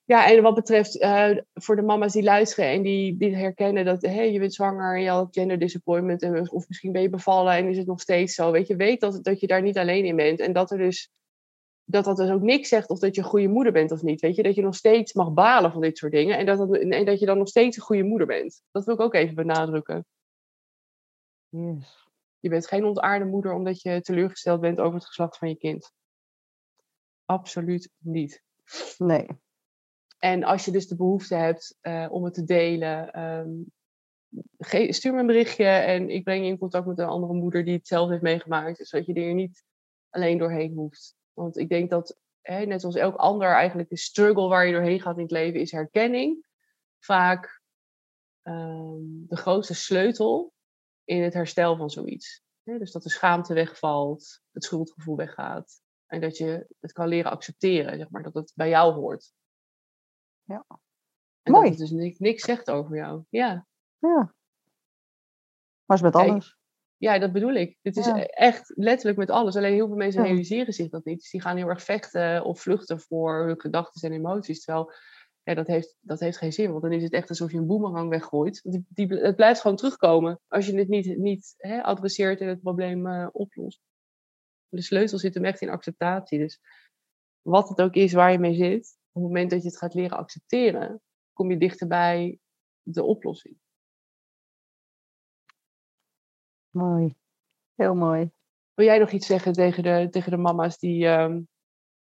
Ja, 0.09 0.31
en 0.31 0.43
wat 0.43 0.55
betreft 0.55 0.99
eh, 0.99 1.37
voor 1.55 1.77
de 1.77 1.83
mama's 1.83 2.13
die 2.13 2.23
luisteren 2.23 2.71
en 2.71 2.83
die, 2.83 3.17
die 3.17 3.37
herkennen 3.37 3.85
dat 3.85 4.03
hey, 4.03 4.33
je 4.33 4.39
bent 4.39 4.55
zwanger 4.55 4.97
en 4.97 5.03
je 5.03 5.09
had 5.09 5.29
gender 5.31 5.59
disappointment 5.59 6.23
en, 6.23 6.51
of 6.51 6.69
misschien 6.69 6.93
ben 6.93 7.03
je 7.03 7.11
bevallen 7.11 7.53
en 7.53 7.69
is 7.69 7.77
het 7.77 7.87
nog 7.87 8.01
steeds 8.01 8.35
zo. 8.35 8.51
Weet 8.51 8.67
je, 8.67 8.77
weet 8.77 9.01
dat, 9.01 9.25
dat 9.25 9.41
je 9.41 9.47
daar 9.47 9.63
niet 9.63 9.79
alleen 9.79 10.05
in 10.05 10.17
bent 10.17 10.41
en 10.41 10.53
dat 10.53 10.71
er 10.71 10.79
dus 10.79 11.11
dat 11.85 12.05
dat 12.05 12.17
dus 12.17 12.31
ook 12.31 12.43
niks 12.43 12.69
zegt 12.69 12.91
of 12.91 12.99
dat 12.99 13.15
je 13.15 13.21
een 13.21 13.27
goede 13.27 13.49
moeder 13.49 13.73
bent 13.73 13.93
of 13.93 14.03
niet. 14.03 14.21
Weet 14.21 14.37
je, 14.37 14.43
dat 14.43 14.55
je 14.55 14.63
nog 14.63 14.75
steeds 14.75 15.13
mag 15.13 15.33
balen 15.33 15.73
van 15.73 15.81
dit 15.81 15.99
soort 15.99 16.13
dingen 16.13 16.39
en 16.39 16.47
dat, 16.47 16.59
dat, 16.59 16.77
en 16.77 17.05
dat 17.05 17.21
je 17.21 17.27
dan 17.27 17.39
nog 17.39 17.49
steeds 17.49 17.77
een 17.77 17.83
goede 17.83 18.03
moeder 18.03 18.27
bent. 18.27 18.63
Dat 18.71 18.85
wil 18.85 18.95
ik 18.95 19.01
ook 19.01 19.15
even 19.15 19.35
benadrukken. 19.35 20.07
Yes. 21.49 22.09
Je 22.39 22.49
bent 22.49 22.67
geen 22.67 22.85
ontaarde 22.85 23.25
moeder 23.25 23.53
omdat 23.53 23.83
je 23.83 24.01
teleurgesteld 24.01 24.61
bent 24.61 24.81
over 24.81 24.95
het 24.95 25.07
geslacht 25.07 25.39
van 25.39 25.49
je 25.49 25.57
kind. 25.57 25.93
Absoluut 27.25 27.91
niet. 27.99 28.43
Nee. 28.99 29.27
En 30.19 30.45
als 30.45 30.65
je 30.65 30.71
dus 30.71 30.89
de 30.89 30.97
behoefte 30.97 31.35
hebt 31.35 31.77
eh, 31.81 32.07
om 32.11 32.25
het 32.25 32.35
te 32.35 32.45
delen, 32.45 33.13
ehm, 33.13 33.51
stuur 34.93 35.13
me 35.13 35.21
een 35.21 35.27
berichtje 35.27 35.65
en 35.65 36.11
ik 36.11 36.25
breng 36.25 36.45
je 36.45 36.51
in 36.51 36.59
contact 36.59 36.87
met 36.87 36.99
een 36.99 37.07
andere 37.07 37.33
moeder 37.33 37.65
die 37.65 37.77
hetzelfde 37.77 38.11
heeft 38.11 38.25
meegemaakt, 38.25 38.87
zodat 38.87 39.07
je 39.07 39.15
er 39.15 39.35
niet 39.35 39.65
alleen 40.11 40.39
doorheen 40.39 40.75
hoeft. 40.75 41.17
Want 41.33 41.59
ik 41.59 41.69
denk 41.69 41.91
dat, 41.91 42.19
hè, 42.41 42.65
net 42.67 42.85
als 42.85 42.95
elk 42.95 43.17
ander, 43.17 43.49
eigenlijk 43.49 43.89
de 43.89 43.97
struggle 43.97 44.49
waar 44.49 44.67
je 44.67 44.73
doorheen 44.73 45.01
gaat 45.01 45.17
in 45.17 45.23
het 45.23 45.31
leven 45.31 45.61
is 45.61 45.73
herkenning. 45.73 46.47
Vaak 46.99 47.63
ehm, 48.43 49.27
de 49.29 49.37
grootste 49.37 49.75
sleutel 49.75 50.53
in 51.05 51.23
het 51.23 51.35
herstel 51.35 51.77
van 51.77 51.91
zoiets. 51.91 52.43
Dus 52.63 52.93
dat 52.93 53.03
de 53.03 53.11
schaamte 53.11 53.55
wegvalt, 53.55 54.41
het 54.53 54.65
schuldgevoel 54.65 55.17
weggaat. 55.17 55.81
En 56.07 56.21
dat 56.21 56.37
je 56.37 56.67
het 56.81 56.93
kan 56.93 57.09
leren 57.09 57.31
accepteren, 57.31 57.99
zeg 57.99 58.11
maar, 58.11 58.23
dat 58.23 58.35
het 58.35 58.53
bij 58.55 58.69
jou 58.69 58.95
hoort. 58.95 59.33
Ja. 60.49 60.65
En 61.43 61.53
Mooi. 61.53 61.71
dat 61.71 61.79
het 61.79 61.89
dus 61.89 61.99
niks, 61.99 62.19
niks 62.19 62.43
zegt 62.43 62.71
over 62.71 62.97
jou. 62.97 63.25
Ja. 63.29 63.67
Ja. 63.99 64.35
Maar 65.85 65.97
is 65.97 66.03
met 66.03 66.15
alles. 66.15 66.57
ja, 66.97 67.19
dat 67.19 67.33
bedoel 67.33 67.55
ik. 67.55 67.79
Dit 67.83 67.97
is 67.97 68.07
Ja. 68.07 68.25
echt 68.27 68.73
letterlijk 68.77 69.19
met 69.19 69.31
alles. 69.31 69.57
Alleen 69.57 69.73
heel 69.73 69.87
veel 69.87 69.97
mensen 69.97 70.23
Ja. 70.23 70.27
realiseren 70.29 70.73
zich 70.73 70.89
dat 70.89 71.05
niet. 71.05 71.19
Dus 71.21 71.31
die 71.31 71.41
gaan 71.41 71.57
heel 71.57 71.69
erg 71.69 71.83
vechten 71.83 72.45
of 72.45 72.61
vluchten 72.61 73.01
voor 73.01 73.47
hun 73.47 73.61
gedachten 73.61 74.11
en 74.11 74.17
emoties. 74.17 74.65
Terwijl 74.65 74.93
ja, 75.43 75.55
dat, 75.55 75.67
heeft, 75.67 75.97
dat 76.01 76.21
heeft 76.21 76.39
geen 76.39 76.53
zin. 76.53 76.71
Want 76.71 76.83
dan 76.83 76.93
is 76.93 77.03
het 77.03 77.13
echt 77.13 77.29
alsof 77.29 77.53
je 77.53 77.59
een 77.59 77.67
boemerang 77.67 78.09
weggooit. 78.11 78.61
Die, 78.63 78.85
die, 78.89 79.07
het 79.07 79.37
blijft 79.37 79.61
gewoon 79.61 79.77
terugkomen 79.77 80.41
als 80.49 80.67
je 80.67 80.79
het 80.79 80.89
niet, 80.89 81.19
niet 81.19 81.55
hè, 81.57 81.83
adresseert 81.83 82.41
en 82.41 82.49
het 82.49 82.61
probleem 82.61 83.07
eh, 83.07 83.29
oplost. 83.33 83.81
De 84.69 84.83
sleutel 84.83 85.19
zit 85.19 85.35
hem 85.35 85.45
echt 85.45 85.61
in 85.61 85.69
acceptatie. 85.69 86.39
Dus 86.39 86.61
wat 87.43 87.69
het 87.69 87.81
ook 87.81 87.95
is 87.95 88.13
waar 88.13 88.33
je 88.33 88.39
mee 88.39 88.55
zit, 88.55 88.98
het 89.19 89.27
moment 89.27 89.51
dat 89.51 89.63
je 89.63 89.69
het 89.69 89.79
gaat 89.79 89.95
leren 89.95 90.19
accepteren, 90.19 91.01
kom 91.33 91.51
je 91.51 91.59
dichterbij 91.59 92.39
de 92.83 93.03
oplossing. 93.03 93.57
Mooi. 96.71 97.15
Heel 97.75 97.95
mooi. 97.95 98.31
Wil 98.75 98.87
jij 98.87 98.99
nog 98.99 99.11
iets 99.11 99.27
zeggen 99.27 99.53
tegen 99.53 99.83
de, 99.83 100.09
tegen 100.11 100.31
de 100.31 100.37
mama's 100.37 100.79
die 100.79 101.07
ehm, 101.07 101.41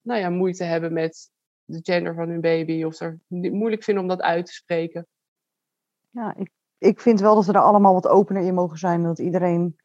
nou 0.02 0.19
ja, 0.19 0.30
moeite 0.30 0.63
hebben 0.63 0.93
met 0.93 1.32
de 1.63 1.80
gender 1.82 2.15
van 2.15 2.30
hun 2.30 2.41
baby? 2.41 2.84
Of 2.84 2.99
er 2.99 3.19
moeilijk 3.28 3.84
vinden 3.84 4.04
om 4.04 4.10
dat 4.10 4.21
uit 4.21 4.45
te 4.45 4.54
spreken? 4.54 5.08
Ja, 6.10 6.36
ik, 6.36 6.52
ik 6.78 6.99
vind 6.99 7.19
wel 7.19 7.36
dat 7.36 7.45
we 7.45 7.54
er 7.54 7.60
allemaal 7.60 7.93
wat 7.93 8.08
opener 8.08 8.43
in 8.43 8.54
mogen 8.54 8.78
zijn. 8.78 9.04
Dat 9.04 9.19
iedereen 9.19 9.76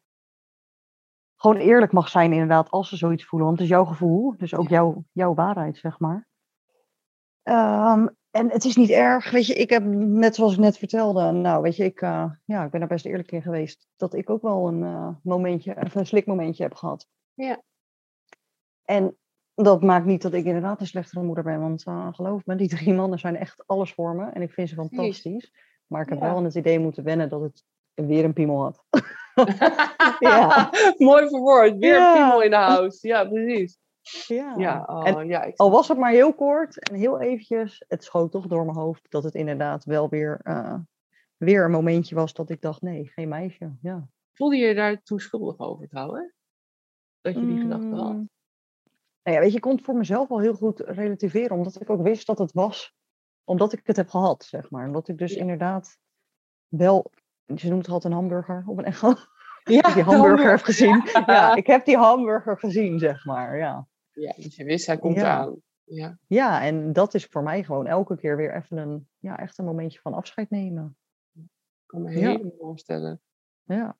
gewoon 1.35 1.57
eerlijk 1.57 1.91
mag 1.91 2.09
zijn 2.09 2.33
inderdaad 2.33 2.69
als 2.69 2.89
ze 2.89 2.97
zoiets 2.97 3.25
voelen. 3.25 3.47
Want 3.47 3.59
het 3.59 3.69
is 3.69 3.73
jouw 3.73 3.85
gevoel. 3.85 4.37
Dus 4.37 4.55
ook 4.55 4.67
jouw, 4.67 5.03
jouw 5.11 5.33
waarheid, 5.33 5.77
zeg 5.77 5.99
maar. 5.99 6.28
Ehm, 7.49 8.07
en 8.31 8.49
het 8.51 8.65
is 8.65 8.75
niet 8.75 8.89
erg. 8.89 9.31
Weet 9.31 9.45
je, 9.47 9.53
ik 9.53 9.69
heb 9.69 9.83
net 9.93 10.35
zoals 10.35 10.53
ik 10.53 10.59
net 10.59 10.77
vertelde. 10.77 11.31
Nou, 11.31 11.61
weet 11.61 11.75
je, 11.75 11.83
ik, 11.83 12.01
eh, 12.01 12.31
ja, 12.45 12.63
ik 12.63 12.71
ben 12.71 12.79
daar 12.79 12.89
best 12.89 13.05
eerlijk 13.05 13.31
in 13.31 13.41
geweest. 13.41 13.87
Dat 13.97 14.13
ik 14.13 14.29
ook 14.29 14.41
wel 14.41 14.67
een 14.67 14.83
eh, 14.83 15.07
momentje, 15.23 15.75
een 15.93 16.05
slikmomentje 16.05 16.63
heb 16.63 16.73
gehad. 16.73 17.07
Ja. 17.33 17.61
En 18.85 19.17
dat 19.55 19.81
maakt 19.83 20.05
niet 20.05 20.21
dat 20.21 20.33
ik 20.33 20.45
inderdaad 20.45 20.79
een 20.79 20.87
slechtere 20.87 21.23
moeder 21.23 21.43
ben. 21.43 21.59
Want 21.59 21.85
eh, 21.85 22.07
geloof 22.11 22.45
me, 22.45 22.55
die 22.55 22.69
drie 22.69 22.93
mannen 22.93 23.19
zijn 23.19 23.35
echt 23.35 23.63
alles 23.67 23.93
voor 23.93 24.15
me. 24.15 24.25
En 24.25 24.41
ik 24.41 24.51
vind 24.51 24.69
ze 24.69 24.75
fantastisch. 24.75 25.51
Maar 25.87 26.01
ik 26.01 26.09
heb 26.09 26.19
Ja. 26.19 26.25
wel 26.25 26.35
aan 26.35 26.43
het 26.43 26.55
idee 26.55 26.79
moeten 26.79 27.03
wennen 27.03 27.29
dat 27.29 27.41
het 27.41 27.63
weer 27.93 28.23
een 28.23 28.33
piemel 28.33 28.61
had. 28.61 28.83
Ja. 30.19 30.69
Mooi 30.97 31.27
verwoord. 31.27 31.77
Weer 31.77 31.93
Ja. 31.95 32.09
een 32.11 32.21
piemel 32.21 32.41
in 32.41 32.49
de 32.49 32.55
house. 32.55 33.07
Ja, 33.07 33.25
precies. 33.25 33.77
Ja. 34.27 34.53
Ja, 34.57 34.83
oh, 34.87 35.07
En 35.07 35.27
ja, 35.27 35.43
ik 35.43 35.57
al 35.57 35.71
was 35.71 35.87
het 35.87 35.97
maar 35.97 36.11
heel 36.11 36.33
kort 36.33 36.89
en 36.89 36.95
heel 36.95 37.19
eventjes, 37.19 37.83
het 37.87 38.03
schoot 38.03 38.31
toch 38.31 38.47
door 38.47 38.65
mijn 38.65 38.77
hoofd 38.77 39.11
dat 39.11 39.23
het 39.23 39.35
inderdaad 39.35 39.83
wel 39.83 40.09
weer, 40.09 40.39
eh, 40.43 40.75
weer 41.37 41.63
een 41.65 41.71
momentje 41.71 42.15
was 42.15 42.33
dat 42.33 42.49
ik 42.49 42.61
dacht, 42.61 42.81
nee, 42.81 43.07
geen 43.07 43.29
meisje. 43.29 43.71
Ja. 43.81 44.07
voelde 44.33 44.55
je 44.57 44.67
je 44.67 44.73
daar 44.75 45.01
toen 45.01 45.19
schuldig 45.19 45.59
over 45.59 45.87
trouwens? 45.87 46.33
Dat 47.21 47.33
je 47.33 47.45
die 47.45 47.59
gedachte 47.59 47.95
had? 47.95 48.13
Mm. 48.13 48.29
Nou 49.23 49.35
ja, 49.37 49.39
weet 49.39 49.49
je, 49.51 49.55
ik 49.55 49.61
kon 49.61 49.75
het 49.75 49.85
voor 49.85 49.95
mezelf 49.95 50.27
wel 50.27 50.39
heel 50.39 50.53
goed 50.53 50.79
relativeren, 50.79 51.57
omdat 51.57 51.81
ik 51.81 51.89
ook 51.89 52.01
wist 52.01 52.27
dat 52.27 52.37
het 52.39 52.51
was, 52.51 52.93
omdat 53.43 53.73
ik 53.73 53.81
het 53.83 53.95
heb 53.95 54.09
gehad, 54.09 54.43
zeg 54.43 54.69
maar. 54.69 54.85
Omdat 54.87 55.07
ik 55.07 55.17
dus 55.17 55.33
Ja. 55.33 55.39
inderdaad 55.39 55.97
wel, 56.67 57.11
ze 57.55 57.69
noemt 57.69 57.85
het 57.85 57.93
altijd 57.93 58.13
een 58.13 58.19
hamburger 58.19 58.63
op 58.65 58.77
een 58.77 58.85
echo, 58.85 59.13
Ja, 59.63 59.81
die 59.93 60.03
hamburger 60.03 60.49
heb 60.55 60.61
gezien. 60.61 61.03
Ja, 61.25 61.55
ik 61.55 61.67
heb 61.67 61.85
die 61.85 61.97
hamburger 61.97 62.57
gezien, 62.59 62.99
zeg 62.99 63.25
maar, 63.25 63.57
ja. 63.57 63.87
Ja, 64.19 64.33
dus 64.35 64.55
je 64.55 64.63
wist, 64.63 64.85
hij 64.85 64.97
komt 64.97 65.15
Ja. 65.15 65.21
eraan. 65.21 65.61
Ja. 65.83 66.17
Ja, 66.27 66.61
en 66.63 66.93
dat 66.93 67.13
is 67.13 67.25
voor 67.25 67.43
mij 67.43 67.63
gewoon 67.63 67.87
elke 67.87 68.17
keer 68.17 68.37
weer 68.37 68.55
even 68.55 68.77
een, 68.77 69.07
ja, 69.17 69.37
echt 69.39 69.57
een 69.57 69.65
momentje 69.65 69.99
van 69.99 70.13
afscheid 70.13 70.49
nemen. 70.49 70.97
Ik 71.33 71.45
kan 71.85 72.01
me 72.01 72.09
helemaal 72.11 72.55
voorstellen. 72.59 73.21
Ja, 73.63 73.97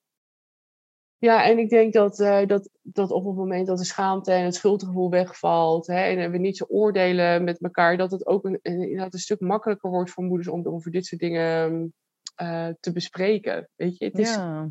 Ja, 1.17 1.43
en 1.45 1.57
ik 1.59 1.69
denk 1.69 1.93
dat, 1.93 2.19
eh, 2.19 2.45
dat, 2.47 2.69
dat 2.81 3.11
op 3.11 3.25
het 3.25 3.35
moment 3.35 3.67
dat 3.67 3.77
de 3.77 3.85
schaamte 3.85 4.31
en 4.31 4.43
het 4.43 4.55
schuldgevoel 4.55 5.09
wegvalt, 5.09 5.87
hè, 5.87 6.01
en 6.01 6.31
we 6.31 6.37
niet 6.37 6.57
zo 6.57 6.65
oordelen 6.67 7.43
met 7.43 7.61
elkaar, 7.63 7.97
dat 7.97 8.11
het 8.11 8.25
ook 8.25 8.45
een, 8.45 8.59
inderdaad 8.61 9.13
een 9.13 9.19
stuk 9.19 9.39
makkelijker 9.39 9.89
wordt 9.89 10.11
voor 10.11 10.23
moeders 10.23 10.47
om 10.47 10.65
over 10.67 10.91
dit 10.91 11.05
soort 11.05 11.21
dingen 11.21 11.93
eh, 12.35 12.67
te 12.79 12.91
bespreken. 12.91 13.69
Weet 13.75 13.97
je, 13.97 14.05
het 14.05 14.17
is, 14.17 14.33
ja. 14.35 14.69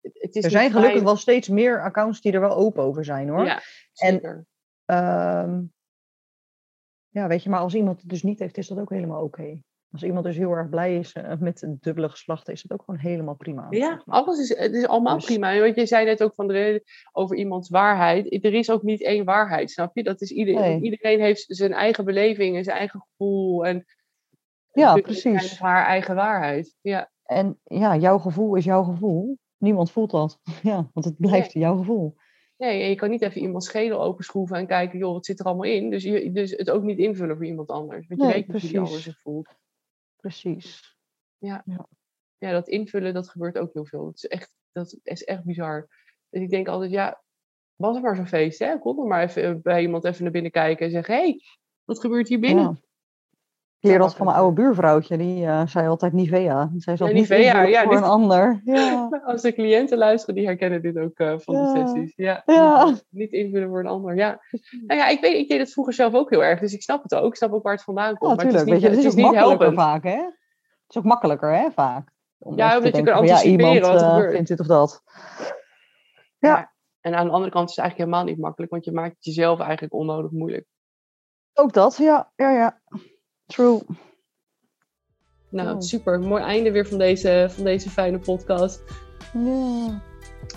het, 0.00 0.12
het 0.22 0.36
is 0.36 0.44
Er 0.44 0.50
zijn 0.50 0.68
gelukkig 0.70 0.92
fijn. 0.92 1.04
wel 1.04 1.16
steeds 1.16 1.48
meer 1.48 1.82
accounts 1.82 2.20
die 2.20 2.32
er 2.32 2.40
wel 2.40 2.56
open 2.56 2.82
over 2.82 3.04
zijn 3.04 3.28
hoor. 3.28 3.44
Ja, 3.44 3.60
zeker. 3.92 4.46
Ehm, 4.86 5.62
ja, 7.08 7.26
weet 7.26 7.42
je, 7.42 7.50
maar 7.50 7.60
als 7.60 7.74
iemand 7.74 8.00
het 8.00 8.08
dus 8.08 8.22
niet 8.22 8.38
heeft, 8.38 8.58
is 8.58 8.68
dat 8.68 8.78
ook 8.78 8.90
helemaal 8.90 9.22
oké. 9.22 9.60
Als 9.90 10.02
iemand 10.02 10.24
dus 10.24 10.36
heel 10.36 10.52
erg 10.52 10.68
blij 10.68 10.98
is 10.98 11.12
eh, 11.12 11.38
met 11.38 11.60
het 11.60 11.82
dubbele 11.82 12.08
geslacht, 12.08 12.48
is 12.48 12.62
het 12.62 12.72
ook 12.72 12.82
gewoon 12.84 13.00
helemaal 13.00 13.34
prima. 13.34 13.66
Ja, 13.70 14.02
alles 14.06 14.38
is, 14.38 14.58
het 14.58 14.72
is 14.74 14.86
allemaal 14.86 15.14
Dus- 15.16 15.24
prima. 15.24 15.58
Wat 15.58 15.74
je 15.76 15.86
zei 15.86 16.04
net 16.04 16.22
ook 16.22 16.34
van 16.34 16.46
de, 16.48 16.84
over 17.12 17.36
iemands 17.36 17.68
waarheid. 17.68 18.44
Er 18.44 18.54
is 18.54 18.70
ook 18.70 18.82
niet 18.82 19.02
één 19.02 19.24
waarheid, 19.24 19.70
snap 19.70 19.96
je? 19.96 20.02
Dat 20.02 20.20
is 20.20 20.30
ieder, 20.30 20.54
Nee. 20.54 20.80
Iedereen 20.80 21.20
heeft 21.20 21.44
zijn 21.48 21.72
eigen 21.72 22.04
beleving 22.04 22.56
en 22.56 22.64
zijn 22.64 22.76
eigen 22.78 23.00
gevoel. 23.00 23.66
En 23.66 23.84
Ja, 24.72 24.94
precies. 24.94 25.58
haar 25.58 25.86
eigen 25.86 26.14
waarheid. 26.14 26.76
Ja, 26.80 27.10
En 27.22 27.60
ja, 27.64 27.96
jouw 27.96 28.18
gevoel 28.18 28.54
is 28.54 28.64
jouw 28.64 28.82
gevoel. 28.82 29.38
Niemand 29.56 29.90
voelt 29.90 30.10
dat. 30.10 30.38
Ja, 30.62 30.90
want 30.92 31.06
het 31.06 31.16
blijft 31.16 31.52
jouw 31.52 31.76
gevoel. 31.76 32.16
Nee, 32.56 32.88
je 32.88 32.94
kan 32.94 33.10
niet 33.10 33.22
even 33.22 33.40
iemands 33.40 33.66
schedel 33.66 34.02
openschroeven 34.02 34.56
en 34.56 34.66
kijken, 34.66 34.98
joh, 34.98 35.12
wat 35.12 35.26
zit 35.26 35.40
er 35.40 35.46
allemaal 35.46 35.64
in? 35.64 35.90
Dus, 35.90 36.02
je, 36.02 36.32
dus 36.32 36.50
het 36.50 36.70
ook 36.70 36.82
niet 36.82 36.98
invullen 36.98 37.36
voor 37.36 37.46
iemand 37.46 37.70
anders. 37.70 38.06
Want 38.06 38.20
je 38.20 38.26
Nee, 38.26 38.36
weet 38.36 38.52
niet 38.52 38.62
hoe 38.62 38.70
die 38.70 38.80
ander 38.80 39.00
zich 39.00 39.20
voelt. 39.20 39.48
Precies. 40.16 40.96
Ja, 42.38 42.50
dat 42.50 42.68
invullen, 42.68 43.14
dat 43.14 43.28
gebeurt 43.28 43.58
ook 43.58 43.72
heel 43.72 43.84
veel. 43.84 44.06
Het 44.06 44.16
is 44.16 44.26
echt, 44.26 44.52
dat 44.72 44.98
is 45.02 45.24
echt 45.24 45.44
bizar. 45.44 45.88
Dus 46.30 46.42
ik 46.42 46.50
denk 46.50 46.68
altijd, 46.68 46.90
ja, 46.90 47.22
was 47.76 47.96
er 47.96 48.02
maar 48.02 48.16
zo'n 48.16 48.26
feest, 48.26 48.58
hè? 48.58 48.78
Kom 48.78 48.98
er 48.98 49.06
maar 49.06 49.22
even 49.22 49.42
eh, 49.42 49.54
bij 49.62 49.82
iemand 49.82 50.04
even 50.04 50.22
naar 50.22 50.32
binnen 50.32 50.50
kijken 50.50 50.86
en 50.86 50.92
zeggen, 50.92 51.14
hé, 51.14 51.20
hey, 51.20 51.42
wat 51.84 52.00
gebeurt 52.00 52.28
hier 52.28 52.40
binnen? 52.40 52.64
Ja. 52.64 52.85
Leer 53.86 53.98
dat 53.98 54.16
van 54.16 54.26
mijn 54.26 54.38
oude 54.38 54.62
buurvrouwtje. 54.62 55.16
Die 55.16 55.44
uh, 55.44 55.66
zei 55.66 55.88
altijd 55.88 56.12
Nivea. 56.12 56.70
Zij 56.76 56.96
zei 56.96 57.08
ja, 57.08 57.14
Nivea, 57.14 57.62
ja, 57.62 57.82
voor 57.82 57.96
een 57.96 58.02
ander. 58.02 58.60
Ja. 58.64 59.22
Als 59.24 59.42
de 59.42 59.52
cliënten 59.52 59.98
luisteren, 59.98 60.34
die 60.34 60.46
herkennen 60.46 60.82
dit 60.82 60.98
ook 60.98 61.18
uh, 61.18 61.34
van 61.38 61.54
de 61.54 61.72
sessies. 61.74 62.12
Ja. 62.16 62.42
Ja. 62.46 62.94
Niet 63.10 63.32
invullen 63.32 63.68
voor 63.68 63.80
een 63.80 63.86
ander. 63.86 64.16
Ja. 64.16 64.40
Nou 64.86 65.00
ja, 65.00 65.08
ik 65.08 65.20
weet, 65.20 65.36
ik 65.36 65.48
deed 65.48 65.58
het 65.58 65.72
vroeger 65.72 65.94
zelf 65.94 66.14
ook 66.14 66.30
heel 66.30 66.44
erg. 66.44 66.60
Dus 66.60 66.72
ik 66.72 66.82
snap 66.82 67.02
het 67.02 67.14
ook. 67.14 67.28
Ik 67.28 67.36
snap 67.36 67.52
ook 67.52 67.62
waar 67.62 67.74
het 67.74 67.82
vandaan 67.82 68.16
komt. 68.16 68.36
Maar 68.36 68.44
het 68.44 68.54
is 68.54 68.60
natuurlijk. 68.60 68.82
niet, 68.86 68.96
het 68.96 69.04
is, 69.04 69.14
niet 69.14 69.74
vaak, 69.74 70.02
hè? 70.02 70.16
Het 70.16 70.88
is 70.88 70.96
ook 70.96 71.04
makkelijker, 71.04 71.54
hè, 71.54 71.70
vaak. 71.70 72.10
Om 72.38 72.56
Ja, 72.56 72.76
omdat 72.76 72.96
je 72.96 73.02
kan 73.02 73.14
anticiperen 73.14 73.74
iemand, 73.74 73.92
wat 73.92 74.02
eh, 74.02 74.14
gebeurt. 74.14 74.32
vindt 74.32 74.48
dit 74.48 74.60
of 74.60 74.66
dat. 74.66 75.02
Ja. 76.38 76.74
En 77.00 77.14
aan 77.14 77.26
de 77.26 77.32
andere 77.32 77.52
kant 77.52 77.68
is 77.68 77.76
het 77.76 77.84
eigenlijk 77.84 78.10
helemaal 78.10 78.32
niet 78.32 78.42
makkelijk. 78.42 78.72
Want 78.72 78.84
je 78.84 78.92
maakt 78.92 79.14
het 79.14 79.24
jezelf 79.24 79.60
eigenlijk 79.60 79.94
onnodig 79.94 80.30
moeilijk. 80.30 80.66
Ook 81.54 81.72
dat, 81.72 81.96
ja. 81.96 82.32
Ja, 82.36 82.50
ja. 82.50 82.80
True. 83.46 83.80
Nou, 85.50 85.74
Oh. 85.74 85.80
super. 85.80 86.20
Mooi 86.20 86.42
einde 86.42 86.70
weer 86.72 86.86
van 86.86 86.98
deze, 86.98 87.46
van 87.50 87.64
deze 87.64 87.90
fijne 87.90 88.18
podcast. 88.18 88.82
Ja. 89.32 90.02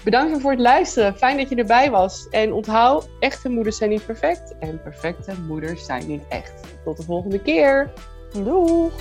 Bedankt 0.04 0.42
voor 0.42 0.52
het 0.52 0.60
luisteren. 0.60 1.18
Fijn 1.18 1.38
dat 1.38 1.50
je 1.50 1.56
erbij 1.56 1.92
was. 1.92 2.28
En 2.30 2.54
onthoud, 2.54 3.10
echte 3.20 3.50
moeders 3.50 3.78
zijn 3.78 3.90
niet 3.90 4.06
perfect. 4.06 4.58
En 4.60 4.82
perfecte 4.82 5.34
moeders 5.48 5.86
zijn 5.86 6.08
niet 6.08 6.24
echt. 6.30 6.54
Tot 6.84 6.98
de 6.98 7.04
volgende 7.04 7.42
keer. 7.42 7.94
Doeg. 8.34 8.92